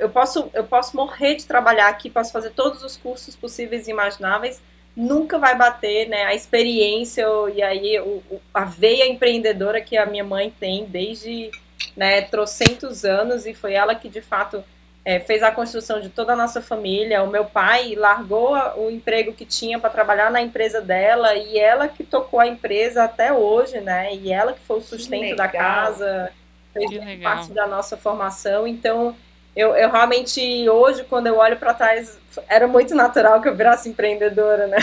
eu 0.00 0.08
posso, 0.08 0.50
eu 0.52 0.64
posso 0.64 0.96
morrer 0.96 1.36
de 1.36 1.46
trabalhar 1.46 1.88
aqui, 1.88 2.10
posso 2.10 2.32
fazer 2.32 2.50
todos 2.50 2.82
os 2.82 2.96
cursos 2.96 3.36
possíveis 3.36 3.86
e 3.86 3.92
imagináveis, 3.92 4.60
nunca 4.96 5.38
vai 5.38 5.56
bater, 5.56 6.08
né, 6.08 6.24
a 6.24 6.34
experiência 6.34 7.24
e 7.54 7.62
aí 7.62 8.00
o, 8.00 8.20
a 8.52 8.64
veia 8.64 9.08
empreendedora 9.08 9.80
que 9.80 9.96
a 9.96 10.06
minha 10.06 10.24
mãe 10.24 10.52
tem 10.58 10.84
desde, 10.86 11.52
né, 11.96 12.22
trocentos 12.22 13.04
anos 13.04 13.46
e 13.46 13.54
foi 13.54 13.74
ela 13.74 13.94
que 13.94 14.08
de 14.08 14.20
fato 14.20 14.62
é, 15.04 15.18
fez 15.18 15.42
a 15.42 15.50
construção 15.50 16.00
de 16.00 16.08
toda 16.08 16.32
a 16.32 16.36
nossa 16.36 16.62
família. 16.62 17.22
O 17.22 17.30
meu 17.30 17.44
pai 17.44 17.94
largou 17.96 18.54
o 18.76 18.90
emprego 18.90 19.32
que 19.32 19.44
tinha 19.44 19.78
para 19.78 19.90
trabalhar 19.90 20.30
na 20.30 20.40
empresa 20.40 20.80
dela 20.80 21.34
e 21.34 21.58
ela 21.58 21.88
que 21.88 22.04
tocou 22.04 22.38
a 22.38 22.46
empresa 22.46 23.04
até 23.04 23.32
hoje, 23.32 23.80
né? 23.80 24.14
E 24.14 24.32
ela 24.32 24.52
que 24.52 24.60
foi 24.60 24.78
o 24.78 24.82
sustento 24.82 25.36
da 25.36 25.48
casa, 25.48 26.30
fez 26.72 27.20
parte 27.20 27.52
da 27.52 27.66
nossa 27.66 27.96
formação. 27.96 28.66
Então, 28.66 29.14
eu, 29.56 29.74
eu 29.74 29.90
realmente, 29.90 30.68
hoje, 30.68 31.04
quando 31.04 31.26
eu 31.26 31.36
olho 31.36 31.56
para 31.56 31.74
trás, 31.74 32.18
era 32.48 32.68
muito 32.68 32.94
natural 32.94 33.42
que 33.42 33.48
eu 33.48 33.56
virasse 33.56 33.88
empreendedora, 33.88 34.68
né? 34.68 34.78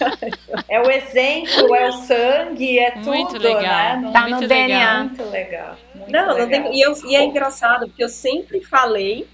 é 0.68 0.78
o 0.78 0.90
exemplo, 0.90 1.74
é 1.74 1.88
o 1.88 1.92
sangue, 1.92 2.78
é 2.78 2.94
muito 2.96 3.32
tudo, 3.32 3.42
legal. 3.42 3.62
né? 3.62 4.00
Não, 4.02 4.12
tá 4.12 4.20
muito 4.20 4.34
no 4.34 4.46
legal. 4.46 4.68
DNA. 4.68 5.04
Muito 5.04 5.30
legal. 5.30 5.76
Muito 5.94 6.12
não, 6.12 6.34
legal. 6.34 6.38
não 6.38 6.48
tem, 6.48 6.76
e, 6.76 6.82
eu, 6.82 6.92
e 7.06 7.16
é 7.16 7.24
engraçado, 7.24 7.86
porque 7.86 8.04
eu 8.04 8.10
sempre 8.10 8.60
falei 8.60 9.26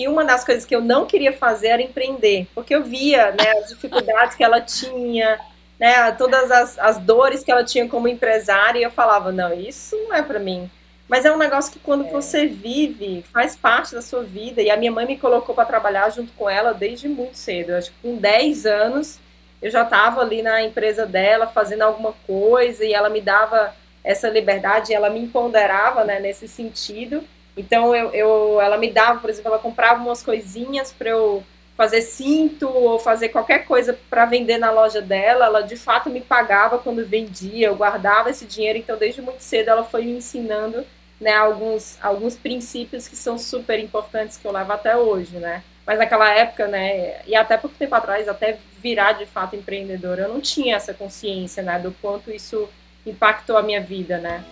que 0.00 0.08
uma 0.08 0.24
das 0.24 0.42
coisas 0.42 0.64
que 0.64 0.74
eu 0.74 0.80
não 0.80 1.04
queria 1.04 1.30
fazer 1.30 1.68
era 1.68 1.82
empreender, 1.82 2.46
porque 2.54 2.74
eu 2.74 2.82
via 2.82 3.32
né, 3.32 3.50
as 3.58 3.68
dificuldades 3.68 4.34
que 4.34 4.42
ela 4.42 4.58
tinha, 4.58 5.38
né, 5.78 6.10
todas 6.12 6.50
as, 6.50 6.78
as 6.78 6.96
dores 6.96 7.44
que 7.44 7.52
ela 7.52 7.62
tinha 7.62 7.86
como 7.86 8.08
empresária, 8.08 8.78
e 8.78 8.82
eu 8.82 8.90
falava, 8.90 9.30
não, 9.30 9.52
isso 9.52 9.94
não 9.96 10.14
é 10.14 10.22
para 10.22 10.38
mim. 10.38 10.70
Mas 11.06 11.26
é 11.26 11.30
um 11.30 11.36
negócio 11.36 11.70
que 11.70 11.78
quando 11.78 12.06
é. 12.06 12.10
você 12.10 12.46
vive, 12.46 13.22
faz 13.30 13.54
parte 13.54 13.94
da 13.94 14.00
sua 14.00 14.22
vida. 14.22 14.62
E 14.62 14.70
a 14.70 14.76
minha 14.76 14.90
mãe 14.90 15.04
me 15.04 15.18
colocou 15.18 15.54
para 15.54 15.66
trabalhar 15.66 16.08
junto 16.08 16.32
com 16.32 16.48
ela 16.48 16.72
desde 16.72 17.06
muito 17.06 17.36
cedo. 17.36 17.72
Eu 17.72 17.76
acho 17.76 17.90
que 17.90 18.00
com 18.00 18.16
10 18.16 18.64
anos 18.64 19.18
eu 19.60 19.70
já 19.70 19.82
estava 19.82 20.22
ali 20.22 20.40
na 20.40 20.62
empresa 20.62 21.04
dela 21.04 21.46
fazendo 21.46 21.82
alguma 21.82 22.14
coisa 22.26 22.86
e 22.86 22.94
ela 22.94 23.10
me 23.10 23.20
dava 23.20 23.74
essa 24.02 24.30
liberdade, 24.30 24.94
ela 24.94 25.10
me 25.10 25.20
empoderava 25.20 26.04
né, 26.04 26.20
nesse 26.20 26.48
sentido. 26.48 27.22
Então 27.56 27.94
eu, 27.94 28.10
eu, 28.10 28.60
ela 28.60 28.76
me 28.76 28.90
dava, 28.90 29.20
por 29.20 29.30
exemplo, 29.30 29.50
ela 29.50 29.58
comprava 29.60 30.02
umas 30.02 30.22
coisinhas 30.22 30.92
para 30.92 31.10
eu 31.10 31.42
fazer 31.76 32.02
cinto 32.02 32.68
ou 32.68 32.98
fazer 32.98 33.30
qualquer 33.30 33.64
coisa 33.64 33.98
para 34.08 34.26
vender 34.26 34.58
na 34.58 34.70
loja 34.70 35.00
dela. 35.00 35.46
Ela 35.46 35.60
de 35.62 35.76
fato 35.76 36.10
me 36.10 36.20
pagava 36.20 36.78
quando 36.78 37.06
vendia, 37.06 37.68
eu 37.68 37.76
guardava 37.76 38.30
esse 38.30 38.44
dinheiro. 38.44 38.78
Então 38.78 38.96
desde 38.96 39.22
muito 39.22 39.40
cedo 39.40 39.68
ela 39.68 39.84
foi 39.84 40.04
me 40.04 40.12
ensinando 40.12 40.84
né, 41.20 41.34
alguns, 41.34 41.98
alguns 42.02 42.34
princípios 42.34 43.06
que 43.06 43.16
são 43.16 43.38
super 43.38 43.78
importantes 43.78 44.38
que 44.38 44.46
eu 44.46 44.52
levo 44.52 44.72
até 44.72 44.96
hoje, 44.96 45.36
né? 45.36 45.62
Mas 45.86 45.98
naquela 45.98 46.30
época, 46.32 46.66
né, 46.66 47.20
e 47.26 47.34
até 47.34 47.56
pouco 47.56 47.76
tempo 47.76 47.94
atrás, 47.94 48.28
até 48.28 48.58
virar 48.78 49.12
de 49.14 49.26
fato 49.26 49.56
empreendedora, 49.56 50.22
eu 50.22 50.28
não 50.28 50.40
tinha 50.40 50.76
essa 50.76 50.94
consciência, 50.94 51.62
né, 51.62 51.78
do 51.78 51.92
quanto 52.00 52.30
isso 52.30 52.68
impactou 53.04 53.56
a 53.56 53.62
minha 53.62 53.80
vida, 53.80 54.18
né? 54.18 54.44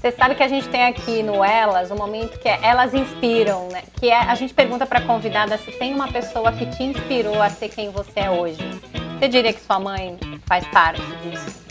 Você 0.00 0.12
sabe 0.12 0.36
que 0.36 0.42
a 0.44 0.48
gente 0.48 0.68
tem 0.68 0.84
aqui 0.84 1.24
no 1.24 1.44
Elas 1.44 1.90
um 1.90 1.96
momento 1.96 2.38
que 2.38 2.48
é 2.48 2.60
Elas 2.62 2.94
Inspiram, 2.94 3.68
né? 3.68 3.82
Que 3.98 4.10
é, 4.10 4.16
a 4.16 4.34
gente 4.36 4.54
pergunta 4.54 4.86
para 4.86 5.00
convidada 5.00 5.58
se 5.58 5.72
tem 5.72 5.92
uma 5.92 6.06
pessoa 6.06 6.52
que 6.52 6.66
te 6.66 6.84
inspirou 6.84 7.42
a 7.42 7.50
ser 7.50 7.68
quem 7.68 7.90
você 7.90 8.20
é 8.20 8.30
hoje. 8.30 8.58
Você 9.18 9.26
diria 9.26 9.52
que 9.52 9.60
sua 9.60 9.80
mãe 9.80 10.16
faz 10.46 10.64
parte 10.68 11.02
disso? 11.22 11.64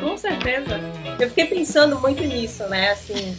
Com 0.00 0.16
certeza. 0.18 0.80
Eu 1.20 1.28
fiquei 1.28 1.46
pensando 1.46 2.00
muito 2.00 2.24
nisso, 2.24 2.66
né? 2.66 2.90
Assim, 2.90 3.38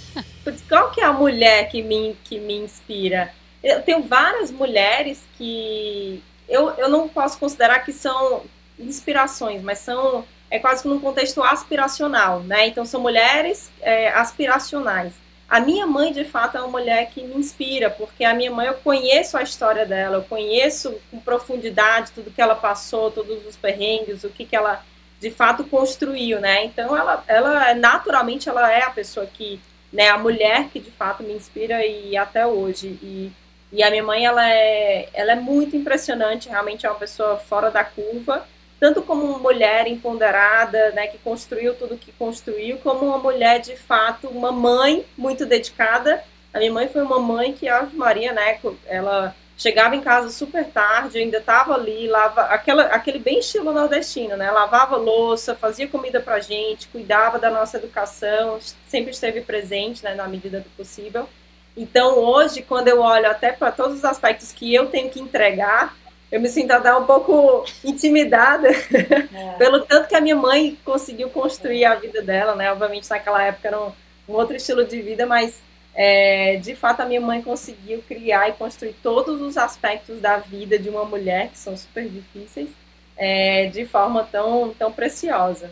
qual 0.70 0.92
que 0.92 1.02
é 1.02 1.06
a 1.06 1.12
mulher 1.12 1.68
que 1.68 1.84
me, 1.84 2.16
que 2.24 2.40
me 2.40 2.56
inspira? 2.56 3.34
Eu 3.62 3.82
tenho 3.82 4.02
várias 4.02 4.50
mulheres 4.50 5.22
que 5.38 6.24
eu, 6.48 6.70
eu 6.72 6.88
não 6.88 7.10
posso 7.10 7.38
considerar 7.38 7.80
que 7.80 7.92
são 7.92 8.44
inspirações, 8.80 9.62
mas 9.62 9.80
são 9.80 10.24
é 10.52 10.60
quase 10.60 10.84
que 10.84 10.90
num 10.90 11.00
contexto 11.00 11.42
aspiracional, 11.42 12.42
né? 12.42 12.68
Então 12.68 12.86
são 12.86 13.00
mulheres 13.00 13.72
é, 13.82 14.10
aspiracionais. 14.10 15.14
A 15.50 15.60
minha 15.62 15.88
mãe, 15.88 16.12
de 16.12 16.26
fato, 16.26 16.58
é 16.58 16.62
uma 16.62 16.80
mulher 16.80 17.10
que 17.10 17.24
me 17.24 17.36
inspira, 17.36 17.90
porque 17.90 18.24
a 18.24 18.34
minha 18.34 18.52
mãe, 18.52 18.68
eu 18.68 18.74
conheço 18.76 19.38
a 19.38 19.44
história 19.44 19.86
dela, 19.86 20.18
eu 20.18 20.24
conheço 20.24 20.98
com 21.10 21.20
profundidade 21.20 22.12
tudo 22.12 22.32
que 22.32 22.42
ela 22.42 22.56
passou, 22.56 23.12
todos 23.12 23.46
os 23.46 23.56
perrengues, 23.56 24.24
o 24.24 24.30
que, 24.30 24.46
que 24.46 24.56
ela 24.56 24.84
de 25.20 25.32
fato 25.32 25.64
construiu, 25.64 26.40
né? 26.40 26.66
Então 26.66 26.98
ela, 26.98 27.24
ela 27.28 27.74
naturalmente 27.74 28.50
ela 28.50 28.72
é 28.72 28.82
a 28.82 28.90
pessoa 28.90 29.26
que, 29.26 29.62
né, 29.92 30.10
a 30.10 30.18
mulher 30.18 30.68
que 30.70 30.80
de 30.80 30.92
fato 30.92 31.24
me 31.24 31.34
inspira 31.34 31.86
e 31.86 32.18
até 32.18 32.46
hoje. 32.46 32.88
E, 33.02 33.32
e 33.72 33.84
a 33.84 33.90
minha 33.90 34.04
mãe, 34.04 34.26
ela 34.26 34.50
é, 34.50 35.10
ela 35.14 35.34
é 35.34 35.36
muito 35.36 35.78
impressionante, 35.78 36.50
realmente 36.50 36.86
é 36.86 36.90
uma 36.90 37.00
pessoa 37.00 37.38
fora 37.38 37.70
da 37.72 37.84
curva 37.86 38.46
tanto 38.82 39.04
como 39.04 39.24
uma 39.24 39.38
mulher 39.38 39.86
empoderada, 39.86 40.90
né, 40.94 41.06
que 41.06 41.20
construiu 41.20 41.76
tudo 41.76 41.96
que 41.96 42.12
construiu, 42.14 42.80
como 42.80 43.06
uma 43.06 43.20
mulher 43.20 43.60
de 43.60 43.76
fato, 43.76 44.28
uma 44.28 44.52
mãe 44.52 45.06
muito 45.16 45.46
dedicada. 45.46 46.24
A 46.52 46.58
minha 46.58 46.74
mãe 46.74 46.90
foi 46.90 47.04
uma 47.04 47.20
mãe 47.20 47.54
que, 47.54 47.70
a 47.70 47.84
Maria, 47.94 48.34
né, 48.34 48.60
ela 48.88 49.36
chegava 49.56 49.96
em 49.96 50.02
casa 50.02 50.32
super 50.32 50.66
tarde, 50.66 51.20
ainda 51.20 51.38
estava 51.38 51.76
ali, 51.76 52.08
lava, 52.08 52.42
aquela, 52.46 52.86
aquele 52.86 53.20
bem 53.20 53.38
estilo 53.38 53.72
nordestino, 53.72 54.36
né, 54.36 54.50
lavava 54.50 54.98
louça, 54.98 55.54
fazia 55.54 55.88
comida 55.88 56.20
para 56.20 56.40
gente, 56.40 56.88
cuidava 56.88 57.38
da 57.38 57.52
nossa 57.52 57.78
educação, 57.78 58.58
sempre 58.88 59.12
esteve 59.12 59.42
presente, 59.42 60.04
né, 60.04 60.16
na 60.16 60.28
medida 60.28 60.60
do 60.60 60.70
possível. 60.72 61.30
Então, 61.78 62.18
hoje, 62.18 62.64
quando 62.64 62.88
eu 62.88 63.00
olho 63.00 63.30
até 63.30 63.52
para 63.52 63.72
todos 63.72 63.98
os 63.98 64.06
aspectos 64.06 64.52
que 64.52 64.74
eu 64.74 64.88
tenho 64.88 65.12
que 65.12 65.20
entregar, 65.20 65.96
eu 66.32 66.40
me 66.40 66.48
sinto 66.48 66.72
até 66.72 66.96
um 66.96 67.06
pouco 67.06 67.66
intimidada 67.84 68.70
é. 68.70 69.52
pelo 69.60 69.82
tanto 69.82 70.08
que 70.08 70.16
a 70.16 70.22
minha 70.22 70.36
mãe 70.36 70.78
conseguiu 70.86 71.30
construir 71.30 71.84
a 71.84 71.96
vida 71.96 72.22
dela, 72.22 72.56
né? 72.56 72.72
Obviamente 72.72 73.10
naquela 73.10 73.44
época 73.44 73.68
era 73.68 73.80
um, 73.80 73.92
um 74.30 74.34
outro 74.34 74.56
estilo 74.56 74.86
de 74.86 75.02
vida, 75.02 75.26
mas 75.26 75.62
é, 75.94 76.56
de 76.56 76.74
fato 76.74 77.02
a 77.02 77.06
minha 77.06 77.20
mãe 77.20 77.42
conseguiu 77.42 78.02
criar 78.08 78.48
e 78.48 78.54
construir 78.54 78.96
todos 79.04 79.42
os 79.42 79.58
aspectos 79.58 80.22
da 80.22 80.38
vida 80.38 80.80
de 80.80 80.90
uma 80.90 81.04
mulher 81.04 81.50
que 81.50 81.58
são 81.58 81.76
super 81.76 82.08
difíceis 82.08 82.70
é, 83.18 83.66
de 83.68 83.86
forma 83.86 84.24
tão, 84.24 84.74
tão 84.74 84.92
preciosa. 84.92 85.70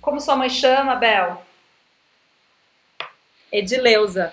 Como 0.00 0.20
sua 0.20 0.36
mãe 0.36 0.48
chama, 0.48 0.94
Bel? 0.94 1.42
Edileuza. 3.50 4.32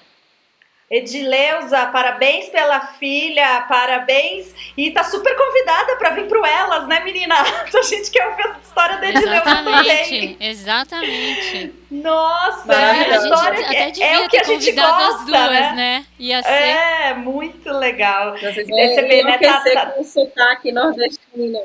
Edileuza, 0.92 1.86
parabéns 1.86 2.50
pela 2.50 2.82
filha, 2.82 3.62
parabéns. 3.62 4.54
E 4.76 4.92
tá 4.92 5.06
super 5.06 5.34
convidada 5.38 5.96
para 5.96 6.10
vir 6.10 6.28
pro 6.28 6.46
Elas, 6.46 6.86
né, 6.86 7.00
menina? 7.00 7.36
A 7.74 7.82
gente 7.82 8.12
quer 8.12 8.28
ouvir 8.28 8.46
a 8.46 8.60
história 8.62 8.98
da 8.98 9.10
Edileuza 9.10 9.42
também. 9.42 10.38
Exatamente. 10.42 11.74
Nossa, 11.90 12.74
é 12.74 13.14
a 13.14 13.18
história 13.18 13.92
que, 13.92 14.04
é 14.04 14.20
o 14.20 14.30
que 14.30 14.38
a 14.38 14.44
gente 14.44 14.72
gosta, 14.74 15.08
as 15.08 15.26
duas, 15.26 15.50
né? 15.50 15.72
né? 15.74 16.06
Ia 16.20 16.44
ser... 16.44 16.50
É, 16.50 17.14
muito 17.14 17.70
legal. 17.72 18.34
Vocês 18.34 18.68
Receber, 18.68 19.24
né, 19.24 19.38
tá, 19.38 19.64
tá... 19.74 19.86
com 19.88 20.04
sotaque 20.04 20.74
nordestino. 20.74 21.64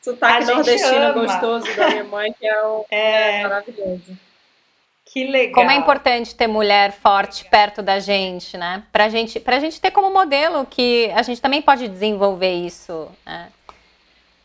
Sotaque 0.00 0.46
nordestino 0.46 1.14
gostoso 1.14 1.76
da 1.76 1.88
minha 1.90 2.04
mãe, 2.04 2.34
que 2.38 2.46
é, 2.46 2.66
um, 2.66 2.84
é... 2.90 3.40
é 3.40 3.42
maravilhoso. 3.42 4.18
Que 5.12 5.24
legal. 5.26 5.52
Como 5.52 5.70
é 5.70 5.74
importante 5.74 6.34
ter 6.34 6.46
mulher 6.46 6.90
forte 6.90 7.44
perto 7.44 7.82
da 7.82 7.98
gente, 7.98 8.56
né? 8.56 8.82
Pra 8.90 9.10
gente, 9.10 9.38
pra 9.38 9.60
gente 9.60 9.78
ter 9.78 9.90
como 9.90 10.10
modelo 10.10 10.64
que 10.64 11.10
a 11.14 11.22
gente 11.22 11.38
também 11.38 11.60
pode 11.60 11.86
desenvolver 11.86 12.54
isso, 12.54 13.06
né? 13.26 13.50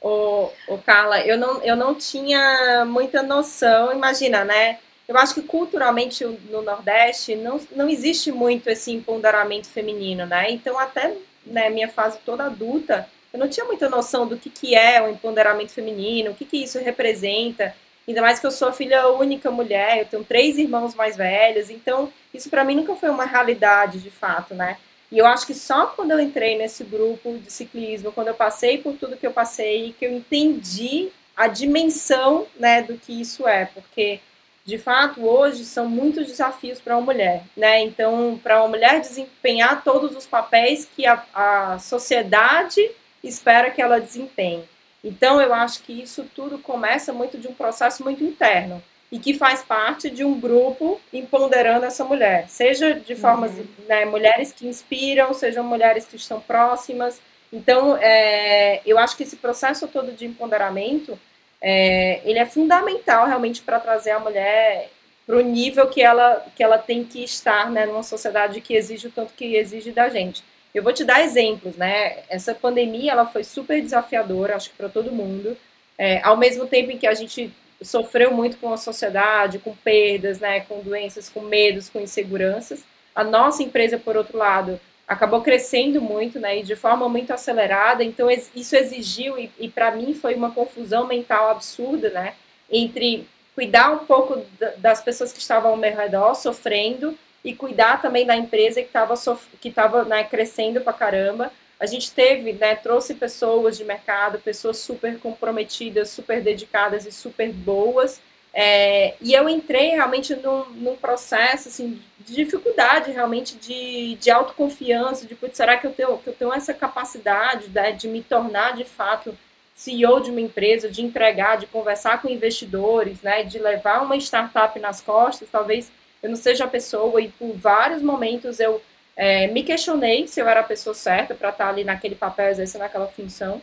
Ô, 0.01 0.49
ô 0.68 0.78
Carla, 0.86 1.22
eu 1.22 1.38
não, 1.38 1.63
eu 1.63 1.78
não 1.78 1.95
tinha 1.95 2.84
muita 2.86 3.24
noção, 3.24 3.93
imagina, 3.93 4.43
né? 4.43 4.80
Eu 5.07 5.18
acho 5.18 5.36
que 5.36 5.41
culturalmente 5.41 6.26
no 6.26 6.61
Nordeste 6.61 7.34
não, 7.34 7.61
não 7.74 7.88
existe 7.88 8.30
muito 8.30 8.70
esse 8.70 8.91
empoderamento 8.91 9.68
feminino, 9.68 10.26
né? 10.26 10.51
Então, 10.51 10.78
até 10.78 11.15
né, 11.45 11.70
minha 11.70 11.88
fase 11.88 12.18
toda 12.26 12.43
adulta, 12.43 13.07
eu 13.32 13.39
não 13.39 13.47
tinha 13.47 13.65
muita 13.65 13.88
noção 13.88 14.28
do 14.28 14.36
que, 14.36 14.49
que 14.49 14.76
é 14.76 15.01
o 15.01 15.07
empoderamento 15.09 15.72
feminino, 15.72 16.32
o 16.32 16.36
que, 16.36 16.43
que 16.43 16.61
isso 16.61 16.78
representa. 16.78 17.74
Ainda 18.08 18.22
mais 18.22 18.39
que 18.39 18.47
eu 18.47 18.51
sou 18.51 18.70
a 18.70 18.74
filha 18.74 19.10
única 19.10 19.51
mulher, 19.51 19.99
eu 19.99 20.05
tenho 20.05 20.24
três 20.24 20.58
irmãos 20.58 20.95
mais 20.95 21.18
velhos, 21.18 21.70
então 21.70 22.12
isso 22.34 22.49
para 22.49 22.64
mim 22.64 22.76
nunca 22.76 22.95
foi 22.95 23.10
uma 23.10 23.26
realidade 23.26 23.99
de 23.99 24.10
fato, 24.10 24.55
né? 24.55 24.78
E 25.12 25.18
eu 25.18 25.26
acho 25.26 25.45
que 25.45 25.53
só 25.53 25.88
quando 25.88 26.12
eu 26.12 26.20
entrei 26.20 26.58
nesse 26.58 26.84
grupo 26.84 27.38
de 27.38 27.51
ciclismo, 27.51 28.12
quando 28.12 28.28
eu 28.28 28.34
passei 28.34 28.78
por 28.78 28.93
tudo 28.95 29.18
que 29.18 29.28
eu 29.28 29.32
passei, 29.32 29.93
que 29.97 30.05
eu 30.05 30.14
entendi 30.14 31.10
a 31.36 31.47
dimensão, 31.47 32.47
né, 32.58 32.82
do 32.82 32.97
que 32.97 33.22
isso 33.22 33.47
é, 33.47 33.66
porque 33.66 34.20
de 34.66 34.78
fato 34.78 35.26
hoje 35.26 35.64
são 35.64 35.88
muitos 35.88 36.28
desafios 36.28 36.80
para 36.80 36.97
uma 36.97 37.05
mulher, 37.05 37.43
né? 37.55 37.82
Então, 37.82 38.39
para 38.41 38.60
uma 38.60 38.70
mulher 38.70 38.99
desempenhar 38.99 39.84
todos 39.84 40.16
os 40.16 40.26
papéis 40.26 40.89
que 40.93 41.05
a, 41.05 41.24
a 41.34 41.80
sociedade 41.80 42.89
espera 43.24 43.70
que 43.72 43.82
ela 43.82 43.99
desempenhe. 43.99 44.64
Então, 45.08 45.39
eu 45.39 45.53
acho 45.53 45.84
que 45.84 46.01
isso 46.01 46.28
tudo 46.36 46.58
começa 46.58 47.14
muito 47.14 47.38
de 47.38 47.47
um 47.47 47.53
processo 47.53 48.03
muito 48.03 48.22
interno 48.22 48.84
e 49.10 49.18
que 49.18 49.34
faz 49.34 49.64
parte 49.64 50.10
de 50.10 50.22
um 50.22 50.38
grupo 50.38 50.99
empoderando 51.14 51.86
essa 51.86 52.03
mulher, 52.03 52.49
seja 52.49 52.93
de 52.93 53.16
formas, 53.16 53.51
uhum. 53.51 53.66
né, 53.88 54.03
mulheres 54.03 54.51
que 54.51 54.68
inspiram, 54.68 55.34
sejam 55.34 55.64
mulheres 55.64 56.05
que 56.05 56.18
estão 56.18 56.41
próximas. 56.41 57.22
Então, 57.53 57.97
é, 58.01 58.82
eu 58.86 58.99
acho 58.99 59.16
que 59.16 59.24
esse 59.24 59.38
processo 59.38 59.88
todo 59.88 60.12
de 60.12 60.26
empoderamento, 60.26 61.18
é, 61.62 62.20
ele 62.26 62.39
é 62.39 62.45
fundamental 62.45 63.26
realmente 63.26 63.62
para 63.62 63.80
trazer 63.80 64.12
a 64.12 64.20
mulher 64.20 64.89
para 65.26 65.38
o 65.38 65.41
nível 65.41 65.88
que 65.88 66.01
ela, 66.01 66.45
que 66.53 66.62
ela 66.62 66.78
tem 66.78 67.05
que 67.05 67.24
estar, 67.24 67.72
né, 67.72 67.86
numa 67.86 68.03
sociedade 68.03 68.60
que 68.60 68.76
exige 68.76 69.08
o 69.08 69.12
tanto 69.12 69.34
que 69.34 69.55
exige 69.55 69.91
da 69.91 70.10
gente. 70.10 70.43
Eu 70.74 70.84
vou 70.84 70.93
te 70.93 71.03
dar 71.03 71.24
exemplos, 71.24 71.76
né? 71.76 72.20
Essa 72.30 72.53
pandemia 72.53 73.11
ela 73.11 73.26
foi 73.26 73.43
super 73.43 73.82
desafiadora, 73.82 74.55
acho 74.55 74.70
que 74.70 74.78
para 74.78 74.89
todo 74.89 75.11
mundo. 75.11 75.57
É, 75.97 76.22
ao 76.24 76.38
mesmo 76.38 76.68
tempo 76.68 76.91
em 76.91 76.97
que 76.97 77.07
a 77.07 77.13
gente 77.13 77.51
sofreu 77.82 78.32
muito 78.32 78.57
com 78.57 78.72
a 78.72 78.78
sociedade, 78.78 79.59
com 79.59 79.76
perdas, 79.76 80.39
né, 80.39 80.61
com 80.61 80.80
doenças, 80.82 81.30
com 81.30 81.41
medos, 81.41 81.89
com 81.89 81.99
inseguranças, 81.99 82.84
a 83.15 83.24
nossa 83.24 83.63
empresa, 83.63 83.97
por 83.97 84.15
outro 84.15 84.38
lado, 84.38 84.80
acabou 85.07 85.41
crescendo 85.41 86.01
muito, 86.01 86.39
né, 86.39 86.59
e 86.59 86.63
de 86.63 86.76
forma 86.76 87.07
muito 87.07 87.32
acelerada. 87.32 88.03
Então 88.03 88.30
isso 88.30 88.76
exigiu 88.76 89.38
e, 89.39 89.51
e 89.59 89.70
para 89.70 89.91
mim 89.91 90.13
foi 90.13 90.36
uma 90.36 90.51
confusão 90.51 91.07
mental 91.07 91.49
absurda, 91.49 92.09
né, 92.09 92.34
entre 92.70 93.28
cuidar 93.55 93.91
um 93.91 94.05
pouco 94.05 94.43
das 94.78 95.01
pessoas 95.01 95.34
que 95.34 95.39
estavam 95.39 95.72
ao 95.72 95.78
meu 95.78 95.95
redor 95.95 96.36
sofrendo 96.36 97.18
e 97.48 97.56
cuidar 97.56 98.02
também 98.02 98.26
da 98.26 98.36
empresa 98.36 98.82
que 98.82 98.88
estava 98.88 99.14
que 99.62 99.72
tava, 99.72 100.04
né, 100.04 100.26
crescendo 100.26 100.82
pra 100.82 100.91
caramba. 100.91 101.50
A 101.80 101.86
gente 101.86 102.12
teve, 102.12 102.52
né, 102.52 102.76
trouxe 102.76 103.16
pessoas 103.16 103.78
de 103.78 103.86
mercado, 103.86 104.38
pessoas 104.39 104.80
super 104.80 105.18
comprometidas, 105.18 106.10
super 106.10 106.41
dedicadas 106.41 107.06
e 107.06 107.12
super 107.12 107.52
boas, 107.54 108.20
É, 108.54 109.14
e 109.22 109.34
eu 109.34 109.48
entrei 109.48 109.89
realmente 109.89 110.36
num, 110.36 110.66
num, 110.84 110.95
processo 110.95 111.68
assim, 111.68 112.02
de 112.20 112.34
dificuldade 112.34 113.12
realmente 113.12 113.56
de, 113.56 114.16
de 114.16 114.32
autoconfiança, 114.32 115.28
de 115.28 115.36
putz, 115.36 115.58
será 115.58 115.78
que 115.78 115.86
eu 115.86 115.93
tenho, 115.93 116.18
que 116.18 116.30
eu 116.30 116.34
tenho 116.34 116.52
essa 116.54 116.74
capacidade 116.74 117.70
né, 117.70 117.91
de 117.91 118.08
me 118.08 118.24
tornar 118.24 118.74
de 118.76 118.84
fato 118.84 119.38
CEO 119.76 120.22
de 120.22 120.32
uma 120.32 120.41
empresa, 120.41 120.89
de 120.89 121.04
entregar, 121.04 121.58
de 121.58 121.68
conversar 121.68 122.20
com 122.22 122.30
investidores, 122.30 123.22
né, 123.22 123.43
de 123.43 123.60
levar 123.60 124.02
uma 124.02 124.18
startup 124.18 124.80
nas 124.80 125.02
costas, 125.02 125.48
talvez 125.52 125.91
eu 126.22 126.30
não 126.30 126.36
seja 126.36 126.65
a 126.65 126.68
pessoa 126.68 127.22
e 127.22 127.30
por 127.30 127.53
vários 127.53 128.01
momentos 128.01 128.59
eu 128.59 128.82
é, 129.15 129.47
me 129.47 129.63
questionei 129.63 130.28
se 130.28 130.39
eu 130.39 130.47
era 130.47 130.59
a 130.59 130.63
pessoa 130.63 130.93
certa 130.93 131.34
para 131.34 131.49
estar 131.49 131.70
ali 131.70 131.84
naquele 131.84 132.15
papel, 132.15 132.49
exercendo 132.49 132.84
aquela 132.84 133.07
função. 133.07 133.61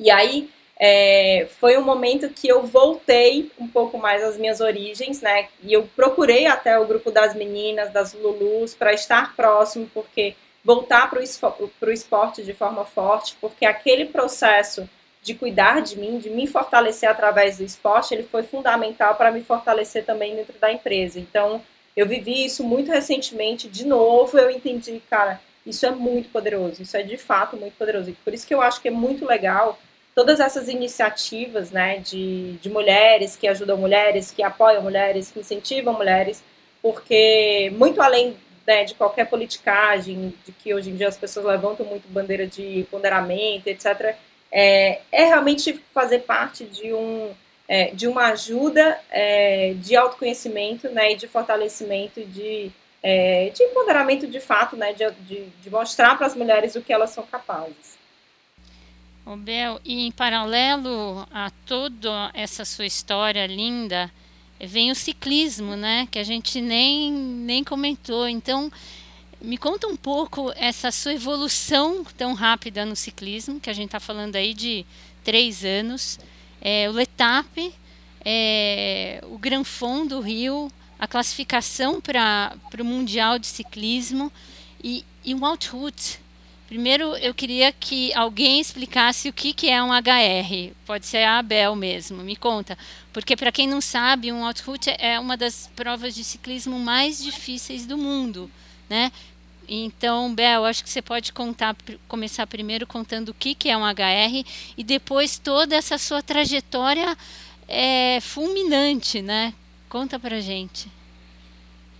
E 0.00 0.10
aí 0.10 0.50
é, 0.78 1.46
foi 1.60 1.76
um 1.76 1.84
momento 1.84 2.28
que 2.30 2.48
eu 2.48 2.62
voltei 2.66 3.50
um 3.58 3.68
pouco 3.68 3.98
mais 3.98 4.22
às 4.22 4.36
minhas 4.36 4.60
origens, 4.60 5.20
né? 5.20 5.48
E 5.62 5.72
eu 5.72 5.88
procurei 5.94 6.46
até 6.46 6.78
o 6.78 6.86
grupo 6.86 7.10
das 7.10 7.34
meninas, 7.34 7.92
das 7.92 8.12
Lulus, 8.12 8.74
para 8.74 8.92
estar 8.92 9.36
próximo, 9.36 9.88
porque 9.94 10.34
voltar 10.64 11.10
para 11.10 11.20
o 11.20 11.92
esporte 11.92 12.42
de 12.42 12.54
forma 12.54 12.84
forte, 12.84 13.36
porque 13.40 13.66
aquele 13.66 14.06
processo 14.06 14.88
de 15.24 15.34
cuidar 15.34 15.80
de 15.80 15.98
mim, 15.98 16.18
de 16.18 16.28
me 16.28 16.46
fortalecer 16.46 17.08
através 17.08 17.56
do 17.56 17.64
esporte, 17.64 18.12
ele 18.12 18.24
foi 18.24 18.42
fundamental 18.42 19.14
para 19.14 19.32
me 19.32 19.42
fortalecer 19.42 20.04
também 20.04 20.36
dentro 20.36 20.52
da 20.60 20.70
empresa. 20.70 21.18
Então, 21.18 21.62
eu 21.96 22.06
vivi 22.06 22.44
isso 22.44 22.62
muito 22.62 22.92
recentemente, 22.92 23.66
de 23.66 23.86
novo, 23.86 24.38
eu 24.38 24.50
entendi, 24.50 25.00
cara, 25.08 25.40
isso 25.64 25.86
é 25.86 25.90
muito 25.90 26.28
poderoso, 26.28 26.82
isso 26.82 26.94
é 26.94 27.02
de 27.02 27.16
fato 27.16 27.56
muito 27.56 27.74
poderoso. 27.78 28.10
E 28.10 28.12
por 28.12 28.34
isso 28.34 28.46
que 28.46 28.54
eu 28.54 28.60
acho 28.60 28.82
que 28.82 28.88
é 28.88 28.90
muito 28.90 29.24
legal 29.24 29.78
todas 30.14 30.40
essas 30.40 30.68
iniciativas 30.68 31.70
né, 31.70 31.98
de, 32.00 32.52
de 32.60 32.68
mulheres 32.68 33.34
que 33.34 33.48
ajudam 33.48 33.78
mulheres, 33.78 34.30
que 34.30 34.42
apoiam 34.42 34.82
mulheres, 34.82 35.30
que 35.30 35.40
incentivam 35.40 35.94
mulheres, 35.94 36.44
porque 36.82 37.72
muito 37.78 38.02
além 38.02 38.36
né, 38.66 38.84
de 38.84 38.94
qualquer 38.94 39.24
politicagem, 39.24 40.34
de 40.44 40.52
que 40.52 40.74
hoje 40.74 40.90
em 40.90 40.96
dia 40.96 41.08
as 41.08 41.16
pessoas 41.16 41.46
levantam 41.46 41.86
muito 41.86 42.06
bandeira 42.08 42.46
de 42.46 42.86
ponderamento, 42.90 43.68
etc., 43.68 44.14
é, 44.56 45.00
é 45.10 45.24
realmente 45.24 45.82
fazer 45.92 46.20
parte 46.20 46.64
de, 46.64 46.94
um, 46.94 47.34
é, 47.66 47.90
de 47.90 48.06
uma 48.06 48.28
ajuda 48.28 49.00
é, 49.10 49.74
de 49.76 49.96
autoconhecimento 49.96 50.88
né, 50.90 51.12
e 51.12 51.16
de 51.16 51.26
fortalecimento 51.26 52.24
de, 52.24 52.70
é, 53.02 53.50
de 53.50 53.64
empoderamento 53.64 54.28
de 54.28 54.38
fato, 54.38 54.76
né, 54.76 54.92
de, 54.92 55.10
de, 55.22 55.46
de 55.60 55.70
mostrar 55.70 56.16
para 56.16 56.28
as 56.28 56.36
mulheres 56.36 56.76
o 56.76 56.80
que 56.80 56.92
elas 56.92 57.10
são 57.10 57.26
capazes. 57.26 57.98
O 59.26 59.34
Bel, 59.36 59.80
e 59.84 60.06
em 60.06 60.12
paralelo 60.12 61.26
a 61.32 61.50
toda 61.66 62.30
essa 62.32 62.64
sua 62.64 62.86
história 62.86 63.46
linda, 63.46 64.08
vem 64.60 64.90
o 64.90 64.94
ciclismo, 64.94 65.74
né? 65.76 66.06
Que 66.10 66.18
a 66.18 66.22
gente 66.22 66.60
nem, 66.60 67.10
nem 67.10 67.64
comentou. 67.64 68.28
Então, 68.28 68.70
me 69.44 69.58
conta 69.58 69.86
um 69.86 69.96
pouco 69.96 70.52
essa 70.56 70.90
sua 70.90 71.12
evolução 71.12 72.04
tão 72.16 72.32
rápida 72.32 72.84
no 72.84 72.96
ciclismo, 72.96 73.60
que 73.60 73.70
a 73.70 73.72
gente 73.72 73.86
está 73.86 74.00
falando 74.00 74.36
aí 74.36 74.54
de 74.54 74.84
três 75.22 75.64
anos. 75.64 76.18
É, 76.60 76.88
o 76.88 76.92
Letap, 76.92 77.74
é, 78.24 79.22
o 79.30 79.38
Gran 79.38 79.62
Fond 79.62 80.08
do 80.08 80.20
Rio, 80.20 80.72
a 80.98 81.06
classificação 81.06 82.00
para 82.00 82.56
o 82.80 82.84
Mundial 82.84 83.38
de 83.38 83.46
Ciclismo 83.46 84.32
e, 84.82 85.04
e 85.24 85.34
o 85.34 85.44
Outroute, 85.44 86.24
Primeiro, 86.66 87.14
eu 87.18 87.34
queria 87.34 87.70
que 87.70 88.12
alguém 88.14 88.58
explicasse 88.58 89.28
o 89.28 89.32
que, 89.32 89.52
que 89.52 89.68
é 89.68 89.82
um 89.82 89.92
HR. 89.92 90.74
Pode 90.86 91.06
ser 91.06 91.22
a 91.22 91.38
Abel 91.38 91.76
mesmo, 91.76 92.24
me 92.24 92.34
conta. 92.34 92.76
Porque, 93.12 93.36
para 93.36 93.52
quem 93.52 93.68
não 93.68 93.82
sabe, 93.82 94.32
um 94.32 94.44
Outroute 94.44 94.90
é 94.98 95.20
uma 95.20 95.36
das 95.36 95.70
provas 95.76 96.14
de 96.14 96.24
ciclismo 96.24 96.78
mais 96.78 97.22
difíceis 97.22 97.84
do 97.86 97.98
mundo. 97.98 98.50
Né? 98.88 99.12
Então, 99.68 100.34
Bel, 100.34 100.64
acho 100.64 100.82
que 100.84 100.90
você 100.90 101.00
pode 101.00 101.32
contar, 101.32 101.74
começar 102.06 102.46
primeiro 102.46 102.86
contando 102.86 103.30
o 103.30 103.34
que, 103.34 103.54
que 103.54 103.70
é 103.70 103.76
um 103.76 103.84
HR 103.84 104.44
e 104.76 104.84
depois 104.84 105.38
toda 105.38 105.74
essa 105.74 105.96
sua 105.98 106.22
trajetória 106.22 107.16
é, 107.68 108.18
fulminante, 108.20 109.22
né? 109.22 109.54
Conta 109.88 110.18
pra 110.18 110.40
gente. 110.40 110.88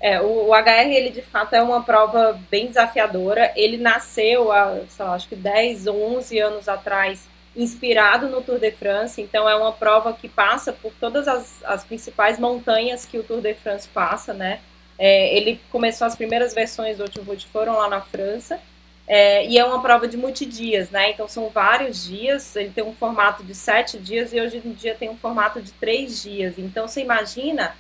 É, 0.01 0.21
o, 0.21 0.49
o, 0.49 0.55
HR, 0.55 0.91
ele 0.93 1.11
de 1.11 1.23
fato 1.23 1.55
é 1.55 1.63
uma 1.63 1.83
prova 1.83 2.39
bem 2.51 2.67
desafiadora. 2.67 3.53
Ele 3.57 3.79
nasceu 3.79 4.53
há, 4.53 4.81
sei 4.89 5.05
lá, 5.05 5.15
acho 5.15 5.29
que 5.29 5.37
10 5.37 5.87
ou 5.87 6.17
11 6.19 6.39
anos 6.41 6.69
atrás, 6.69 7.27
inspirado 7.57 8.29
no 8.29 8.43
Tour 8.43 8.59
de 8.59 8.71
France. 8.71 9.23
Então, 9.23 9.49
é 9.49 9.55
uma 9.57 9.73
prova 9.73 10.13
que 10.13 10.29
passa 10.29 10.73
por 10.75 10.93
todas 11.01 11.27
as, 11.27 11.65
as 11.65 11.85
principais 11.85 12.39
montanhas 12.39 13.07
que 13.07 13.19
o 13.19 13.23
Tour 13.23 13.41
de 13.41 13.55
France 13.55 13.89
passa, 13.89 14.35
né? 14.35 14.61
É, 14.99 15.37
ele 15.37 15.61
começou 15.71 16.07
as 16.07 16.17
primeiras 16.17 16.55
versões 16.55 16.99
do 16.99 17.09
Tour 17.09 17.25
foram 17.53 17.75
lá 17.75 17.89
na 17.89 18.01
França. 18.01 18.61
É, 19.07 19.47
e 19.47 19.59
é 19.59 19.65
uma 19.65 19.83
prova 19.83 20.09
de 20.09 20.17
multidias, 20.17 20.91
né? 20.91 21.11
Então 21.11 21.29
são 21.29 21.49
vários 21.51 22.05
dias. 22.05 22.57
Ele 22.57 22.71
tem 22.71 22.85
um 22.85 22.95
formato 22.95 23.45
de 23.45 23.55
sete 23.55 23.99
dias 23.99 24.33
e 24.33 24.41
hoje 24.41 24.63
em 24.65 24.73
dia 24.73 24.95
tem 24.95 25.11
um 25.11 25.17
formato 25.17 25.61
de 25.61 25.73
três 25.73 26.23
dias. 26.23 26.55
Então 26.59 26.89
você 26.89 27.03
imagina 27.03 27.75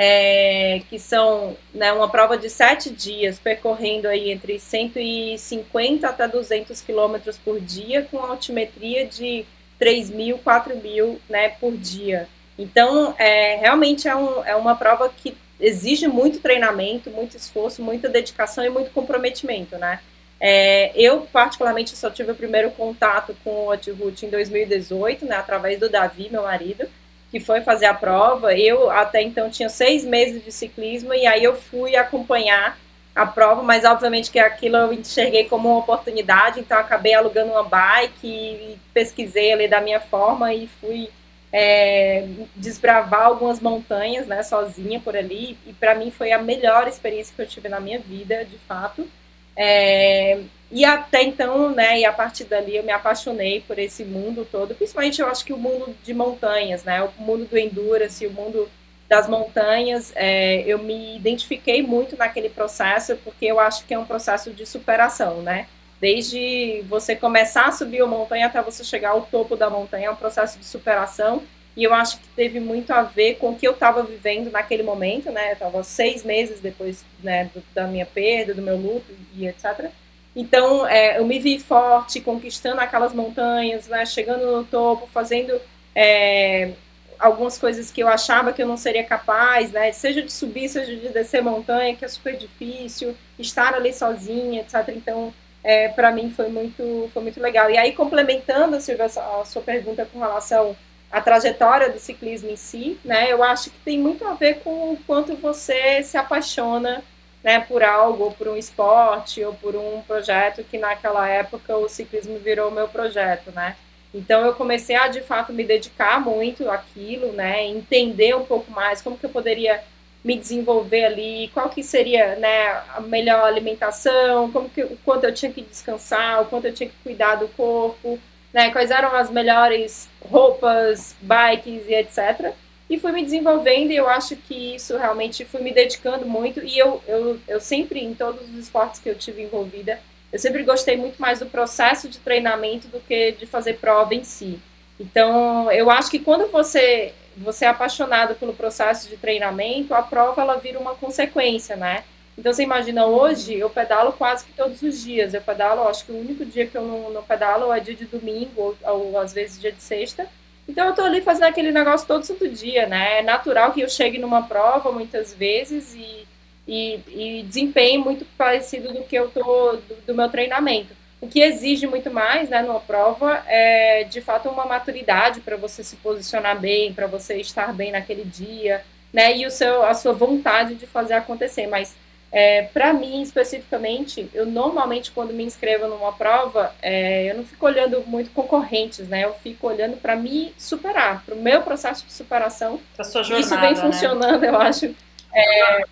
é, 0.00 0.80
que 0.88 0.96
são 0.96 1.56
né, 1.74 1.92
uma 1.92 2.08
prova 2.08 2.38
de 2.38 2.48
sete 2.48 2.88
dias, 2.88 3.40
percorrendo 3.40 4.06
aí 4.06 4.30
entre 4.30 4.60
150 4.60 6.08
até 6.08 6.28
200 6.28 6.80
quilômetros 6.82 7.36
por 7.36 7.60
dia, 7.60 8.06
com 8.08 8.18
altimetria 8.18 9.04
de 9.04 9.44
3 9.76 10.10
mil, 10.10 10.38
4 10.38 10.76
mil 10.76 11.20
né, 11.28 11.48
por 11.48 11.76
dia. 11.76 12.28
Então, 12.56 13.12
é, 13.18 13.56
realmente 13.56 14.06
é, 14.06 14.14
um, 14.14 14.44
é 14.44 14.54
uma 14.54 14.76
prova 14.76 15.08
que 15.08 15.36
exige 15.60 16.06
muito 16.06 16.40
treinamento, 16.40 17.10
muito 17.10 17.36
esforço, 17.36 17.82
muita 17.82 18.08
dedicação 18.08 18.64
e 18.64 18.70
muito 18.70 18.90
comprometimento, 18.90 19.76
né? 19.76 20.00
É, 20.40 20.92
eu, 20.94 21.22
particularmente, 21.32 21.96
só 21.96 22.10
tive 22.10 22.30
o 22.30 22.34
primeiro 22.34 22.70
contato 22.70 23.36
com 23.42 23.50
o 23.50 23.72
Outroute 23.72 24.26
em 24.26 24.30
2018, 24.30 25.24
né, 25.24 25.36
através 25.36 25.80
do 25.80 25.88
Davi, 25.88 26.28
meu 26.30 26.44
marido, 26.44 26.88
que 27.30 27.40
foi 27.40 27.60
fazer 27.60 27.86
a 27.86 27.94
prova. 27.94 28.56
Eu 28.56 28.90
até 28.90 29.20
então 29.20 29.50
tinha 29.50 29.68
seis 29.68 30.04
meses 30.04 30.44
de 30.44 30.52
ciclismo 30.52 31.12
e 31.12 31.26
aí 31.26 31.42
eu 31.42 31.56
fui 31.56 31.96
acompanhar 31.96 32.78
a 33.14 33.26
prova, 33.26 33.62
mas 33.64 33.84
obviamente 33.84 34.30
que 34.30 34.38
aquilo 34.38 34.76
eu 34.76 34.92
enxerguei 34.92 35.44
como 35.44 35.68
uma 35.68 35.80
oportunidade, 35.80 36.60
então 36.60 36.78
acabei 36.78 37.14
alugando 37.14 37.50
uma 37.50 37.64
bike 37.64 38.78
pesquisei 38.94 39.52
ali 39.52 39.66
da 39.66 39.80
minha 39.80 39.98
forma 39.98 40.54
e 40.54 40.68
fui 40.80 41.10
é, 41.52 42.26
desbravar 42.54 43.22
algumas 43.22 43.60
montanhas, 43.60 44.26
né, 44.26 44.42
sozinha 44.42 45.00
por 45.00 45.16
ali, 45.16 45.56
e 45.66 45.72
para 45.72 45.94
mim 45.94 46.10
foi 46.10 46.32
a 46.32 46.38
melhor 46.40 46.86
experiência 46.86 47.34
que 47.34 47.40
eu 47.40 47.46
tive 47.46 47.68
na 47.68 47.80
minha 47.80 47.98
vida, 47.98 48.44
de 48.44 48.58
fato. 48.58 49.08
É, 49.56 50.40
e 50.70 50.84
até 50.84 51.22
então, 51.22 51.70
né, 51.70 52.00
e 52.00 52.04
a 52.04 52.12
partir 52.12 52.44
dali 52.44 52.76
eu 52.76 52.84
me 52.84 52.92
apaixonei 52.92 53.60
por 53.66 53.78
esse 53.78 54.04
mundo 54.04 54.46
todo, 54.50 54.74
principalmente 54.74 55.20
eu 55.20 55.26
acho 55.26 55.44
que 55.44 55.52
o 55.52 55.58
mundo 55.58 55.96
de 56.04 56.14
montanhas, 56.14 56.84
né, 56.84 57.02
o 57.02 57.10
mundo 57.22 57.46
do 57.46 57.58
endurance, 57.58 58.26
o 58.26 58.30
mundo 58.30 58.68
das 59.08 59.26
montanhas, 59.26 60.12
é, 60.14 60.60
eu 60.66 60.78
me 60.78 61.16
identifiquei 61.16 61.82
muito 61.82 62.16
naquele 62.16 62.50
processo, 62.50 63.16
porque 63.24 63.46
eu 63.46 63.58
acho 63.58 63.86
que 63.86 63.94
é 63.94 63.98
um 63.98 64.04
processo 64.04 64.52
de 64.52 64.66
superação, 64.66 65.40
né, 65.40 65.66
desde 66.00 66.82
você 66.88 67.16
começar 67.16 67.66
a 67.66 67.72
subir 67.72 68.02
a 68.02 68.06
montanha 68.06 68.46
até 68.46 68.62
você 68.62 68.84
chegar 68.84 69.10
ao 69.10 69.22
topo 69.22 69.56
da 69.56 69.68
montanha, 69.68 70.06
é 70.06 70.10
um 70.10 70.16
processo 70.16 70.58
de 70.58 70.64
superação, 70.64 71.42
e 71.76 71.84
eu 71.84 71.94
acho 71.94 72.18
que 72.18 72.28
teve 72.34 72.58
muito 72.58 72.92
a 72.92 73.02
ver 73.02 73.34
com 73.36 73.50
o 73.50 73.56
que 73.56 73.66
eu 73.66 73.72
estava 73.72 74.02
vivendo 74.02 74.50
naquele 74.50 74.82
momento, 74.82 75.30
né, 75.30 75.50
eu 75.50 75.52
estava 75.52 75.82
seis 75.84 76.24
meses 76.24 76.60
depois, 76.60 77.04
né, 77.22 77.50
do, 77.54 77.62
da 77.74 77.86
minha 77.86 78.06
perda, 78.06 78.54
do 78.54 78.62
meu 78.62 78.76
luto 78.76 79.06
e 79.34 79.46
etc., 79.46 79.90
então, 80.38 80.86
é, 80.86 81.18
eu 81.18 81.26
me 81.26 81.40
vi 81.40 81.58
forte, 81.58 82.20
conquistando 82.20 82.80
aquelas 82.80 83.12
montanhas, 83.12 83.88
né, 83.88 84.06
chegando 84.06 84.46
no 84.46 84.62
topo, 84.62 85.08
fazendo 85.12 85.60
é, 85.92 86.74
algumas 87.18 87.58
coisas 87.58 87.90
que 87.90 88.00
eu 88.00 88.06
achava 88.06 88.52
que 88.52 88.62
eu 88.62 88.66
não 88.68 88.76
seria 88.76 89.02
capaz, 89.02 89.72
né, 89.72 89.90
seja 89.90 90.22
de 90.22 90.32
subir, 90.32 90.68
seja 90.68 90.94
de 90.94 91.08
descer 91.08 91.42
montanha, 91.42 91.96
que 91.96 92.04
é 92.04 92.08
super 92.08 92.36
difícil, 92.36 93.16
estar 93.36 93.74
ali 93.74 93.92
sozinha, 93.92 94.60
etc. 94.60 94.94
Então, 94.94 95.34
é, 95.62 95.88
para 95.88 96.10
mim 96.10 96.30
foi 96.30 96.48
muito, 96.48 97.10
foi 97.12 97.22
muito 97.22 97.40
legal. 97.40 97.70
E 97.70 97.76
aí, 97.76 97.92
complementando, 97.92 98.80
Silvia, 98.80 99.06
a 99.06 99.44
sua 99.44 99.62
pergunta 99.62 100.06
com 100.06 100.18
relação 100.18 100.76
à 101.10 101.20
trajetória 101.20 101.90
do 101.90 101.98
ciclismo 101.98 102.50
em 102.50 102.56
si, 102.56 102.98
né, 103.04 103.32
eu 103.32 103.42
acho 103.42 103.70
que 103.70 103.78
tem 103.80 103.98
muito 103.98 104.26
a 104.26 104.34
ver 104.34 104.60
com 104.60 104.92
o 104.92 104.98
quanto 105.06 105.36
você 105.36 106.02
se 106.02 106.16
apaixona 106.16 107.02
né, 107.42 107.60
por 107.60 107.82
algo, 107.82 108.24
ou 108.24 108.32
por 108.32 108.48
um 108.48 108.56
esporte, 108.56 109.44
ou 109.44 109.54
por 109.54 109.74
um 109.76 110.02
projeto 110.02 110.64
que 110.64 110.76
naquela 110.76 111.28
época 111.28 111.76
o 111.76 111.88
ciclismo 111.88 112.38
virou 112.38 112.70
meu 112.70 112.88
projeto, 112.88 113.50
né? 113.52 113.76
Então 114.12 114.44
eu 114.44 114.54
comecei 114.54 114.96
a 114.96 115.08
de 115.08 115.20
fato 115.20 115.52
me 115.52 115.64
dedicar 115.64 116.20
muito 116.20 116.68
àquilo, 116.70 117.32
né, 117.32 117.64
entender 117.66 118.34
um 118.34 118.44
pouco 118.44 118.70
mais 118.70 119.02
como 119.02 119.18
que 119.18 119.26
eu 119.26 119.30
poderia 119.30 119.82
me 120.24 120.36
desenvolver 120.36 121.04
ali, 121.04 121.50
qual 121.54 121.70
que 121.70 121.82
seria, 121.82 122.36
né, 122.36 122.82
a 122.94 123.00
melhor 123.00 123.44
alimentação, 123.44 124.50
como 124.50 124.68
que 124.68 124.82
o 124.82 124.98
quanto 125.04 125.24
eu 125.24 125.32
tinha 125.32 125.52
que 125.52 125.62
descansar, 125.62 126.42
o 126.42 126.46
quanto 126.46 126.66
eu 126.66 126.72
tinha 126.72 126.88
que 126.88 126.96
cuidar 127.02 127.36
do 127.36 127.48
corpo, 127.48 128.18
né, 128.52 128.70
quais 128.70 128.90
eram 128.90 129.14
as 129.14 129.30
melhores 129.30 130.08
roupas, 130.20 131.14
bikes 131.20 131.86
e 131.86 131.94
etc. 131.94 132.52
e 132.90 132.98
fui 132.98 133.12
me 133.12 133.22
desenvolvendo 133.22 133.92
e 133.92 133.96
eu 133.96 134.08
acho 134.08 134.34
que 134.34 134.74
isso 134.74 134.96
realmente 134.96 135.44
fui 135.44 135.60
me 135.60 135.72
dedicando 135.72 136.26
muito 136.26 136.64
e 136.64 136.76
eu, 136.78 137.02
eu, 137.06 137.38
eu 137.46 137.60
sempre, 137.60 138.02
em 138.02 138.14
todos 138.14 138.42
os 138.42 138.56
esportes 138.56 139.00
que 139.00 139.08
eu 139.08 139.14
tive 139.14 139.42
envolvida, 139.42 140.00
eu 140.32 140.38
sempre 140.38 140.62
gostei 140.62 140.96
muito 140.96 141.20
mais 141.20 141.38
do 141.38 141.46
processo 141.46 142.08
de 142.08 142.18
treinamento 142.18 142.88
do 142.88 143.00
que 143.00 143.32
de 143.32 143.46
fazer 143.46 143.74
prova 143.74 144.14
em 144.14 144.24
si. 144.24 144.58
Então, 145.00 145.70
eu 145.70 145.90
acho 145.90 146.10
que 146.10 146.18
quando 146.18 146.50
você 146.50 147.14
você 147.38 147.64
é 147.64 147.68
apaixonado 147.68 148.34
pelo 148.34 148.52
processo 148.52 149.08
de 149.08 149.16
treinamento, 149.16 149.94
a 149.94 150.02
prova 150.02 150.42
ela 150.42 150.56
vira 150.56 150.78
uma 150.78 150.94
consequência, 150.94 151.76
né? 151.76 152.04
Então 152.36 152.52
você 152.52 152.62
imagina 152.62 153.04
hoje, 153.04 153.58
eu 153.58 153.68
pedalo 153.68 154.12
quase 154.12 154.44
que 154.44 154.52
todos 154.52 154.80
os 154.80 155.02
dias. 155.02 155.34
Eu 155.34 155.40
pedalo, 155.40 155.88
acho 155.88 156.04
que 156.04 156.12
o 156.12 156.20
único 156.20 156.44
dia 156.44 156.66
que 156.66 156.76
eu 156.76 156.82
não, 156.82 157.10
não 157.10 157.22
pedalo 157.22 157.72
é 157.72 157.80
dia 157.80 157.96
de 157.96 158.04
domingo, 158.04 158.52
ou, 158.56 158.76
ou 158.84 159.18
às 159.18 159.32
vezes 159.32 159.60
dia 159.60 159.72
de 159.72 159.82
sexta. 159.82 160.28
Então 160.68 160.86
eu 160.86 160.94
tô 160.94 161.02
ali 161.02 161.20
fazendo 161.20 161.44
aquele 161.44 161.72
negócio 161.72 162.06
todo 162.06 162.24
santo 162.24 162.46
dia, 162.48 162.86
né? 162.86 163.20
É 163.20 163.22
natural 163.22 163.72
que 163.72 163.80
eu 163.80 163.88
chegue 163.88 164.18
numa 164.18 164.42
prova 164.42 164.92
muitas 164.92 165.34
vezes 165.34 165.94
e, 165.94 166.26
e, 166.66 167.00
e 167.08 167.42
desempenhe 167.42 167.98
muito 167.98 168.24
parecido 168.36 168.92
do 168.92 169.02
que 169.02 169.16
eu 169.16 169.30
tô 169.30 169.72
do, 169.72 170.06
do, 170.06 170.14
meu 170.14 170.28
treinamento. 170.28 170.94
O 171.20 171.26
que 171.26 171.40
exige 171.40 171.86
muito 171.86 172.10
mais, 172.10 172.48
né, 172.48 172.62
numa 172.62 172.80
prova 172.80 173.42
é 173.46 174.04
de 174.04 174.20
fato 174.20 174.48
uma 174.48 174.66
maturidade 174.66 175.40
para 175.40 175.56
você 175.56 175.82
se 175.82 175.96
posicionar 175.96 176.58
bem, 176.58 176.92
para 176.92 177.06
você 177.06 177.36
estar 177.36 177.72
bem 177.72 177.90
naquele 177.90 178.24
dia, 178.24 178.84
né? 179.12 179.36
E 179.36 179.44
o 179.44 179.50
seu 179.50 179.82
a 179.82 179.94
sua 179.94 180.12
vontade 180.12 180.76
de 180.76 180.86
fazer 180.86 181.14
acontecer, 181.14 181.66
mas 181.66 181.96
é, 182.30 182.62
para 182.62 182.92
mim, 182.92 183.22
especificamente, 183.22 184.28
eu 184.34 184.44
normalmente, 184.44 185.10
quando 185.10 185.32
me 185.32 185.42
inscrevo 185.44 185.86
numa 185.88 186.12
prova, 186.12 186.74
é, 186.82 187.30
eu 187.30 187.36
não 187.36 187.44
fico 187.44 187.64
olhando 187.64 188.04
muito 188.06 188.30
concorrentes, 188.30 189.08
né? 189.08 189.24
Eu 189.24 189.34
fico 189.34 189.66
olhando 189.66 189.96
para 189.96 190.14
me 190.14 190.52
superar, 190.58 191.24
para 191.24 191.34
o 191.34 191.38
meu 191.38 191.62
processo 191.62 192.04
de 192.04 192.12
superação. 192.12 192.78
sua 193.02 193.22
jornada, 193.22 193.40
Isso 193.40 193.58
vem 193.58 193.74
né? 193.74 193.76
funcionando, 193.76 194.44
eu 194.44 194.60
acho, 194.60 194.94
é, 195.34 195.84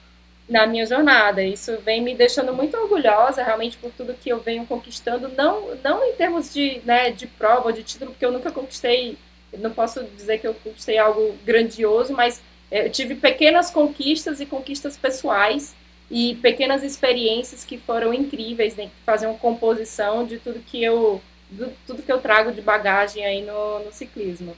na 0.49 0.66
minha 0.66 0.86
jornada. 0.86 1.42
Isso 1.42 1.76
vem 1.84 2.03
me 2.03 2.14
deixando 2.14 2.53
muito 2.55 2.76
orgulhosa, 2.76 3.42
realmente, 3.42 3.76
por 3.76 3.90
tudo 3.92 4.14
que 4.14 4.30
eu 4.30 4.38
venho 4.40 4.66
conquistando, 4.66 5.28
não, 5.28 5.74
não 5.82 6.05
em 6.05 6.12
termos 6.14 6.53
de, 6.53 6.80
né, 6.84 7.11
de 7.11 7.26
prova 7.26 7.72
de 7.72 7.82
título, 7.82 8.12
porque 8.12 8.24
eu 8.24 8.32
nunca 8.32 8.51
conquistei, 8.51 9.16
não 9.59 9.70
posso 9.70 10.05
dizer 10.16 10.38
que 10.38 10.47
eu 10.47 10.55
conquistei 10.55 10.99
algo 10.99 11.36
grandioso, 11.44 12.12
mas 12.12 12.42
é, 12.70 12.86
eu 12.86 12.90
tive 12.90 13.14
pequenas 13.14 13.70
conquistas 13.70 14.40
e 14.40 14.47
conquistas 14.47 14.97
pessoais 14.97 15.74
e 16.11 16.36
pequenas 16.36 16.84
experiências 16.84 17.64
que 17.64 17.78
foram 17.78 18.14
incríveis, 18.14 18.76
né, 18.76 18.84
que 18.86 19.05
fazem 19.05 19.28
uma 19.28 19.38
composição 19.38 20.24
de 20.24 20.38
tudo 20.38 20.61
que 20.61 20.82
eu 20.82 21.20
do, 21.51 21.72
tudo 21.86 22.03
que 22.03 22.11
eu 22.11 22.20
trago 22.20 22.53
de 22.53 22.61
bagagem 22.61 23.24
aí 23.24 23.42
no, 23.42 23.80
no 23.80 23.92
ciclismo. 23.92 24.57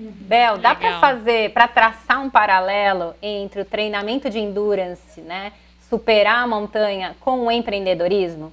Bel, 0.00 0.56
dá 0.56 0.74
para 0.74 0.98
fazer, 0.98 1.52
para 1.52 1.68
traçar 1.68 2.22
um 2.22 2.30
paralelo 2.30 3.14
entre 3.20 3.60
o 3.60 3.64
treinamento 3.64 4.30
de 4.30 4.38
endurance, 4.38 5.20
né, 5.20 5.52
superar 5.88 6.42
a 6.42 6.46
montanha 6.46 7.14
com 7.20 7.46
o 7.46 7.50
empreendedorismo? 7.50 8.50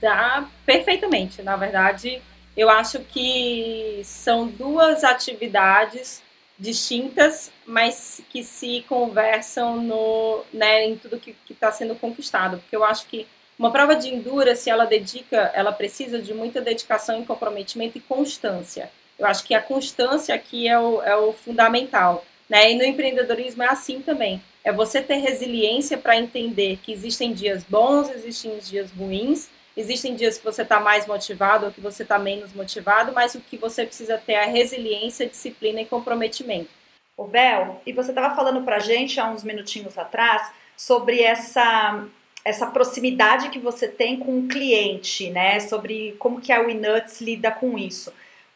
Dá 0.00 0.44
perfeitamente. 0.64 1.42
Na 1.42 1.56
verdade, 1.56 2.22
eu 2.56 2.70
acho 2.70 3.00
que 3.00 4.02
são 4.04 4.46
duas 4.46 5.02
atividades 5.02 6.22
distintas, 6.56 7.50
mas 7.66 8.22
que 8.30 8.44
se 8.44 8.84
conversam 8.88 9.82
no, 9.82 10.44
né, 10.52 10.84
em 10.84 10.96
tudo 10.96 11.18
que 11.18 11.34
está 11.50 11.72
sendo 11.72 11.96
conquistado. 11.96 12.58
Porque 12.58 12.76
eu 12.76 12.84
acho 12.84 13.06
que 13.08 13.26
uma 13.58 13.72
prova 13.72 13.96
de 13.96 14.14
endurance, 14.14 14.70
ela 14.70 14.84
dedica, 14.84 15.50
ela 15.54 15.72
precisa 15.72 16.20
de 16.20 16.32
muita 16.32 16.60
dedicação 16.60 17.20
e 17.20 17.26
comprometimento 17.26 17.98
e 17.98 18.00
constância. 18.00 18.88
Eu 19.22 19.28
acho 19.28 19.44
que 19.44 19.54
a 19.54 19.62
constância 19.62 20.34
aqui 20.34 20.68
é 20.68 20.78
o, 20.78 21.02
é 21.02 21.16
o 21.16 21.32
fundamental. 21.32 22.24
Né? 22.48 22.72
E 22.72 22.74
no 22.74 22.84
empreendedorismo 22.84 23.62
é 23.62 23.68
assim 23.68 24.00
também. 24.00 24.42
É 24.64 24.72
você 24.72 25.00
ter 25.00 25.16
resiliência 25.16 25.96
para 25.96 26.16
entender 26.16 26.78
que 26.82 26.92
existem 26.92 27.32
dias 27.32 27.64
bons, 27.64 28.10
existem 28.10 28.58
dias 28.58 28.90
ruins, 28.90 29.48
Existem 29.74 30.14
dias 30.14 30.36
que 30.36 30.44
você 30.44 30.62
está 30.62 30.78
mais 30.78 31.06
motivado 31.06 31.66
ou 31.66 31.72
que 31.72 31.80
você 31.80 32.02
está 32.02 32.18
menos 32.18 32.52
motivado, 32.52 33.12
mas 33.12 33.34
o 33.34 33.40
que 33.40 33.56
você 33.56 33.86
precisa 33.86 34.18
ter 34.18 34.34
é 34.34 34.44
resiliência, 34.44 35.26
disciplina 35.26 35.80
e 35.80 35.86
comprometimento. 35.86 36.68
O 37.16 37.24
Bel, 37.24 37.80
e 37.86 37.92
você 37.92 38.10
estava 38.10 38.34
falando 38.34 38.62
para 38.64 38.78
gente 38.78 39.18
há 39.18 39.30
uns 39.30 39.42
minutinhos 39.42 39.96
atrás 39.96 40.52
sobre 40.76 41.22
essa 41.22 42.06
essa 42.44 42.66
proximidade 42.66 43.50
que 43.50 43.58
você 43.60 43.86
tem 43.86 44.18
com 44.18 44.40
o 44.40 44.48
cliente, 44.48 45.30
né? 45.30 45.60
Sobre 45.60 46.16
como 46.18 46.40
que 46.40 46.52
a 46.52 46.60
Winuts 46.60 47.20
lida 47.20 47.52
com 47.52 47.78
isso. 47.78 48.12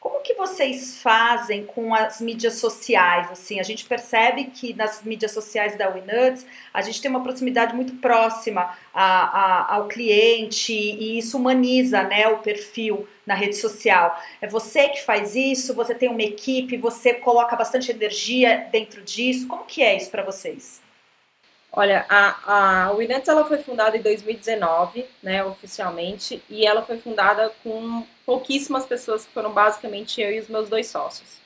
Como 0.07 0.23
que 0.23 0.35
vocês 0.35 1.03
fazem 1.03 1.67
com 1.67 1.93
as 1.93 2.21
mídias 2.21 2.55
sociais? 2.61 3.29
Assim, 3.29 3.59
a 3.59 3.65
gente 3.65 3.85
percebe 3.87 4.45
que 4.45 4.73
nas 4.73 5.03
mídias 5.03 5.33
sociais 5.33 5.77
da 5.77 5.89
Winuts 5.89 6.47
a 6.73 6.81
gente 6.81 7.03
tem 7.03 7.11
uma 7.11 7.25
proximidade 7.25 7.75
muito 7.75 7.95
próxima 7.97 8.73
a, 8.95 9.03
a, 9.03 9.75
ao 9.75 9.89
cliente 9.89 10.73
e 10.73 11.19
isso 11.19 11.37
humaniza, 11.37 12.05
né, 12.05 12.29
o 12.29 12.39
perfil 12.39 13.09
na 13.27 13.35
rede 13.35 13.57
social. 13.57 14.17
É 14.41 14.47
você 14.47 14.91
que 14.91 15.03
faz 15.03 15.35
isso? 15.35 15.75
Você 15.75 15.93
tem 15.93 16.09
uma 16.09 16.23
equipe? 16.23 16.77
Você 16.77 17.15
coloca 17.15 17.57
bastante 17.57 17.91
energia 17.91 18.69
dentro 18.71 19.03
disso? 19.03 19.49
Como 19.49 19.65
que 19.65 19.83
é 19.83 19.97
isso 19.97 20.09
para 20.09 20.23
vocês? 20.23 20.86
Olha, 21.79 22.07
a, 22.09 22.87
a 22.87 22.93
Winuts 22.93 23.29
ela 23.29 23.45
foi 23.45 23.59
fundada 23.59 23.99
em 23.99 24.01
2019, 24.01 25.05
né, 25.23 25.45
oficialmente, 25.45 26.43
e 26.49 26.65
ela 26.65 26.81
foi 26.81 26.97
fundada 26.97 27.53
com 27.63 28.03
pouquíssimas 28.25 28.87
pessoas 28.87 29.27
que 29.27 29.33
foram 29.33 29.53
basicamente 29.53 30.23
eu 30.23 30.33
e 30.33 30.41
os 30.41 30.49
meus 30.49 30.71
dois 30.71 30.87
sócios. 30.87 31.37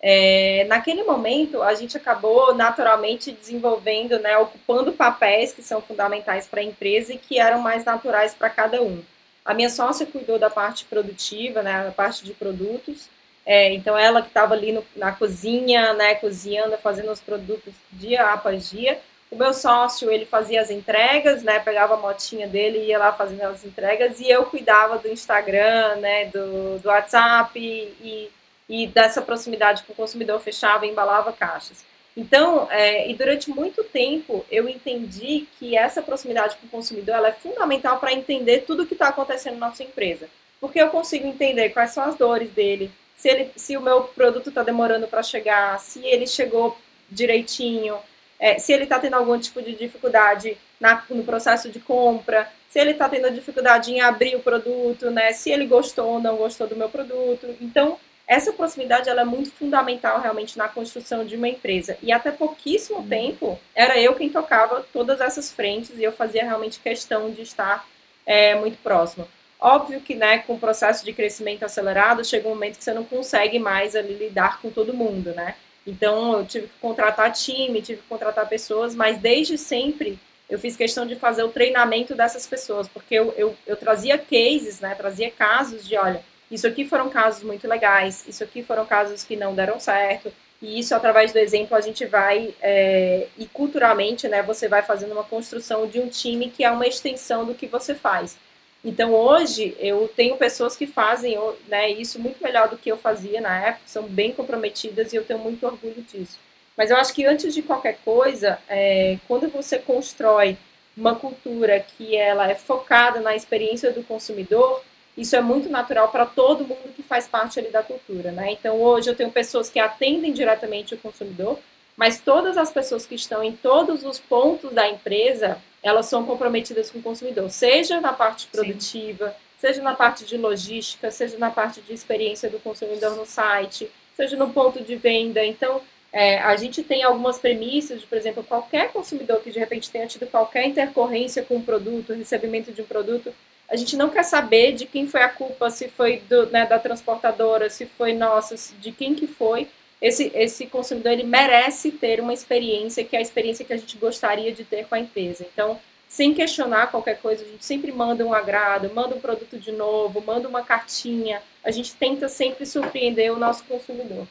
É, 0.00 0.64
naquele 0.66 1.04
momento, 1.04 1.62
a 1.62 1.74
gente 1.74 1.94
acabou 1.94 2.54
naturalmente 2.54 3.30
desenvolvendo, 3.30 4.18
né, 4.18 4.38
ocupando 4.38 4.94
papéis 4.94 5.52
que 5.52 5.62
são 5.62 5.82
fundamentais 5.82 6.46
para 6.46 6.62
a 6.62 6.64
empresa 6.64 7.12
e 7.12 7.18
que 7.18 7.38
eram 7.38 7.60
mais 7.60 7.84
naturais 7.84 8.34
para 8.34 8.48
cada 8.48 8.80
um. 8.80 9.02
A 9.44 9.52
minha 9.52 9.68
sócia 9.68 10.06
cuidou 10.06 10.38
da 10.38 10.48
parte 10.48 10.86
produtiva, 10.86 11.62
né, 11.62 11.84
da 11.84 11.92
parte 11.92 12.24
de 12.24 12.32
produtos, 12.32 13.10
é, 13.44 13.74
então 13.74 13.96
ela 13.96 14.22
que 14.22 14.28
estava 14.28 14.54
ali 14.54 14.72
no, 14.72 14.82
na 14.96 15.12
cozinha, 15.12 15.92
né, 15.92 16.14
cozinhando, 16.14 16.78
fazendo 16.78 17.12
os 17.12 17.20
produtos 17.20 17.74
dia 17.92 18.24
após 18.32 18.70
dia. 18.70 18.98
O 19.30 19.36
meu 19.36 19.52
sócio, 19.52 20.10
ele 20.10 20.24
fazia 20.24 20.60
as 20.60 20.70
entregas, 20.70 21.42
né? 21.42 21.58
Pegava 21.58 21.94
a 21.94 21.98
motinha 21.98 22.46
dele 22.46 22.78
e 22.78 22.86
ia 22.86 22.98
lá 22.98 23.12
fazendo 23.12 23.42
as 23.42 23.64
entregas. 23.64 24.20
E 24.20 24.28
eu 24.30 24.44
cuidava 24.44 24.98
do 24.98 25.08
Instagram, 25.08 25.96
né? 25.96 26.26
Do, 26.26 26.78
do 26.78 26.88
WhatsApp 26.88 27.58
e, 27.58 28.30
e 28.68 28.86
dessa 28.86 29.20
proximidade 29.20 29.82
com 29.82 29.92
o 29.92 29.96
consumidor. 29.96 30.40
Fechava 30.40 30.86
e 30.86 30.90
embalava 30.90 31.32
caixas. 31.32 31.84
Então, 32.16 32.66
é, 32.70 33.10
e 33.10 33.14
durante 33.14 33.50
muito 33.50 33.84
tempo, 33.84 34.46
eu 34.50 34.68
entendi 34.68 35.46
que 35.58 35.76
essa 35.76 36.00
proximidade 36.00 36.56
com 36.56 36.66
o 36.66 36.70
consumidor 36.70 37.16
ela 37.16 37.28
é 37.28 37.32
fundamental 37.32 37.98
para 37.98 38.12
entender 38.12 38.60
tudo 38.60 38.84
o 38.84 38.86
que 38.86 38.94
está 38.94 39.08
acontecendo 39.08 39.58
na 39.58 39.68
nossa 39.68 39.82
empresa. 39.82 40.28
Porque 40.58 40.80
eu 40.80 40.88
consigo 40.88 41.26
entender 41.26 41.70
quais 41.70 41.90
são 41.90 42.04
as 42.04 42.16
dores 42.16 42.50
dele, 42.52 42.90
se, 43.16 43.28
ele, 43.28 43.50
se 43.56 43.76
o 43.76 43.80
meu 43.80 44.04
produto 44.04 44.48
está 44.48 44.62
demorando 44.62 45.06
para 45.06 45.22
chegar, 45.22 45.78
se 45.80 46.04
ele 46.06 46.26
chegou 46.26 46.78
direitinho, 47.10 47.98
é, 48.38 48.58
se 48.58 48.72
ele 48.72 48.84
está 48.84 48.98
tendo 48.98 49.14
algum 49.14 49.38
tipo 49.38 49.62
de 49.62 49.74
dificuldade 49.74 50.56
na, 50.80 51.02
no 51.10 51.24
processo 51.24 51.70
de 51.70 51.80
compra, 51.80 52.50
se 52.68 52.78
ele 52.78 52.90
está 52.90 53.08
tendo 53.08 53.30
dificuldade 53.30 53.92
em 53.92 54.00
abrir 54.00 54.36
o 54.36 54.40
produto, 54.40 55.10
né, 55.10 55.32
se 55.32 55.50
ele 55.50 55.66
gostou 55.66 56.06
ou 56.14 56.20
não 56.20 56.36
gostou 56.36 56.66
do 56.66 56.76
meu 56.76 56.88
produto. 56.88 57.56
Então, 57.60 57.98
essa 58.26 58.52
proximidade 58.52 59.08
ela 59.08 59.22
é 59.22 59.24
muito 59.24 59.52
fundamental 59.52 60.20
realmente 60.20 60.58
na 60.58 60.68
construção 60.68 61.24
de 61.24 61.36
uma 61.36 61.48
empresa. 61.48 61.96
E 62.02 62.10
até 62.10 62.32
pouquíssimo 62.32 62.98
uhum. 62.98 63.08
tempo 63.08 63.58
era 63.74 63.98
eu 63.98 64.14
quem 64.14 64.28
tocava 64.28 64.84
todas 64.92 65.20
essas 65.20 65.52
frentes 65.52 65.96
e 65.96 66.02
eu 66.02 66.12
fazia 66.12 66.44
realmente 66.44 66.80
questão 66.80 67.30
de 67.30 67.42
estar 67.42 67.86
é, 68.26 68.54
muito 68.56 68.78
próximo. 68.78 69.26
Óbvio 69.58 70.00
que, 70.00 70.14
né, 70.14 70.38
com 70.38 70.54
o 70.54 70.58
processo 70.58 71.04
de 71.04 71.12
crescimento 71.12 71.64
acelerado, 71.64 72.24
chega 72.24 72.46
um 72.46 72.50
momento 72.50 72.76
que 72.76 72.84
você 72.84 72.92
não 72.92 73.04
consegue 73.04 73.58
mais 73.58 73.96
ali 73.96 74.14
lidar 74.14 74.60
com 74.60 74.70
todo 74.70 74.92
mundo, 74.92 75.32
né? 75.32 75.54
Então, 75.86 76.38
eu 76.38 76.46
tive 76.46 76.66
que 76.66 76.78
contratar 76.80 77.32
time, 77.32 77.80
tive 77.80 78.00
que 78.02 78.08
contratar 78.08 78.48
pessoas, 78.48 78.94
mas 78.94 79.18
desde 79.18 79.56
sempre 79.56 80.18
eu 80.48 80.58
fiz 80.58 80.76
questão 80.76 81.06
de 81.06 81.16
fazer 81.16 81.42
o 81.42 81.48
treinamento 81.48 82.14
dessas 82.14 82.46
pessoas, 82.46 82.88
porque 82.88 83.14
eu, 83.14 83.32
eu, 83.36 83.56
eu 83.66 83.76
trazia 83.76 84.16
cases, 84.16 84.80
né, 84.80 84.94
trazia 84.94 85.30
casos 85.30 85.86
de, 85.86 85.96
olha, 85.96 86.22
isso 86.50 86.66
aqui 86.66 86.84
foram 86.84 87.08
casos 87.08 87.42
muito 87.42 87.66
legais, 87.66 88.24
isso 88.28 88.44
aqui 88.44 88.62
foram 88.62 88.86
casos 88.86 89.24
que 89.24 89.36
não 89.36 89.54
deram 89.54 89.80
certo, 89.80 90.32
e 90.62 90.78
isso, 90.78 90.94
através 90.94 91.32
do 91.32 91.38
exemplo, 91.38 91.76
a 91.76 91.80
gente 91.80 92.06
vai, 92.06 92.54
é, 92.62 93.26
e 93.36 93.46
culturalmente, 93.46 94.26
né, 94.28 94.42
você 94.42 94.68
vai 94.68 94.82
fazendo 94.82 95.12
uma 95.12 95.24
construção 95.24 95.86
de 95.86 96.00
um 96.00 96.08
time 96.08 96.50
que 96.50 96.64
é 96.64 96.70
uma 96.70 96.86
extensão 96.86 97.44
do 97.44 97.54
que 97.54 97.66
você 97.66 97.94
faz. 97.94 98.38
Então 98.86 99.12
hoje 99.12 99.76
eu 99.80 100.08
tenho 100.14 100.36
pessoas 100.36 100.76
que 100.76 100.86
fazem 100.86 101.36
né, 101.66 101.90
isso 101.90 102.20
muito 102.20 102.40
melhor 102.40 102.68
do 102.68 102.78
que 102.78 102.88
eu 102.88 102.96
fazia 102.96 103.40
na 103.40 103.58
época, 103.58 103.82
são 103.84 104.04
bem 104.04 104.32
comprometidas 104.32 105.12
e 105.12 105.16
eu 105.16 105.24
tenho 105.24 105.40
muito 105.40 105.66
orgulho 105.66 106.00
disso. 106.02 106.38
Mas 106.76 106.90
eu 106.90 106.96
acho 106.96 107.12
que 107.12 107.26
antes 107.26 107.52
de 107.52 107.62
qualquer 107.62 107.98
coisa, 108.04 108.60
é, 108.68 109.18
quando 109.26 109.48
você 109.48 109.76
constrói 109.76 110.56
uma 110.96 111.16
cultura 111.16 111.80
que 111.80 112.16
ela 112.16 112.48
é 112.48 112.54
focada 112.54 113.20
na 113.20 113.34
experiência 113.34 113.90
do 113.90 114.04
consumidor, 114.04 114.84
isso 115.18 115.34
é 115.34 115.40
muito 115.40 115.68
natural 115.68 116.08
para 116.10 116.24
todo 116.24 116.64
mundo 116.64 116.94
que 116.94 117.02
faz 117.02 117.26
parte 117.26 117.58
ali 117.58 117.70
da 117.70 117.82
cultura, 117.82 118.30
né? 118.30 118.52
Então 118.52 118.80
hoje 118.80 119.10
eu 119.10 119.16
tenho 119.16 119.32
pessoas 119.32 119.68
que 119.68 119.80
atendem 119.80 120.32
diretamente 120.32 120.94
o 120.94 120.98
consumidor, 120.98 121.58
mas 121.96 122.20
todas 122.20 122.56
as 122.56 122.70
pessoas 122.70 123.04
que 123.04 123.16
estão 123.16 123.42
em 123.42 123.52
todos 123.52 124.04
os 124.04 124.20
pontos 124.20 124.70
da 124.72 124.88
empresa, 124.88 125.58
elas 125.86 126.06
são 126.06 126.24
comprometidas 126.24 126.90
com 126.90 126.98
o 126.98 127.02
consumidor, 127.02 127.48
seja 127.48 128.00
na 128.00 128.12
parte 128.12 128.46
produtiva, 128.48 129.28
Sim. 129.28 129.34
seja 129.58 129.82
na 129.82 129.94
parte 129.94 130.24
de 130.24 130.36
logística, 130.36 131.10
seja 131.10 131.38
na 131.38 131.50
parte 131.50 131.80
de 131.80 131.92
experiência 131.92 132.50
do 132.50 132.58
consumidor 132.58 133.14
no 133.14 133.24
site, 133.24 133.90
seja 134.16 134.36
no 134.36 134.50
ponto 134.50 134.82
de 134.82 134.96
venda. 134.96 135.44
Então, 135.44 135.80
é, 136.12 136.38
a 136.38 136.56
gente 136.56 136.82
tem 136.82 137.04
algumas 137.04 137.38
premissas 137.38 138.00
de, 138.00 138.06
por 138.06 138.18
exemplo, 138.18 138.42
qualquer 138.42 138.90
consumidor 138.90 139.40
que 139.40 139.50
de 139.50 139.58
repente 139.58 139.90
tenha 139.90 140.06
tido 140.06 140.26
qualquer 140.26 140.66
intercorrência 140.66 141.42
com 141.42 141.56
o 141.56 141.62
produto, 141.62 142.12
recebimento 142.14 142.72
de 142.72 142.82
um 142.82 142.86
produto, 142.86 143.32
a 143.68 143.76
gente 143.76 143.96
não 143.96 144.08
quer 144.08 144.22
saber 144.22 144.72
de 144.72 144.86
quem 144.86 145.06
foi 145.06 145.22
a 145.22 145.28
culpa, 145.28 145.70
se 145.70 145.88
foi 145.88 146.20
do, 146.28 146.46
né, 146.46 146.66
da 146.66 146.78
transportadora, 146.78 147.68
se 147.68 147.86
foi 147.86 148.12
nossa, 148.12 148.56
de 148.80 148.92
quem 148.92 149.14
que 149.14 149.26
foi. 149.26 149.68
Esse, 150.00 150.30
esse 150.34 150.66
consumidor 150.66 151.12
ele 151.12 151.22
merece 151.22 151.90
ter 151.90 152.20
uma 152.20 152.34
experiência 152.34 153.04
que 153.04 153.16
é 153.16 153.18
a 153.18 153.22
experiência 153.22 153.64
que 153.64 153.72
a 153.72 153.76
gente 153.76 153.96
gostaria 153.96 154.52
de 154.52 154.64
ter 154.64 154.86
com 154.86 154.94
a 154.94 155.00
empresa. 155.00 155.46
Então, 155.50 155.80
sem 156.08 156.32
questionar 156.32 156.90
qualquer 156.90 157.20
coisa, 157.20 157.44
a 157.44 157.48
gente 157.48 157.64
sempre 157.64 157.92
manda 157.92 158.24
um 158.24 158.32
agrado, 158.32 158.92
manda 158.94 159.14
um 159.14 159.20
produto 159.20 159.58
de 159.58 159.72
novo, 159.72 160.22
manda 160.22 160.48
uma 160.48 160.62
cartinha. 160.62 161.42
A 161.64 161.70
gente 161.70 161.94
tenta 161.94 162.28
sempre 162.28 162.64
surpreender 162.64 163.32
o 163.32 163.38
nosso 163.38 163.64
consumidor. 163.64 164.26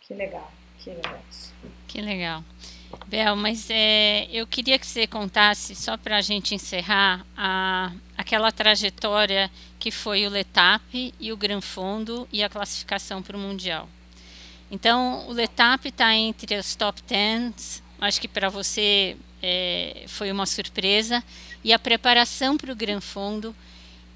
Que 0.00 0.14
legal, 0.14 0.50
que 0.78 0.90
legal. 0.90 1.20
Que 1.88 2.00
legal. 2.00 2.44
Bel, 3.06 3.34
mas 3.36 3.68
é, 3.70 4.28
eu 4.30 4.46
queria 4.46 4.78
que 4.78 4.86
você 4.86 5.06
contasse, 5.06 5.74
só 5.74 5.96
para 5.96 6.18
a 6.18 6.20
gente 6.20 6.54
encerrar, 6.54 7.26
a, 7.36 7.92
aquela 8.16 8.52
trajetória 8.52 9.50
que 9.78 9.90
foi 9.90 10.26
o 10.26 10.30
Letap 10.30 11.14
e 11.18 11.32
o 11.32 11.36
Gran 11.36 11.60
Fondo 11.60 12.28
e 12.32 12.42
a 12.42 12.48
classificação 12.48 13.22
para 13.22 13.36
o 13.36 13.40
Mundial. 13.40 13.88
Então, 14.72 15.28
o 15.28 15.32
Letap 15.32 15.86
está 15.86 16.14
entre 16.14 16.58
os 16.58 16.74
top 16.74 17.02
10, 17.06 17.82
acho 18.00 18.18
que 18.18 18.26
para 18.26 18.48
você 18.48 19.18
é, 19.42 20.06
foi 20.08 20.32
uma 20.32 20.46
surpresa, 20.46 21.22
e 21.62 21.74
a 21.74 21.78
preparação 21.78 22.56
para 22.56 22.72
o 22.72 22.74
Gran 22.74 23.02
Fondo 23.02 23.54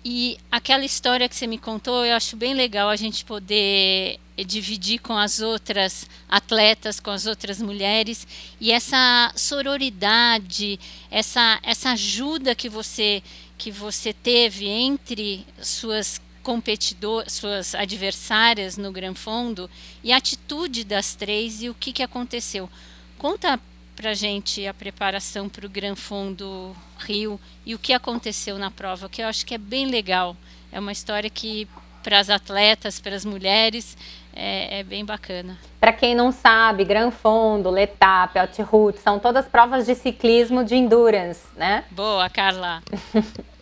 e 0.03 0.39
aquela 0.51 0.85
história 0.85 1.29
que 1.29 1.37
você 1.37 1.47
me 1.47 1.59
contou, 1.59 2.07
eu 2.07 2.17
acho 2.17 2.37
bem 2.37 2.55
legal 2.55 2.89
a 2.89 2.97
gente 2.97 3.25
poder 3.25 4.19
dividir 4.47 5.01
com 5.01 5.19
as 5.19 5.41
outras 5.41 6.09
atletas, 6.29 7.01
com 7.01 7.11
as 7.11 7.27
outras 7.27 7.61
mulheres. 7.61 8.25
E 8.61 8.71
essa 8.71 9.33
sororidade, 9.35 10.79
essa 11.11 11.59
essa 11.63 11.91
ajuda 11.91 12.55
que 12.55 12.69
você 12.69 13.21
que 13.59 13.73
você 13.73 14.13
teve 14.13 14.69
entre 14.69 15.45
suas 15.61 16.21
competidoras, 16.47 17.33
suas 17.33 17.75
adversárias 17.75 18.77
no 18.77 18.93
Gran 18.93 19.15
Fondo 19.15 19.69
e 20.05 20.13
a 20.13 20.17
atitude 20.17 20.85
das 20.85 21.17
três 21.17 21.61
e 21.61 21.69
o 21.69 21.75
que 21.75 21.93
que 21.93 22.05
aconteceu. 22.05 22.71
Conta 23.19 23.59
para 23.97 24.15
gente 24.15 24.65
a 24.65 24.73
preparação 24.73 25.49
para 25.49 25.67
o 25.67 25.69
Gran 25.69 25.97
Fundo 25.97 26.73
Rio 27.01 27.41
e 27.65 27.75
o 27.75 27.79
que 27.81 27.93
aconteceu 27.93 28.59
na 28.59 28.71
prova, 28.71 29.09
que 29.09 29.21
eu 29.21 29.27
acho 29.27 29.45
que 29.45 29.55
é 29.55 29.59
bem 29.59 29.87
legal. 29.87 30.37
É 30.71 30.79
uma 30.79 30.93
história 30.93 31.29
que 31.29 31.67
para 32.01 32.21
as 32.21 32.31
atletas, 32.31 33.01
para 33.01 33.17
as 33.17 33.25
mulheres, 33.25 33.99
é, 34.33 34.79
é 34.79 34.83
bem 34.85 35.05
bacana. 35.05 35.59
Para 35.81 35.93
quem 35.93 36.15
não 36.15 36.31
sabe, 36.31 36.85
Gran 36.85 37.11
Fondo, 37.11 37.71
Letap, 37.71 38.39
Altroute, 38.39 39.01
são 39.01 39.19
todas 39.19 39.49
provas 39.49 39.85
de 39.85 39.97
ciclismo 39.97 40.63
de 40.63 40.77
endurance, 40.77 41.45
né? 41.57 41.83
Boa, 41.91 42.31
Carla. 42.31 42.85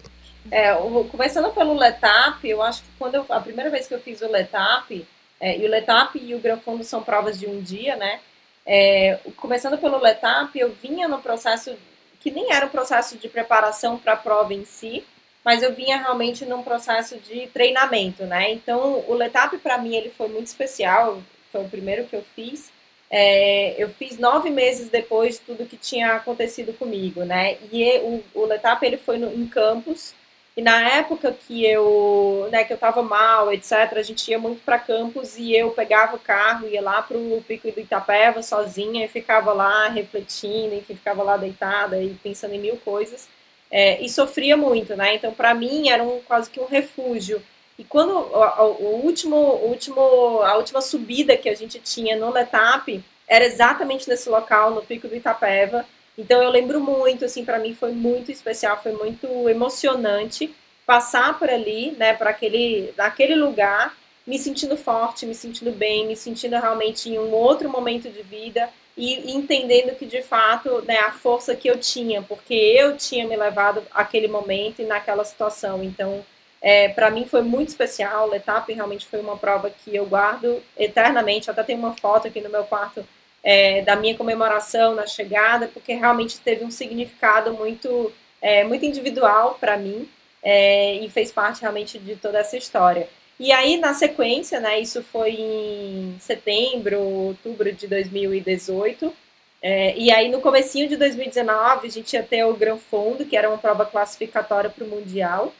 é, 0.54 0.72
começando 1.10 1.52
pelo 1.52 1.74
Letap, 1.74 2.48
eu 2.48 2.62
acho 2.62 2.80
que 2.82 2.88
quando 2.96 3.16
eu, 3.16 3.26
a 3.28 3.40
primeira 3.40 3.70
vez 3.70 3.88
que 3.88 3.94
eu 3.94 4.00
fiz 4.00 4.22
o 4.22 4.30
Letap, 4.30 5.04
é, 5.40 5.58
e 5.58 5.66
o 5.66 5.68
Letap 5.68 6.16
e 6.16 6.32
o 6.32 6.38
Gran 6.38 6.58
Fondo 6.58 6.84
são 6.84 7.02
provas 7.02 7.40
de 7.40 7.48
um 7.48 7.60
dia, 7.60 7.96
né? 7.96 8.20
É, 8.64 9.18
começando 9.36 9.76
pelo 9.78 9.98
Letap, 9.98 10.56
eu 10.56 10.70
vinha 10.80 11.08
no 11.08 11.20
processo 11.20 11.76
que 12.20 12.30
nem 12.30 12.52
era 12.52 12.66
um 12.66 12.68
processo 12.68 13.18
de 13.18 13.28
preparação 13.28 13.98
para 13.98 14.12
a 14.12 14.16
prova 14.16 14.54
em 14.54 14.64
si, 14.64 15.04
mas 15.44 15.60
eu 15.60 15.74
vinha 15.74 15.98
realmente 15.98 16.46
num 16.46 16.62
processo 16.62 17.18
de 17.18 17.48
treinamento, 17.48 18.24
né? 18.24 18.52
Então, 18.52 19.04
o 19.08 19.12
Letap 19.12 19.58
para 19.58 19.76
mim 19.76 19.96
ele 19.96 20.10
foi 20.10 20.28
muito 20.28 20.46
especial, 20.46 21.20
foi 21.50 21.62
o 21.62 21.68
primeiro 21.68 22.04
que 22.04 22.14
eu 22.14 22.24
fiz. 22.36 22.70
É, 23.10 23.74
eu 23.76 23.88
fiz 23.88 24.18
nove 24.18 24.50
meses 24.50 24.88
depois 24.88 25.34
de 25.34 25.40
tudo 25.40 25.66
que 25.66 25.76
tinha 25.76 26.14
acontecido 26.14 26.72
comigo, 26.72 27.24
né? 27.24 27.58
E 27.72 27.98
o, 27.98 28.22
o 28.34 28.46
Letap 28.46 28.86
ele 28.86 28.98
foi 28.98 29.18
no, 29.18 29.34
em 29.34 29.48
campus 29.48 30.14
e 30.56 30.62
na 30.62 30.88
época 30.88 31.32
que 31.32 31.66
eu, 31.66 32.48
né, 32.52 32.62
que 32.62 32.72
eu 32.72 32.78
tava 32.78 33.02
mal, 33.02 33.52
etc, 33.52 33.72
a 33.96 34.02
gente 34.02 34.30
ia 34.30 34.38
muito 34.38 34.62
para 34.64 34.78
campos 34.78 35.36
e 35.36 35.52
eu 35.52 35.72
pegava 35.72 36.14
o 36.14 36.20
carro, 36.20 36.68
ia 36.68 36.80
lá 36.80 37.02
pro 37.02 37.42
Pico 37.46 37.70
do 37.72 37.80
Itapeva 37.80 38.40
sozinha 38.40 39.04
e 39.04 39.08
ficava 39.08 39.52
lá 39.52 39.88
refletindo, 39.88 40.74
enfim, 40.74 40.94
ficava 40.94 41.24
lá 41.24 41.36
deitada 41.36 42.00
e 42.00 42.14
pensando 42.22 42.54
em 42.54 42.60
mil 42.60 42.76
coisas. 42.76 43.28
É, 43.68 44.00
e 44.00 44.08
sofria 44.08 44.56
muito, 44.56 44.94
né? 44.94 45.16
Então, 45.16 45.34
para 45.34 45.52
mim, 45.54 45.88
era 45.88 46.04
um, 46.04 46.20
quase 46.20 46.48
que 46.48 46.60
um 46.60 46.66
refúgio. 46.66 47.42
E 47.76 47.82
quando 47.82 48.12
o, 48.12 48.62
o, 48.80 49.04
último, 49.04 49.36
o 49.36 49.68
último, 49.68 50.00
a 50.42 50.56
última 50.56 50.80
subida 50.80 51.36
que 51.36 51.48
a 51.48 51.56
gente 51.56 51.80
tinha 51.80 52.16
no 52.16 52.30
Letap 52.30 53.02
era 53.26 53.44
exatamente 53.44 54.08
nesse 54.08 54.28
local, 54.28 54.70
no 54.70 54.82
Pico 54.82 55.08
do 55.08 55.16
Itapeva, 55.16 55.84
então 56.16 56.42
eu 56.42 56.50
lembro 56.50 56.80
muito, 56.80 57.24
assim, 57.24 57.44
para 57.44 57.58
mim 57.58 57.74
foi 57.74 57.92
muito 57.92 58.30
especial, 58.30 58.80
foi 58.82 58.92
muito 58.92 59.26
emocionante 59.48 60.54
passar 60.86 61.38
por 61.38 61.48
ali, 61.48 61.92
né, 61.92 62.14
para 62.14 62.30
aquele, 62.30 62.92
naquele 62.96 63.34
lugar, 63.34 63.96
me 64.26 64.38
sentindo 64.38 64.76
forte, 64.76 65.26
me 65.26 65.34
sentindo 65.34 65.72
bem, 65.72 66.06
me 66.06 66.16
sentindo 66.16 66.52
realmente 66.56 67.08
em 67.08 67.18
um 67.18 67.32
outro 67.32 67.68
momento 67.68 68.08
de 68.08 68.22
vida 68.22 68.68
e 68.96 69.34
entendendo 69.34 69.96
que 69.96 70.06
de 70.06 70.22
fato, 70.22 70.82
né, 70.82 70.98
a 70.98 71.12
força 71.12 71.54
que 71.56 71.68
eu 71.68 71.78
tinha, 71.78 72.22
porque 72.22 72.54
eu 72.54 72.96
tinha 72.96 73.26
me 73.26 73.36
levado 73.36 73.82
àquele 73.92 74.28
momento 74.28 74.80
e 74.80 74.84
naquela 74.84 75.24
situação. 75.24 75.82
Então, 75.82 76.24
é, 76.62 76.88
para 76.88 77.10
mim 77.10 77.26
foi 77.26 77.42
muito 77.42 77.68
especial. 77.68 78.30
O 78.30 78.34
etapa 78.34 78.72
realmente 78.72 79.06
foi 79.06 79.20
uma 79.20 79.36
prova 79.36 79.68
que 79.68 79.94
eu 79.94 80.06
guardo 80.06 80.62
eternamente. 80.76 81.50
até 81.50 81.62
tem 81.62 81.76
uma 81.76 81.94
foto 81.96 82.28
aqui 82.28 82.40
no 82.40 82.48
meu 82.48 82.64
quarto 82.64 83.04
é, 83.44 83.82
da 83.82 83.94
minha 83.94 84.16
comemoração 84.16 84.94
na 84.94 85.06
chegada, 85.06 85.68
porque 85.68 85.92
realmente 85.92 86.40
teve 86.40 86.64
um 86.64 86.70
significado 86.70 87.52
muito, 87.52 88.10
é, 88.40 88.64
muito 88.64 88.86
individual 88.86 89.58
para 89.60 89.76
mim 89.76 90.08
é, 90.42 90.94
e 90.94 91.10
fez 91.10 91.30
parte 91.30 91.60
realmente 91.60 91.98
de 91.98 92.16
toda 92.16 92.38
essa 92.38 92.56
história. 92.56 93.06
E 93.38 93.52
aí, 93.52 93.76
na 93.76 93.92
sequência, 93.92 94.60
né, 94.60 94.80
isso 94.80 95.02
foi 95.02 95.32
em 95.32 96.16
setembro, 96.20 97.00
outubro 97.00 97.70
de 97.70 97.86
2018, 97.86 99.12
é, 99.60 99.94
e 99.96 100.10
aí 100.10 100.30
no 100.30 100.40
comecinho 100.40 100.88
de 100.88 100.96
2019 100.96 101.86
a 101.86 101.90
gente 101.90 102.12
ia 102.12 102.22
ter 102.22 102.44
o 102.44 102.54
Gran 102.54 102.76
Fundo, 102.76 103.24
que 103.24 103.36
era 103.36 103.48
uma 103.48 103.58
prova 103.58 103.84
classificatória 103.84 104.70
para 104.70 104.84
o 104.84 104.88
Mundial, 104.88 105.52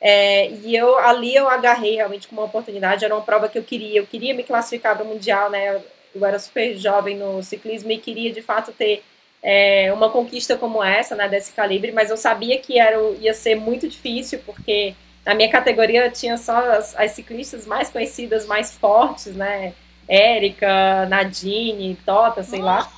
é, 0.00 0.48
e 0.48 0.74
eu 0.74 0.96
ali 0.96 1.34
eu 1.34 1.48
agarrei 1.48 1.96
realmente 1.96 2.28
como 2.28 2.40
uma 2.40 2.46
oportunidade, 2.46 3.04
era 3.04 3.14
uma 3.14 3.24
prova 3.24 3.48
que 3.48 3.58
eu 3.58 3.64
queria, 3.64 3.98
eu 3.98 4.06
queria 4.06 4.32
me 4.32 4.44
classificar 4.44 4.96
para 4.96 5.04
o 5.04 5.08
Mundial, 5.08 5.50
né, 5.50 5.82
eu 6.18 6.26
era 6.26 6.38
super 6.38 6.76
jovem 6.76 7.16
no 7.16 7.42
ciclismo 7.42 7.90
e 7.90 7.98
queria 7.98 8.32
de 8.32 8.42
fato 8.42 8.72
ter 8.72 9.02
é, 9.42 9.92
uma 9.92 10.10
conquista 10.10 10.56
como 10.56 10.82
essa, 10.82 11.14
né, 11.14 11.28
desse 11.28 11.52
calibre, 11.52 11.92
mas 11.92 12.10
eu 12.10 12.16
sabia 12.16 12.58
que 12.58 12.78
era, 12.78 12.98
ia 13.20 13.34
ser 13.34 13.54
muito 13.54 13.88
difícil, 13.88 14.40
porque 14.44 14.94
na 15.24 15.34
minha 15.34 15.50
categoria 15.50 16.10
tinha 16.10 16.36
só 16.36 16.56
as, 16.72 16.96
as 16.96 17.12
ciclistas 17.12 17.66
mais 17.66 17.90
conhecidas, 17.90 18.46
mais 18.46 18.76
fortes, 18.76 19.34
né, 19.34 19.74
Érica, 20.08 21.06
Nadine, 21.06 21.96
Tota, 22.04 22.42
sei 22.42 22.60
lá. 22.60 22.90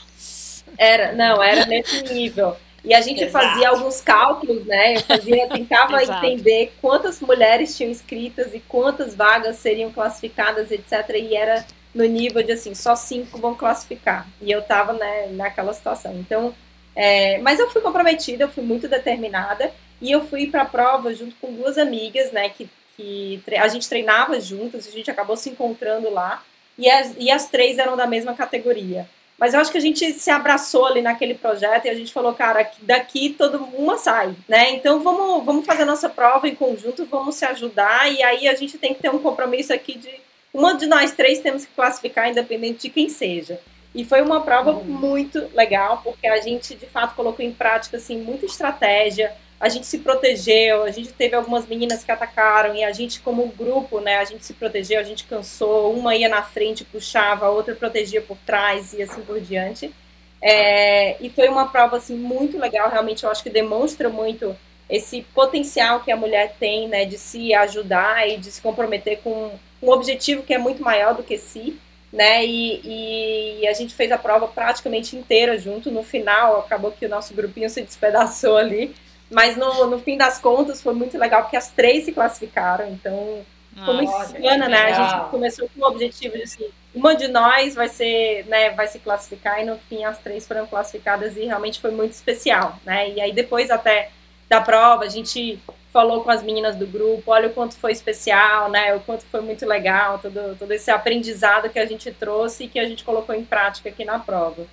Era, 0.79 1.13
não, 1.13 1.43
era 1.43 1.67
nesse 1.67 2.03
nível. 2.15 2.57
E 2.85 2.95
a 2.95 3.01
gente 3.01 3.23
Exato. 3.25 3.45
fazia 3.45 3.69
alguns 3.69 4.01
cálculos, 4.01 4.65
né? 4.65 4.97
Eu 4.97 5.01
fazia, 5.01 5.49
tentava 5.49 6.03
entender 6.03 6.73
quantas 6.81 7.21
mulheres 7.21 7.77
tinham 7.77 7.91
inscritas 7.91 8.55
e 8.55 8.61
quantas 8.61 9.15
vagas 9.15 9.57
seriam 9.57 9.93
classificadas, 9.93 10.71
etc. 10.71 11.11
E 11.17 11.37
era 11.37 11.67
no 11.95 12.05
nível 12.05 12.43
de 12.43 12.53
assim, 12.53 12.75
só 12.75 12.95
cinco 12.95 13.39
vão 13.39 13.55
classificar. 13.55 14.27
E 14.41 14.51
eu 14.51 14.63
tava 14.63 14.93
né, 14.93 15.29
naquela 15.33 15.73
situação. 15.73 16.15
Então, 16.19 16.55
é, 16.95 17.39
mas 17.39 17.59
eu 17.59 17.71
fui 17.71 17.81
comprometida, 17.81 18.45
eu 18.45 18.49
fui 18.49 18.63
muito 18.63 18.89
determinada 18.89 19.73
e 20.01 20.11
eu 20.11 20.27
fui 20.27 20.47
para 20.47 20.63
a 20.63 20.67
prova 20.67 21.15
junto 21.15 21.35
com 21.37 21.53
duas 21.53 21.79
amigas, 21.79 22.33
né, 22.33 22.49
que, 22.49 22.69
que 22.97 23.43
a 23.57 23.69
gente 23.69 23.89
treinava 23.89 24.41
juntas, 24.41 24.87
a 24.87 24.91
gente 24.91 25.11
acabou 25.11 25.37
se 25.37 25.51
encontrando 25.51 26.11
lá 26.11 26.43
e 26.79 26.89
as, 26.91 27.15
e 27.19 27.31
as 27.31 27.49
três 27.49 27.79
eram 27.79 27.97
da 27.97 28.07
mesma 28.07 28.35
categoria. 28.35 29.09
Mas 29.39 29.55
eu 29.55 29.61
acho 29.61 29.73
que 29.73 29.79
a 29.79 29.81
gente 29.81 30.13
se 30.13 30.31
abraçou 30.31 30.85
ali 30.85 31.01
naquele 31.01 31.35
projeto 31.35 31.87
e 31.87 31.89
a 31.89 31.95
gente 31.95 32.13
falou, 32.13 32.35
cara, 32.35 32.71
daqui 32.83 33.31
todo 33.31 33.65
uma 33.75 33.97
sai, 33.97 34.35
né? 34.47 34.73
Então 34.73 35.01
vamos, 35.01 35.43
vamos 35.47 35.65
fazer 35.65 35.85
a 35.85 35.87
nossa 35.87 36.11
prova 36.11 36.47
em 36.47 36.55
conjunto, 36.55 37.07
vamos 37.07 37.37
se 37.37 37.47
ajudar 37.47 38.13
e 38.13 38.23
aí 38.23 38.47
a 38.47 38.55
gente 38.55 38.77
tem 38.77 38.93
que 38.93 39.01
ter 39.01 39.11
um 39.11 39.19
compromisso 39.19 39.73
aqui 39.73 39.97
de 39.97 40.11
uma 40.53 40.75
de 40.75 40.87
nós 40.87 41.13
três 41.13 41.41
temos 41.41 41.65
que 41.65 41.73
classificar, 41.75 42.29
independente 42.29 42.83
de 42.83 42.91
quem 42.91 43.09
seja. 43.09 43.61
E 43.95 44.05
foi 44.05 44.23
uma 44.23 44.41
prova 44.41 44.73
uhum. 44.73 44.85
muito 44.85 45.51
legal, 45.55 46.01
porque 46.03 46.27
a 46.27 46.41
gente, 46.41 46.75
de 46.75 46.87
fato, 46.87 47.15
colocou 47.15 47.45
em 47.45 47.53
prática, 47.53 47.97
assim, 47.97 48.19
muita 48.19 48.47
estratégia, 48.47 49.33
a 49.61 49.69
gente 49.69 49.87
se 49.87 49.99
protegeu, 49.99 50.85
a 50.85 50.91
gente 50.91 51.13
teve 51.13 51.35
algumas 51.35 51.67
meninas 51.67 52.03
que 52.03 52.11
atacaram 52.11 52.75
e 52.75 52.83
a 52.83 52.93
gente 52.93 53.21
como 53.21 53.47
grupo, 53.49 54.01
né, 54.01 54.17
a 54.17 54.25
gente 54.25 54.45
se 54.47 54.55
protegeu, 54.55 54.99
a 54.99 55.03
gente 55.03 55.25
cansou, 55.25 55.93
uma 55.93 56.17
ia 56.17 56.31
na 56.31 56.43
frente, 56.43 56.83
puxava, 56.83 57.47
a 57.47 57.51
outra 57.51 57.75
protegia 57.75 58.23
por 58.23 58.39
trás 58.39 58.95
e 58.95 59.03
assim 59.03 59.21
por 59.21 59.39
diante. 59.39 59.93
É, 60.41 61.23
e 61.23 61.29
foi 61.29 61.49
uma 61.49 61.69
prova 61.69 61.99
assim 61.99 62.17
muito 62.17 62.59
legal, 62.59 62.89
realmente 62.89 63.25
eu 63.25 63.31
acho 63.31 63.43
que 63.43 63.51
demonstra 63.51 64.09
muito 64.09 64.57
esse 64.91 65.23
potencial 65.33 66.01
que 66.01 66.11
a 66.11 66.17
mulher 66.17 66.57
tem, 66.59 66.89
né, 66.89 67.05
de 67.05 67.17
se 67.17 67.55
ajudar 67.55 68.29
e 68.29 68.37
de 68.37 68.51
se 68.51 68.61
comprometer 68.61 69.21
com 69.23 69.53
um 69.81 69.91
objetivo 69.91 70.43
que 70.43 70.53
é 70.53 70.59
muito 70.59 70.83
maior 70.83 71.15
do 71.15 71.23
que 71.23 71.39
si, 71.39 71.79
né, 72.13 72.45
e, 72.45 73.61
e, 73.61 73.69
a 73.69 73.73
gente 73.73 73.95
fez 73.95 74.11
a 74.11 74.19
prova 74.19 74.49
praticamente 74.49 75.15
inteira 75.15 75.57
junto, 75.57 75.93
no 75.93 76.03
final 76.03 76.59
acabou 76.59 76.91
que 76.91 77.07
o 77.07 77.09
nosso 77.09 77.33
grupinho 77.33 77.71
se 77.71 77.83
despedaçou 77.83 78.57
ali, 78.57 78.95
mas 79.31 79.57
no, 79.57 79.87
no 79.87 80.01
fim 80.01 80.17
das 80.17 80.39
contas 80.39 80.83
foi 80.83 80.93
muito 80.93 81.17
legal, 81.17 81.43
porque 81.43 81.57
as 81.57 81.71
três 81.71 82.05
se 82.05 82.13
classificaram, 82.13 82.89
então 82.89 83.45
foi 83.85 83.95
muito 83.95 84.11
bacana, 84.11 84.69
né, 84.69 84.79
a 84.79 84.93
gente 84.93 85.31
começou 85.31 85.69
com 85.69 85.85
o 85.85 85.89
objetivo 85.89 86.37
de 86.37 86.43
assim, 86.43 86.69
uma 86.93 87.15
de 87.15 87.29
nós 87.29 87.77
vai 87.77 87.89
ser, 87.89 88.45
né, 88.47 88.71
vai 88.71 88.89
se 88.89 88.99
classificar, 88.99 89.63
e 89.63 89.65
no 89.65 89.79
fim 89.89 90.03
as 90.03 90.19
três 90.19 90.49
foram 90.49 90.67
classificadas 90.67 91.37
e 91.37 91.45
realmente 91.45 91.81
foi 91.81 91.93
muito 91.93 92.11
especial, 92.11 92.77
né, 92.85 93.09
e 93.11 93.21
aí 93.21 93.33
depois 93.33 93.71
até 93.71 94.11
da 94.51 94.61
prova, 94.61 95.05
a 95.05 95.09
gente 95.09 95.61
falou 95.93 96.25
com 96.25 96.31
as 96.31 96.43
meninas 96.43 96.75
do 96.75 96.87
grupo, 96.87 97.31
olha 97.31 97.49
o 97.49 97.53
quanto 97.53 97.77
foi 97.77 97.93
especial, 97.93 98.69
né? 98.69 98.95
O 98.95 99.01
quanto 99.01 99.25
foi 99.27 99.41
muito 99.41 99.65
legal, 99.65 100.19
todo, 100.19 100.57
todo 100.59 100.73
esse 100.73 100.91
aprendizado 100.91 101.71
que 101.71 101.79
a 101.79 101.87
gente 101.87 102.11
trouxe 102.11 102.65
e 102.65 102.69
que 102.69 102.79
a 102.79 102.85
gente 102.85 103.05
colocou 103.05 103.33
em 103.33 103.45
prática 103.45 103.89
aqui 103.89 104.05
na 104.05 104.19
prova. 104.19 104.67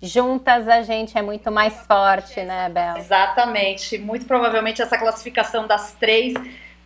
Juntas 0.00 0.68
a 0.68 0.82
gente 0.82 1.18
é 1.18 1.22
muito 1.22 1.50
mais 1.50 1.74
forte, 1.86 2.40
né, 2.42 2.68
Bel? 2.68 2.96
Exatamente. 2.98 3.98
Muito 3.98 4.26
provavelmente 4.26 4.80
essa 4.80 4.96
classificação 4.96 5.66
das 5.66 5.94
três 5.94 6.34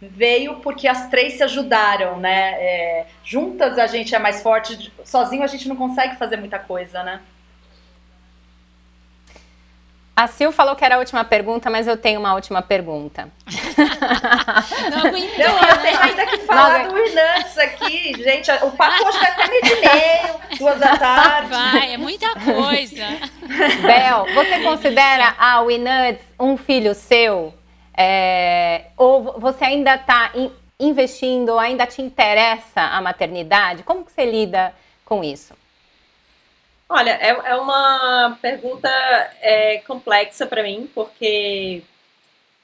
veio 0.01 0.57
porque 0.57 0.89
as 0.89 1.11
três 1.11 1.35
se 1.35 1.43
ajudaram, 1.43 2.19
né? 2.19 2.55
É, 2.55 3.07
juntas 3.23 3.79
a 3.79 3.87
gente 3.87 4.15
é 4.15 4.19
mais 4.19 4.43
forte, 4.43 4.91
sozinho 5.05 5.43
a 5.43 5.47
gente 5.47 5.69
não 5.69 5.77
consegue 5.77 6.17
fazer 6.17 6.39
muita 6.39 6.59
coisa, 6.59 7.03
né? 7.03 7.21
A 10.15 10.27
Sil 10.29 10.53
falou 10.53 10.77
que 10.77 10.85
era 10.85 10.97
a 10.97 10.99
última 10.99 11.25
pergunta, 11.25 11.71
mas 11.71 11.89
eu 11.89 11.97
tenho 11.97 12.21
uma 12.21 12.35
última 12.35 12.61
pergunta. 12.61 13.31
Não 14.91 15.07
aguentou. 15.07 15.49
Não, 15.49 15.69
eu 15.69 15.79
tenho 15.79 16.01
ainda 16.03 16.27
que 16.27 16.39
falar 16.39 16.85
Não, 16.85 16.93
do 16.93 16.99
Inantes 16.99 17.57
aqui, 17.57 18.13
gente. 18.23 18.51
O 18.63 18.71
papo 18.73 19.09
hoje 19.09 19.19
vai 19.19 19.31
até 19.31 19.49
meio 19.49 19.63
de 19.63 19.75
meio, 19.77 20.59
duas 20.59 20.79
da 20.79 20.99
tarde. 20.99 21.49
Vai, 21.49 21.95
é 21.95 21.97
muita 21.97 22.29
coisa. 22.35 23.07
Bel, 23.81 24.27
você 24.35 24.61
considera 24.63 25.35
a 25.39 25.63
Winnuts 25.63 26.23
um 26.39 26.59
filho 26.59 26.95
seu? 26.95 27.55
É, 27.97 28.89
ou 28.99 29.41
você 29.41 29.65
ainda 29.65 29.95
está 29.95 30.31
in, 30.35 30.51
investindo, 30.79 31.59
ainda 31.59 31.87
te 31.87 32.03
interessa 32.03 32.83
a 32.83 33.01
maternidade? 33.01 33.83
Como 33.83 34.05
que 34.05 34.13
você 34.13 34.27
lida 34.27 34.75
com 35.07 35.25
isso? 35.25 35.55
Olha, 36.95 37.13
é, 37.13 37.29
é 37.31 37.57
uma 37.57 38.37
pergunta 38.43 38.87
é, 39.41 39.79
complexa 39.79 40.47
para 40.47 40.63
mim, 40.63 40.91
porque 40.95 41.83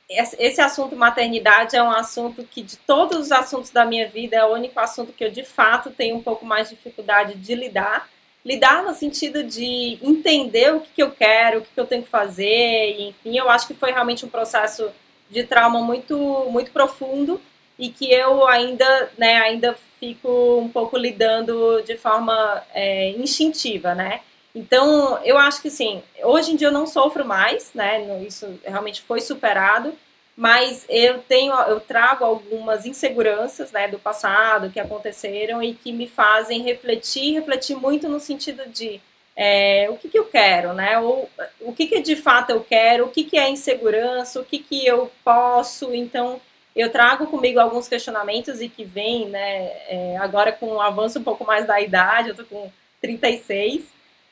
esse 0.06 0.60
assunto 0.60 0.94
maternidade 0.94 1.74
é 1.74 1.82
um 1.82 1.90
assunto 1.90 2.44
que, 2.44 2.62
de 2.62 2.76
todos 2.76 3.18
os 3.18 3.32
assuntos 3.32 3.70
da 3.70 3.86
minha 3.86 4.06
vida, 4.06 4.36
é 4.36 4.44
o 4.44 4.52
único 4.52 4.78
assunto 4.78 5.14
que 5.14 5.24
eu, 5.24 5.30
de 5.30 5.44
fato, 5.44 5.88
tenho 5.90 6.14
um 6.14 6.22
pouco 6.22 6.44
mais 6.44 6.68
de 6.68 6.74
dificuldade 6.74 7.36
de 7.36 7.54
lidar. 7.54 8.06
Lidar 8.44 8.82
no 8.82 8.94
sentido 8.94 9.42
de 9.42 9.98
entender 10.02 10.74
o 10.74 10.80
que, 10.80 10.90
que 10.96 11.02
eu 11.02 11.10
quero, 11.10 11.60
o 11.60 11.62
que, 11.62 11.72
que 11.72 11.80
eu 11.80 11.86
tenho 11.86 12.02
que 12.02 12.10
fazer, 12.10 13.00
enfim, 13.00 13.38
eu 13.38 13.48
acho 13.48 13.66
que 13.66 13.72
foi 13.72 13.92
realmente 13.92 14.26
um 14.26 14.28
processo 14.28 14.90
de 15.30 15.42
trauma 15.44 15.80
muito, 15.80 16.46
muito 16.50 16.70
profundo 16.70 17.40
e 17.78 17.88
que 17.88 18.12
eu 18.12 18.46
ainda, 18.46 19.10
né, 19.16 19.38
ainda 19.38 19.74
fico 19.98 20.58
um 20.58 20.68
pouco 20.68 20.96
lidando 20.96 21.82
de 21.82 21.96
forma 21.96 22.62
é, 22.74 23.10
instintiva, 23.10 23.94
né? 23.94 24.20
Então, 24.54 25.20
eu 25.24 25.38
acho 25.38 25.62
que 25.62 25.70
sim, 25.70 26.02
hoje 26.22 26.52
em 26.52 26.56
dia 26.56 26.68
eu 26.68 26.72
não 26.72 26.86
sofro 26.86 27.24
mais, 27.24 27.70
né? 27.74 28.22
Isso 28.24 28.58
realmente 28.64 29.02
foi 29.02 29.20
superado, 29.20 29.92
mas 30.36 30.84
eu 30.88 31.18
tenho, 31.18 31.52
eu 31.62 31.80
trago 31.80 32.24
algumas 32.24 32.86
inseguranças, 32.86 33.72
né, 33.72 33.88
do 33.88 33.98
passado 33.98 34.70
que 34.70 34.80
aconteceram 34.80 35.62
e 35.62 35.74
que 35.74 35.92
me 35.92 36.06
fazem 36.06 36.62
refletir, 36.62 37.34
refletir 37.34 37.76
muito 37.76 38.08
no 38.08 38.20
sentido 38.20 38.68
de 38.68 39.00
é, 39.36 39.88
o 39.90 39.96
que, 39.96 40.08
que 40.08 40.18
eu 40.18 40.24
quero, 40.24 40.72
né? 40.72 40.98
Ou, 40.98 41.30
o 41.60 41.72
que, 41.72 41.86
que 41.86 42.00
de 42.00 42.16
fato 42.16 42.50
eu 42.50 42.60
quero, 42.60 43.04
o 43.04 43.08
que, 43.08 43.22
que 43.22 43.38
é 43.38 43.48
insegurança, 43.48 44.40
o 44.40 44.44
que, 44.44 44.58
que 44.58 44.84
eu 44.84 45.10
posso. 45.24 45.94
Então, 45.94 46.40
eu 46.74 46.90
trago 46.90 47.26
comigo 47.26 47.58
alguns 47.58 47.88
questionamentos 47.88 48.60
e 48.60 48.68
que 48.68 48.84
vem, 48.84 49.28
né, 49.28 49.72
é, 49.88 50.16
agora 50.18 50.52
com 50.52 50.66
o 50.66 50.80
avanço 50.80 51.18
um 51.18 51.24
pouco 51.24 51.44
mais 51.44 51.66
da 51.66 51.80
idade, 51.80 52.30
eu 52.30 52.34
tô 52.36 52.44
com 52.44 52.70
36, 53.00 53.84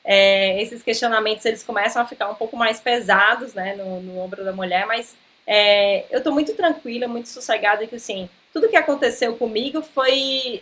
é, 0.03 0.61
esses 0.61 0.81
questionamentos 0.81 1.45
eles 1.45 1.63
começam 1.63 2.01
a 2.01 2.05
ficar 2.05 2.29
um 2.29 2.35
pouco 2.35 2.55
mais 2.55 2.79
pesados, 2.79 3.53
né, 3.53 3.75
no, 3.75 4.01
no 4.01 4.19
ombro 4.19 4.43
da 4.45 4.53
mulher, 4.53 4.85
mas 4.85 5.15
é, 5.45 6.05
eu 6.11 6.21
tô 6.21 6.31
muito 6.31 6.53
tranquila, 6.53 7.07
muito 7.07 7.29
sossegada 7.29 7.87
que, 7.87 7.95
assim, 7.95 8.29
tudo 8.51 8.67
que 8.67 8.75
aconteceu 8.75 9.35
comigo 9.37 9.81
foi, 9.81 10.61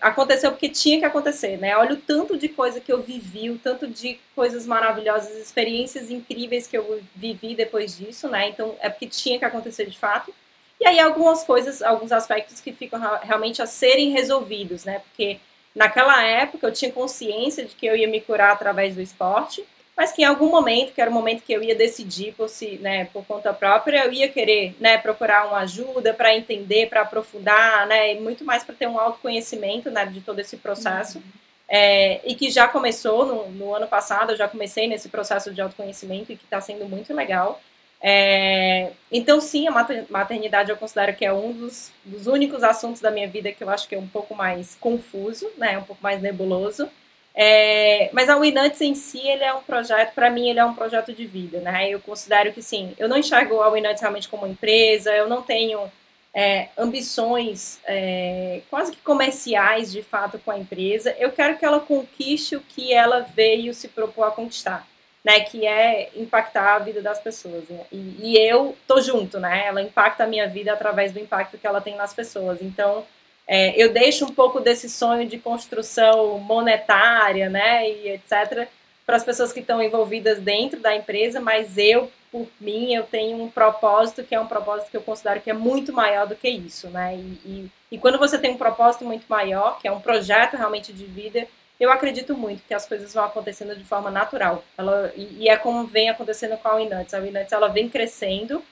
aconteceu 0.00 0.50
porque 0.50 0.68
tinha 0.68 0.98
que 0.98 1.04
acontecer, 1.04 1.58
né? 1.58 1.76
Olha 1.76 1.92
o 1.92 1.96
tanto 1.96 2.38
de 2.38 2.48
coisa 2.48 2.80
que 2.80 2.90
eu 2.90 3.02
vivi, 3.02 3.50
o 3.50 3.58
tanto 3.58 3.86
de 3.86 4.18
coisas 4.34 4.66
maravilhosas, 4.66 5.36
experiências 5.36 6.10
incríveis 6.10 6.66
que 6.66 6.78
eu 6.78 7.02
vivi 7.14 7.54
depois 7.54 7.98
disso, 7.98 8.28
né? 8.28 8.48
Então 8.48 8.76
é 8.80 8.88
porque 8.88 9.06
tinha 9.06 9.38
que 9.38 9.44
acontecer 9.44 9.86
de 9.86 9.98
fato. 9.98 10.32
E 10.80 10.86
aí 10.86 10.98
algumas 11.00 11.44
coisas, 11.44 11.82
alguns 11.82 12.12
aspectos 12.12 12.60
que 12.60 12.72
ficam 12.72 13.00
realmente 13.22 13.62
a 13.62 13.66
serem 13.66 14.10
resolvidos, 14.10 14.84
né? 14.84 15.00
Porque 15.00 15.38
naquela 15.74 16.22
época 16.22 16.66
eu 16.66 16.72
tinha 16.72 16.92
consciência 16.92 17.64
de 17.64 17.74
que 17.74 17.86
eu 17.86 17.96
ia 17.96 18.08
me 18.08 18.20
curar 18.20 18.52
através 18.52 18.94
do 18.94 19.00
esporte, 19.00 19.64
mas 19.96 20.12
que 20.12 20.22
em 20.22 20.24
algum 20.24 20.50
momento, 20.50 20.92
que 20.92 21.00
era 21.00 21.10
o 21.10 21.14
momento 21.14 21.42
que 21.42 21.52
eu 21.52 21.62
ia 21.62 21.74
decidir 21.74 22.34
por 22.34 22.48
si, 22.48 22.78
né, 22.82 23.04
por 23.12 23.24
conta 23.24 23.52
própria, 23.52 24.04
eu 24.04 24.12
ia 24.12 24.28
querer, 24.28 24.74
né, 24.80 24.98
procurar 24.98 25.46
uma 25.46 25.58
ajuda 25.58 26.12
para 26.12 26.34
entender, 26.34 26.88
para 26.88 27.02
aprofundar, 27.02 27.86
né, 27.86 28.14
e 28.14 28.20
muito 28.20 28.44
mais 28.44 28.64
para 28.64 28.74
ter 28.74 28.88
um 28.88 28.98
autoconhecimento, 28.98 29.90
né, 29.90 30.04
de 30.04 30.20
todo 30.20 30.40
esse 30.40 30.56
processo. 30.56 31.18
Uhum. 31.18 31.24
É, 31.68 32.20
e 32.24 32.34
que 32.34 32.50
já 32.50 32.68
começou 32.68 33.24
no, 33.24 33.50
no, 33.50 33.74
ano 33.74 33.86
passado, 33.86 34.32
eu 34.32 34.36
já 34.36 34.48
comecei 34.48 34.86
nesse 34.86 35.08
processo 35.08 35.52
de 35.52 35.60
autoconhecimento 35.60 36.32
e 36.32 36.36
que 36.36 36.44
está 36.44 36.60
sendo 36.60 36.86
muito 36.86 37.14
legal. 37.14 37.60
É, 38.00 38.92
então, 39.10 39.40
sim, 39.40 39.66
a 39.66 39.86
maternidade 40.10 40.70
eu 40.70 40.76
considero 40.76 41.14
que 41.14 41.24
é 41.24 41.32
um 41.32 41.52
dos, 41.52 41.90
dos, 42.04 42.26
únicos 42.26 42.62
assuntos 42.62 43.00
da 43.00 43.10
minha 43.10 43.26
vida 43.26 43.50
que 43.50 43.64
eu 43.64 43.70
acho 43.70 43.88
que 43.88 43.94
é 43.94 43.98
um 43.98 44.06
pouco 44.06 44.34
mais 44.34 44.76
confuso, 44.78 45.50
né, 45.56 45.78
um 45.78 45.84
pouco 45.84 46.02
mais 46.02 46.20
nebuloso. 46.20 46.88
É, 47.34 48.10
mas 48.12 48.28
a 48.28 48.38
Winnuts 48.38 48.80
em 48.80 48.94
si, 48.94 49.26
ele 49.26 49.42
é 49.42 49.52
um 49.54 49.62
projeto, 49.62 50.14
para 50.14 50.30
mim, 50.30 50.48
ele 50.48 50.60
é 50.60 50.64
um 50.64 50.74
projeto 50.74 51.12
de 51.12 51.26
vida, 51.26 51.60
né? 51.60 51.88
Eu 51.90 51.98
considero 51.98 52.52
que, 52.52 52.62
sim, 52.62 52.94
eu 52.96 53.08
não 53.08 53.16
enxergo 53.16 53.60
a 53.60 53.70
Winnuts 53.70 54.00
realmente 54.00 54.28
como 54.28 54.46
empresa, 54.46 55.10
eu 55.10 55.28
não 55.28 55.42
tenho 55.42 55.90
é, 56.32 56.68
ambições 56.78 57.80
é, 57.86 58.60
quase 58.70 58.92
que 58.92 58.98
comerciais, 58.98 59.90
de 59.90 60.02
fato, 60.02 60.38
com 60.38 60.50
a 60.52 60.58
empresa. 60.58 61.14
Eu 61.18 61.32
quero 61.32 61.56
que 61.58 61.64
ela 61.64 61.80
conquiste 61.80 62.54
o 62.54 62.60
que 62.60 62.92
ela 62.92 63.20
veio 63.20 63.74
se 63.74 63.88
propor 63.88 64.28
a 64.28 64.30
conquistar 64.30 64.86
né, 65.24 65.40
que 65.40 65.66
é 65.66 66.10
impactar 66.14 66.74
a 66.74 66.78
vida 66.78 67.00
das 67.00 67.18
pessoas. 67.18 67.66
Né? 67.68 67.80
E, 67.90 68.16
e, 68.20 68.36
eu 68.36 68.76
tô 68.86 69.00
junto, 69.00 69.40
né? 69.40 69.66
Ela 69.66 69.80
impacta 69.80 70.24
a 70.24 70.26
minha 70.26 70.46
vida 70.46 70.72
através 70.72 71.12
do 71.12 71.18
impacto 71.18 71.56
que 71.56 71.66
ela 71.66 71.80
tem 71.80 71.96
nas 71.96 72.12
pessoas. 72.12 72.60
Então, 72.60 73.04
é, 73.46 73.74
eu 73.82 73.92
deixo 73.92 74.26
um 74.26 74.32
pouco 74.34 74.60
desse 74.60 74.88
sonho 74.88 75.26
de 75.26 75.38
construção 75.38 76.38
monetária, 76.38 77.48
né, 77.48 77.88
e 77.88 78.08
etc, 78.10 78.68
para 79.04 79.16
as 79.16 79.24
pessoas 79.24 79.52
que 79.52 79.60
estão 79.60 79.82
envolvidas 79.82 80.40
dentro 80.40 80.80
da 80.80 80.96
empresa, 80.96 81.40
mas 81.40 81.76
eu, 81.76 82.10
por 82.32 82.46
mim, 82.58 82.94
eu 82.94 83.02
tenho 83.04 83.42
um 83.42 83.50
propósito 83.50 84.24
que 84.24 84.34
é 84.34 84.40
um 84.40 84.46
propósito 84.46 84.90
que 84.90 84.96
eu 84.96 85.02
considero 85.02 85.42
que 85.42 85.50
é 85.50 85.54
muito 85.54 85.92
maior 85.92 86.26
do 86.26 86.34
que 86.34 86.48
isso, 86.48 86.88
né? 86.88 87.14
E, 87.14 87.18
e, 87.44 87.70
e 87.92 87.98
quando 87.98 88.18
você 88.18 88.38
tem 88.38 88.50
um 88.50 88.56
propósito 88.56 89.04
muito 89.04 89.26
maior, 89.28 89.78
que 89.78 89.86
é 89.86 89.92
um 89.92 90.00
projeto 90.00 90.56
realmente 90.56 90.90
de 90.90 91.04
vida, 91.04 91.46
eu 91.78 91.90
acredito 91.90 92.36
muito 92.36 92.62
que 92.66 92.74
as 92.74 92.86
coisas 92.86 93.12
vão 93.12 93.24
acontecendo 93.24 93.76
de 93.76 93.84
forma 93.84 94.10
natural. 94.10 94.64
Ela, 94.76 95.12
e, 95.16 95.44
e 95.44 95.48
é 95.48 95.56
como 95.56 95.86
vem 95.86 96.08
acontecendo 96.08 96.56
com 96.56 96.68
a 96.68 96.74
Winuts. 96.74 97.14
A 97.14 97.18
Winuts 97.18 97.52
ela 97.52 97.68
vem 97.68 97.88
crescendo 97.88 98.62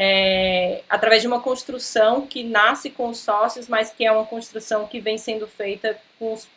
é, 0.00 0.82
através 0.88 1.22
de 1.22 1.28
uma 1.28 1.40
construção 1.40 2.26
que 2.26 2.44
nasce 2.44 2.90
com 2.90 3.08
os 3.08 3.18
sócios, 3.18 3.66
mas 3.68 3.90
que 3.90 4.04
é 4.04 4.12
uma 4.12 4.24
construção 4.24 4.86
que 4.86 5.00
vem 5.00 5.18
sendo 5.18 5.46
feita 5.46 5.98
com 6.18 6.32
os 6.32 6.48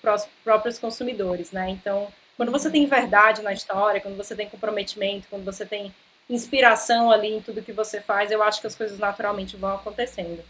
próprios 0.43 0.77
consumidores, 0.77 1.51
né? 1.51 1.69
Então, 1.69 2.07
quando 2.37 2.51
você 2.51 2.69
tem 2.69 2.85
verdade 2.85 3.41
na 3.41 3.53
história, 3.53 4.01
quando 4.01 4.17
você 4.17 4.35
tem 4.35 4.47
comprometimento, 4.49 5.27
quando 5.29 5.43
você 5.43 5.65
tem 5.65 5.93
inspiração 6.29 7.11
ali 7.11 7.33
em 7.33 7.41
tudo 7.41 7.61
que 7.61 7.73
você 7.73 7.99
faz, 7.99 8.31
eu 8.31 8.41
acho 8.41 8.61
que 8.61 8.67
as 8.67 8.75
coisas 8.75 8.97
naturalmente 8.97 9.57
vão 9.57 9.75
acontecendo. 9.75 10.43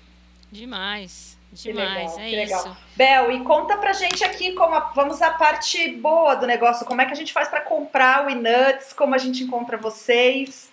Demais. 0.52 1.38
Demais, 1.52 2.16
legal, 2.18 2.24
é 2.24 2.44
isso. 2.44 2.78
Bel, 2.96 3.32
e 3.32 3.44
conta 3.44 3.78
pra 3.78 3.92
gente 3.92 4.24
aqui 4.24 4.54
como 4.54 4.74
a, 4.74 4.80
vamos 4.96 5.22
à 5.22 5.32
parte 5.32 5.90
boa 5.90 6.36
do 6.36 6.48
negócio, 6.48 6.86
como 6.86 7.02
é 7.02 7.06
que 7.06 7.12
a 7.12 7.16
gente 7.16 7.34
faz 7.34 7.50
para 7.50 7.62
comprar 7.62 8.26
o 8.26 8.30
Inuts, 8.30 8.94
como 8.94 9.14
a 9.14 9.18
gente 9.18 9.44
encontra 9.44 9.78
vocês. 9.78 10.72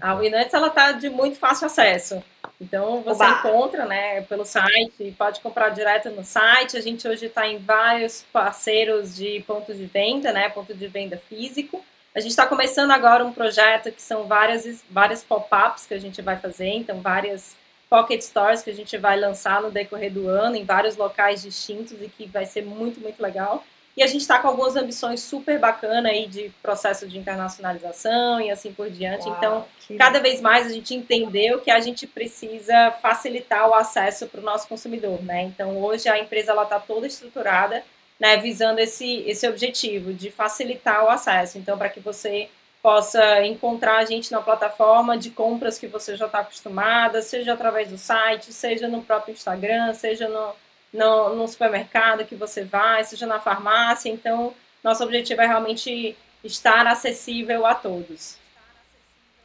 A 0.00 0.14
Winnuts, 0.14 0.52
ela 0.52 0.68
tá 0.68 0.92
de 0.92 1.08
muito 1.08 1.38
fácil 1.38 1.66
acesso. 1.66 2.22
Então, 2.60 3.02
você 3.02 3.22
Oba. 3.22 3.38
encontra, 3.38 3.84
né, 3.84 4.22
pelo 4.22 4.44
site, 4.44 5.14
pode 5.16 5.40
comprar 5.40 5.68
direto 5.68 6.10
no 6.10 6.24
site. 6.24 6.76
A 6.76 6.80
gente 6.80 7.06
hoje 7.06 7.26
está 7.26 7.46
em 7.46 7.58
vários 7.58 8.24
parceiros 8.32 9.14
de 9.14 9.44
pontos 9.46 9.76
de 9.76 9.86
venda, 9.86 10.32
né, 10.32 10.48
ponto 10.48 10.74
de 10.74 10.88
venda 10.88 11.20
físico. 11.28 11.84
A 12.14 12.20
gente 12.20 12.30
está 12.30 12.46
começando 12.46 12.90
agora 12.90 13.24
um 13.24 13.32
projeto 13.32 13.92
que 13.92 14.02
são 14.02 14.24
várias, 14.24 14.82
várias 14.90 15.22
pop-ups 15.22 15.86
que 15.86 15.94
a 15.94 16.00
gente 16.00 16.22
vai 16.22 16.36
fazer, 16.36 16.70
então 16.70 17.00
várias 17.00 17.54
pocket 17.88 18.20
stores 18.20 18.62
que 18.62 18.70
a 18.70 18.74
gente 18.74 18.96
vai 18.98 19.18
lançar 19.18 19.62
no 19.62 19.70
decorrer 19.70 20.12
do 20.12 20.28
ano 20.28 20.56
em 20.56 20.64
vários 20.64 20.96
locais 20.96 21.42
distintos 21.42 21.92
e 21.92 22.08
que 22.08 22.26
vai 22.26 22.44
ser 22.44 22.64
muito, 22.64 23.00
muito 23.00 23.22
legal. 23.22 23.64
E 23.96 24.02
a 24.02 24.06
gente 24.06 24.20
está 24.20 24.38
com 24.38 24.48
algumas 24.48 24.76
ambições 24.76 25.22
super 25.22 25.58
bacanas 25.58 26.12
aí 26.12 26.26
de 26.26 26.52
processo 26.62 27.08
de 27.08 27.16
internacionalização 27.16 28.38
e 28.40 28.50
assim 28.50 28.70
por 28.70 28.90
diante. 28.90 29.26
Uau, 29.26 29.36
então, 29.38 29.96
cada 29.96 30.18
vez 30.18 30.42
mais 30.42 30.66
a 30.66 30.70
gente 30.70 30.94
entendeu 30.94 31.60
que 31.60 31.70
a 31.70 31.80
gente 31.80 32.06
precisa 32.06 32.90
facilitar 33.00 33.66
o 33.70 33.74
acesso 33.74 34.26
para 34.26 34.40
o 34.40 34.44
nosso 34.44 34.68
consumidor, 34.68 35.22
né? 35.22 35.44
Então, 35.44 35.82
hoje 35.82 36.10
a 36.10 36.18
empresa 36.18 36.52
ela 36.52 36.64
está 36.64 36.78
toda 36.78 37.06
estruturada, 37.06 37.82
né, 38.20 38.36
visando 38.36 38.80
esse, 38.80 39.22
esse 39.26 39.48
objetivo 39.48 40.12
de 40.12 40.30
facilitar 40.30 41.02
o 41.02 41.08
acesso. 41.08 41.56
Então, 41.56 41.78
para 41.78 41.88
que 41.88 42.00
você 42.00 42.50
possa 42.86 43.44
encontrar 43.44 43.96
a 43.96 44.04
gente 44.04 44.30
na 44.30 44.40
plataforma 44.40 45.18
de 45.18 45.30
compras 45.30 45.76
que 45.76 45.88
você 45.88 46.14
já 46.14 46.26
está 46.26 46.38
acostumada, 46.38 47.20
seja 47.20 47.52
através 47.52 47.88
do 47.88 47.98
site, 47.98 48.52
seja 48.52 48.86
no 48.86 49.02
próprio 49.02 49.32
Instagram, 49.32 49.92
seja 49.92 50.28
no 50.28 50.52
no, 50.92 51.34
no 51.34 51.48
supermercado 51.48 52.24
que 52.24 52.36
você 52.36 52.62
vai, 52.62 53.02
seja 53.02 53.26
na 53.26 53.40
farmácia. 53.40 54.08
Então, 54.08 54.54
nosso 54.84 55.02
objetivo 55.02 55.42
é 55.42 55.46
realmente 55.46 56.16
estar 56.44 56.86
acessível 56.86 57.66
a 57.66 57.74
todos. 57.74 58.38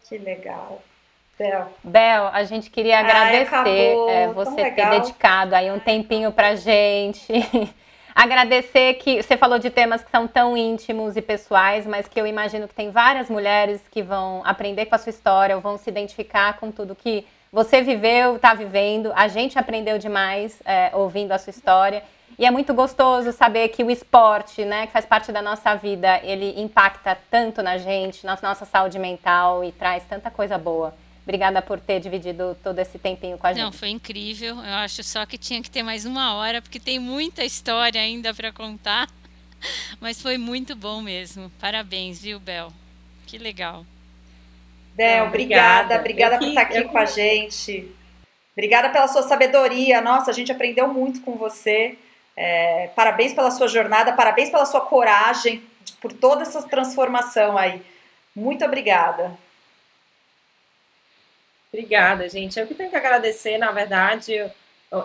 Que 0.07 0.19
legal. 0.19 0.79
Bel. 1.35 1.73
Bel, 1.83 2.27
a 2.27 2.43
gente 2.43 2.69
queria 2.69 2.99
agradecer 2.99 3.55
Ai, 3.55 4.09
é, 4.09 4.27
você 4.27 4.69
ter 4.69 4.87
dedicado 4.91 5.55
aí 5.55 5.71
um 5.71 5.79
tempinho 5.79 6.31
pra 6.31 6.55
gente. 6.55 7.25
agradecer 8.15 8.95
que 8.95 9.21
você 9.21 9.37
falou 9.37 9.59
de 9.59 9.69
temas 9.69 10.03
que 10.03 10.11
são 10.11 10.27
tão 10.27 10.55
íntimos 10.55 11.15
e 11.15 11.21
pessoais, 11.21 11.85
mas 11.85 12.07
que 12.07 12.19
eu 12.19 12.27
imagino 12.27 12.67
que 12.67 12.73
tem 12.73 12.91
várias 12.91 13.29
mulheres 13.29 13.81
que 13.89 14.01
vão 14.01 14.41
aprender 14.45 14.85
com 14.85 14.95
a 14.95 14.97
sua 14.97 15.09
história, 15.09 15.55
ou 15.55 15.61
vão 15.61 15.77
se 15.77 15.89
identificar 15.89 16.57
com 16.59 16.71
tudo 16.71 16.95
que 16.95 17.25
você 17.51 17.81
viveu, 17.81 18.37
está 18.37 18.53
vivendo, 18.53 19.11
a 19.13 19.27
gente 19.27 19.59
aprendeu 19.59 19.97
demais 19.97 20.61
é, 20.63 20.89
ouvindo 20.93 21.31
a 21.33 21.37
sua 21.37 21.51
história. 21.51 22.01
E 22.39 22.45
é 22.45 22.49
muito 22.49 22.73
gostoso 22.73 23.31
saber 23.33 23.67
que 23.69 23.83
o 23.83 23.91
esporte, 23.91 24.63
né, 24.63 24.87
que 24.87 24.93
faz 24.93 25.05
parte 25.05 25.31
da 25.31 25.41
nossa 25.41 25.75
vida, 25.75 26.19
ele 26.23 26.59
impacta 26.61 27.17
tanto 27.29 27.61
na 27.61 27.77
gente, 27.77 28.25
na 28.25 28.37
nossa 28.41 28.65
saúde 28.65 28.97
mental 28.97 29.63
e 29.63 29.71
traz 29.71 30.03
tanta 30.05 30.31
coisa 30.31 30.57
boa. 30.57 30.93
Obrigada 31.23 31.61
por 31.61 31.79
ter 31.79 31.99
dividido 31.99 32.57
todo 32.63 32.79
esse 32.79 32.97
tempinho 32.97 33.37
com 33.37 33.45
a 33.45 33.53
gente. 33.53 33.63
Não, 33.63 33.71
foi 33.71 33.89
incrível. 33.89 34.55
Eu 34.55 34.73
acho 34.75 35.03
só 35.03 35.25
que 35.25 35.37
tinha 35.37 35.61
que 35.61 35.69
ter 35.69 35.83
mais 35.83 36.05
uma 36.05 36.33
hora, 36.35 36.61
porque 36.61 36.79
tem 36.79 36.99
muita 36.99 37.45
história 37.45 38.01
ainda 38.01 38.33
para 38.33 38.51
contar. 38.51 39.07
Mas 40.01 40.21
foi 40.21 40.37
muito 40.37 40.75
bom 40.75 41.01
mesmo. 41.01 41.51
Parabéns, 41.59 42.21
viu, 42.21 42.39
Bel? 42.39 42.73
Que 43.27 43.37
legal. 43.37 43.85
Del, 44.95 45.25
obrigada, 45.27 45.95
obrigada, 45.95 46.37
por 46.37 46.47
estar 46.47 46.61
aqui 46.61 46.83
com 46.83 46.97
a 46.97 47.05
gente. 47.05 47.89
Obrigada 48.53 48.89
pela 48.89 49.07
sua 49.07 49.23
sabedoria. 49.23 50.01
Nossa, 50.01 50.31
a 50.31 50.33
gente 50.33 50.51
aprendeu 50.51 50.87
muito 50.87 51.21
com 51.21 51.35
você. 51.35 51.97
É, 52.35 52.89
parabéns 52.95 53.33
pela 53.33 53.51
sua 53.51 53.67
jornada, 53.67 54.13
parabéns 54.13 54.49
pela 54.49 54.65
sua 54.65 54.81
coragem, 54.81 55.63
por 56.01 56.11
toda 56.11 56.41
essa 56.41 56.63
transformação 56.63 57.57
aí. 57.57 57.81
Muito 58.35 58.65
obrigada. 58.65 59.37
Obrigada, 61.73 62.27
gente. 62.27 62.59
Eu 62.59 62.67
que 62.67 62.75
tenho 62.75 62.89
que 62.89 62.95
agradecer, 62.97 63.57
na 63.57 63.71
verdade, 63.71 64.51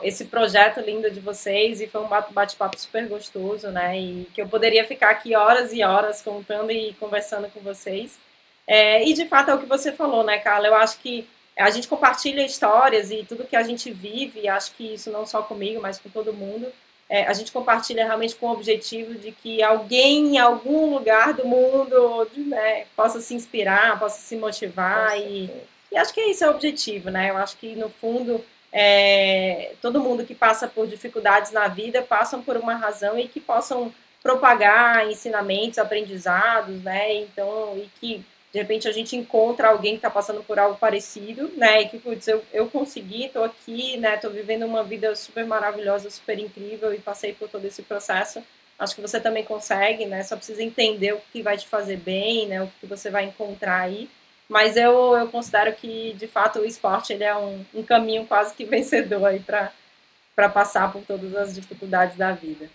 esse 0.02 0.24
projeto 0.24 0.80
lindo 0.80 1.08
de 1.10 1.20
vocês 1.20 1.80
e 1.80 1.86
foi 1.86 2.02
um 2.02 2.08
bate-papo 2.08 2.78
super 2.78 3.06
gostoso, 3.06 3.68
né? 3.70 3.96
E 3.96 4.28
que 4.34 4.42
eu 4.42 4.48
poderia 4.48 4.84
ficar 4.84 5.10
aqui 5.10 5.36
horas 5.36 5.72
e 5.72 5.84
horas 5.84 6.20
contando 6.22 6.72
e 6.72 6.92
conversando 6.94 7.48
com 7.50 7.60
vocês. 7.60 8.18
É, 8.66 9.08
e 9.08 9.14
de 9.14 9.26
fato 9.28 9.50
é 9.52 9.54
o 9.54 9.60
que 9.60 9.66
você 9.66 9.92
falou, 9.92 10.24
né, 10.24 10.38
Carla? 10.38 10.66
Eu 10.66 10.74
acho 10.74 10.98
que 10.98 11.28
a 11.56 11.70
gente 11.70 11.86
compartilha 11.86 12.44
histórias 12.44 13.12
e 13.12 13.24
tudo 13.24 13.46
que 13.46 13.54
a 13.54 13.62
gente 13.62 13.92
vive, 13.92 14.48
acho 14.48 14.72
que 14.74 14.94
isso 14.94 15.10
não 15.10 15.24
só 15.24 15.42
comigo, 15.42 15.80
mas 15.80 15.98
com 15.98 16.08
todo 16.10 16.32
mundo. 16.32 16.66
É, 17.08 17.24
a 17.26 17.32
gente 17.32 17.52
compartilha 17.52 18.04
realmente 18.04 18.34
com 18.34 18.48
o 18.48 18.52
objetivo 18.52 19.14
de 19.14 19.30
que 19.30 19.62
alguém 19.62 20.34
em 20.34 20.38
algum 20.38 20.92
lugar 20.92 21.32
do 21.32 21.46
mundo 21.46 22.28
né, 22.36 22.86
possa 22.96 23.20
se 23.20 23.34
inspirar, 23.34 24.00
possa 24.00 24.18
se 24.20 24.34
motivar 24.34 25.16
e, 25.16 25.48
e, 25.90 25.96
acho 25.96 26.12
que 26.12 26.20
esse 26.20 26.44
é 26.44 26.48
o 26.48 26.50
objetivo, 26.50 27.10
né? 27.10 27.30
Eu 27.30 27.36
acho 27.36 27.56
que 27.56 27.74
no 27.76 27.88
fundo 27.88 28.44
é, 28.72 29.72
todo 29.80 30.00
mundo 30.00 30.24
que 30.24 30.34
passa 30.34 30.68
por 30.68 30.86
dificuldades 30.86 31.52
na 31.52 31.68
vida 31.68 32.02
passam 32.02 32.42
por 32.42 32.56
uma 32.56 32.74
razão 32.74 33.18
e 33.18 33.28
que 33.28 33.40
possam 33.40 33.92
propagar 34.22 35.08
ensinamentos, 35.08 35.78
aprendizados, 35.78 36.82
né? 36.82 37.14
Então 37.14 37.76
e 37.76 37.88
que 38.00 38.24
de 38.52 38.62
repente 38.62 38.88
a 38.88 38.92
gente 38.92 39.14
encontra 39.14 39.68
alguém 39.68 39.92
que 39.92 39.98
está 39.98 40.08
passando 40.08 40.42
por 40.42 40.58
algo 40.58 40.78
parecido, 40.78 41.50
né? 41.56 41.82
E 41.82 41.88
que, 41.88 41.98
putz, 41.98 42.26
eu, 42.26 42.42
eu 42.52 42.66
consegui, 42.68 43.26
estou 43.26 43.44
aqui, 43.44 43.98
né? 43.98 44.14
Estou 44.14 44.30
vivendo 44.30 44.64
uma 44.64 44.82
vida 44.82 45.14
super 45.14 45.44
maravilhosa, 45.44 46.08
super 46.08 46.38
incrível 46.38 46.94
e 46.94 46.98
passei 46.98 47.34
por 47.34 47.50
todo 47.50 47.66
esse 47.66 47.82
processo. 47.82 48.42
Acho 48.78 48.94
que 48.94 49.02
você 49.02 49.20
também 49.20 49.44
consegue, 49.44 50.06
né? 50.06 50.22
Só 50.22 50.36
precisa 50.36 50.62
entender 50.62 51.12
o 51.12 51.20
que 51.32 51.42
vai 51.42 51.58
te 51.58 51.66
fazer 51.66 51.98
bem, 51.98 52.46
né? 52.46 52.62
O 52.62 52.70
que 52.80 52.86
você 52.86 53.10
vai 53.10 53.24
encontrar 53.24 53.80
aí. 53.80 54.08
Mas 54.48 54.76
eu, 54.76 55.16
eu 55.16 55.28
considero 55.28 55.72
que, 55.72 56.12
de 56.14 56.26
fato, 56.26 56.60
o 56.60 56.64
esporte 56.64 57.12
ele 57.12 57.24
é 57.24 57.36
um, 57.36 57.64
um 57.74 57.82
caminho 57.82 58.26
quase 58.26 58.54
que 58.54 58.64
vencedor 58.64 59.24
aí 59.26 59.40
para 59.40 60.48
passar 60.48 60.92
por 60.92 61.02
todas 61.02 61.34
as 61.34 61.54
dificuldades 61.54 62.16
da 62.16 62.32
vida. 62.32 62.68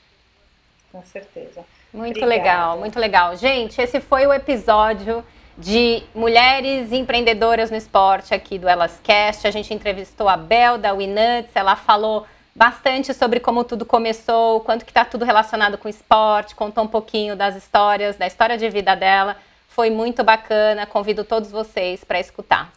Com 0.92 1.04
certeza. 1.06 1.64
Muito 1.94 2.18
Obrigada. 2.18 2.28
legal, 2.28 2.78
muito 2.78 3.00
legal. 3.00 3.36
Gente, 3.38 3.82
esse 3.82 4.02
foi 4.02 4.26
o 4.28 4.34
episódio 4.34 5.24
de 5.58 6.04
mulheres 6.14 6.92
empreendedoras 6.92 7.70
no 7.70 7.78
esporte 7.78 8.34
aqui 8.34 8.58
do 8.58 8.68
Elas 8.68 9.00
Cast. 9.04 9.48
A 9.48 9.52
gente 9.52 9.74
entrevistou 9.74 10.28
a 10.28 10.36
Bel 10.36 10.78
da 10.78 10.92
Winuts, 10.92 11.52
ela 11.56 11.76
falou 11.76 12.26
bastante 12.54 13.14
sobre 13.14 13.40
como 13.40 13.64
tudo 13.64 13.86
começou, 13.86 14.60
quanto 14.62 14.84
que 14.84 14.92
está 14.92 15.06
tudo 15.06 15.24
relacionado 15.24 15.78
com 15.78 15.88
esporte, 15.88 16.56
contou 16.56 16.84
um 16.84 16.88
pouquinho 16.88 17.36
das 17.36 17.56
histórias, 17.56 18.18
da 18.18 18.28
história 18.28 18.58
de 18.58 18.70
vida 18.70 18.96
dela. 18.96 19.38
Foi 19.74 19.90
muito 19.90 20.22
bacana, 20.22 20.86
convido 20.86 21.24
todos 21.24 21.50
vocês 21.50 22.04
para 22.04 22.20
escutar. 22.20 22.74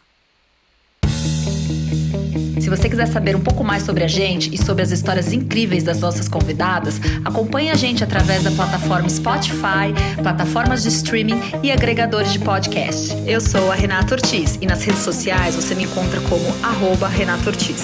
Se 2.60 2.70
você 2.70 2.88
quiser 2.88 3.06
saber 3.08 3.34
um 3.34 3.42
pouco 3.42 3.62
mais 3.64 3.82
sobre 3.82 4.04
a 4.04 4.08
gente 4.08 4.54
e 4.54 4.56
sobre 4.56 4.82
as 4.82 4.90
histórias 4.90 5.32
incríveis 5.32 5.82
das 5.82 6.00
nossas 6.00 6.28
convidadas, 6.28 7.00
acompanhe 7.24 7.68
a 7.70 7.74
gente 7.74 8.02
através 8.02 8.44
da 8.44 8.50
plataforma 8.52 9.08
Spotify, 9.08 9.92
plataformas 10.22 10.82
de 10.82 10.88
streaming 10.88 11.40
e 11.62 11.72
agregadores 11.72 12.32
de 12.32 12.38
podcast. 12.38 13.12
Eu 13.26 13.40
sou 13.40 13.72
a 13.72 13.74
Renata 13.74 14.14
Ortiz 14.14 14.56
e 14.62 14.66
nas 14.66 14.82
redes 14.84 15.02
sociais 15.02 15.56
você 15.56 15.74
me 15.74 15.84
encontra 15.84 16.20
como 16.22 16.46
arroba 16.64 17.08
Renata 17.08 17.50
Ortiz. 17.50 17.82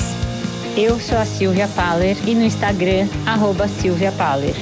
Eu 0.77 1.01
sou 1.01 1.19
a 1.19 1.27
Silvia 1.27 1.69
Paller 1.69 2.17
e 2.27 2.35
no 2.35 2.45
Instagram, 2.45 3.09
arroba 3.27 3.67
Silvia 3.67 4.13
Paller. 4.13 4.55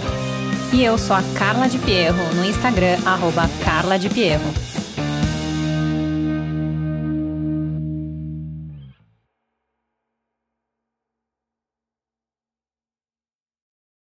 E 0.70 0.84
eu 0.84 0.98
sou 0.98 1.16
a 1.16 1.22
Carla 1.34 1.66
de 1.66 1.78
Pierro, 1.78 2.22
no 2.34 2.44
Instagram, 2.44 2.98
arroba 3.06 3.48
Carla 3.64 3.98
de 3.98 4.10
Pierro. 4.10 4.52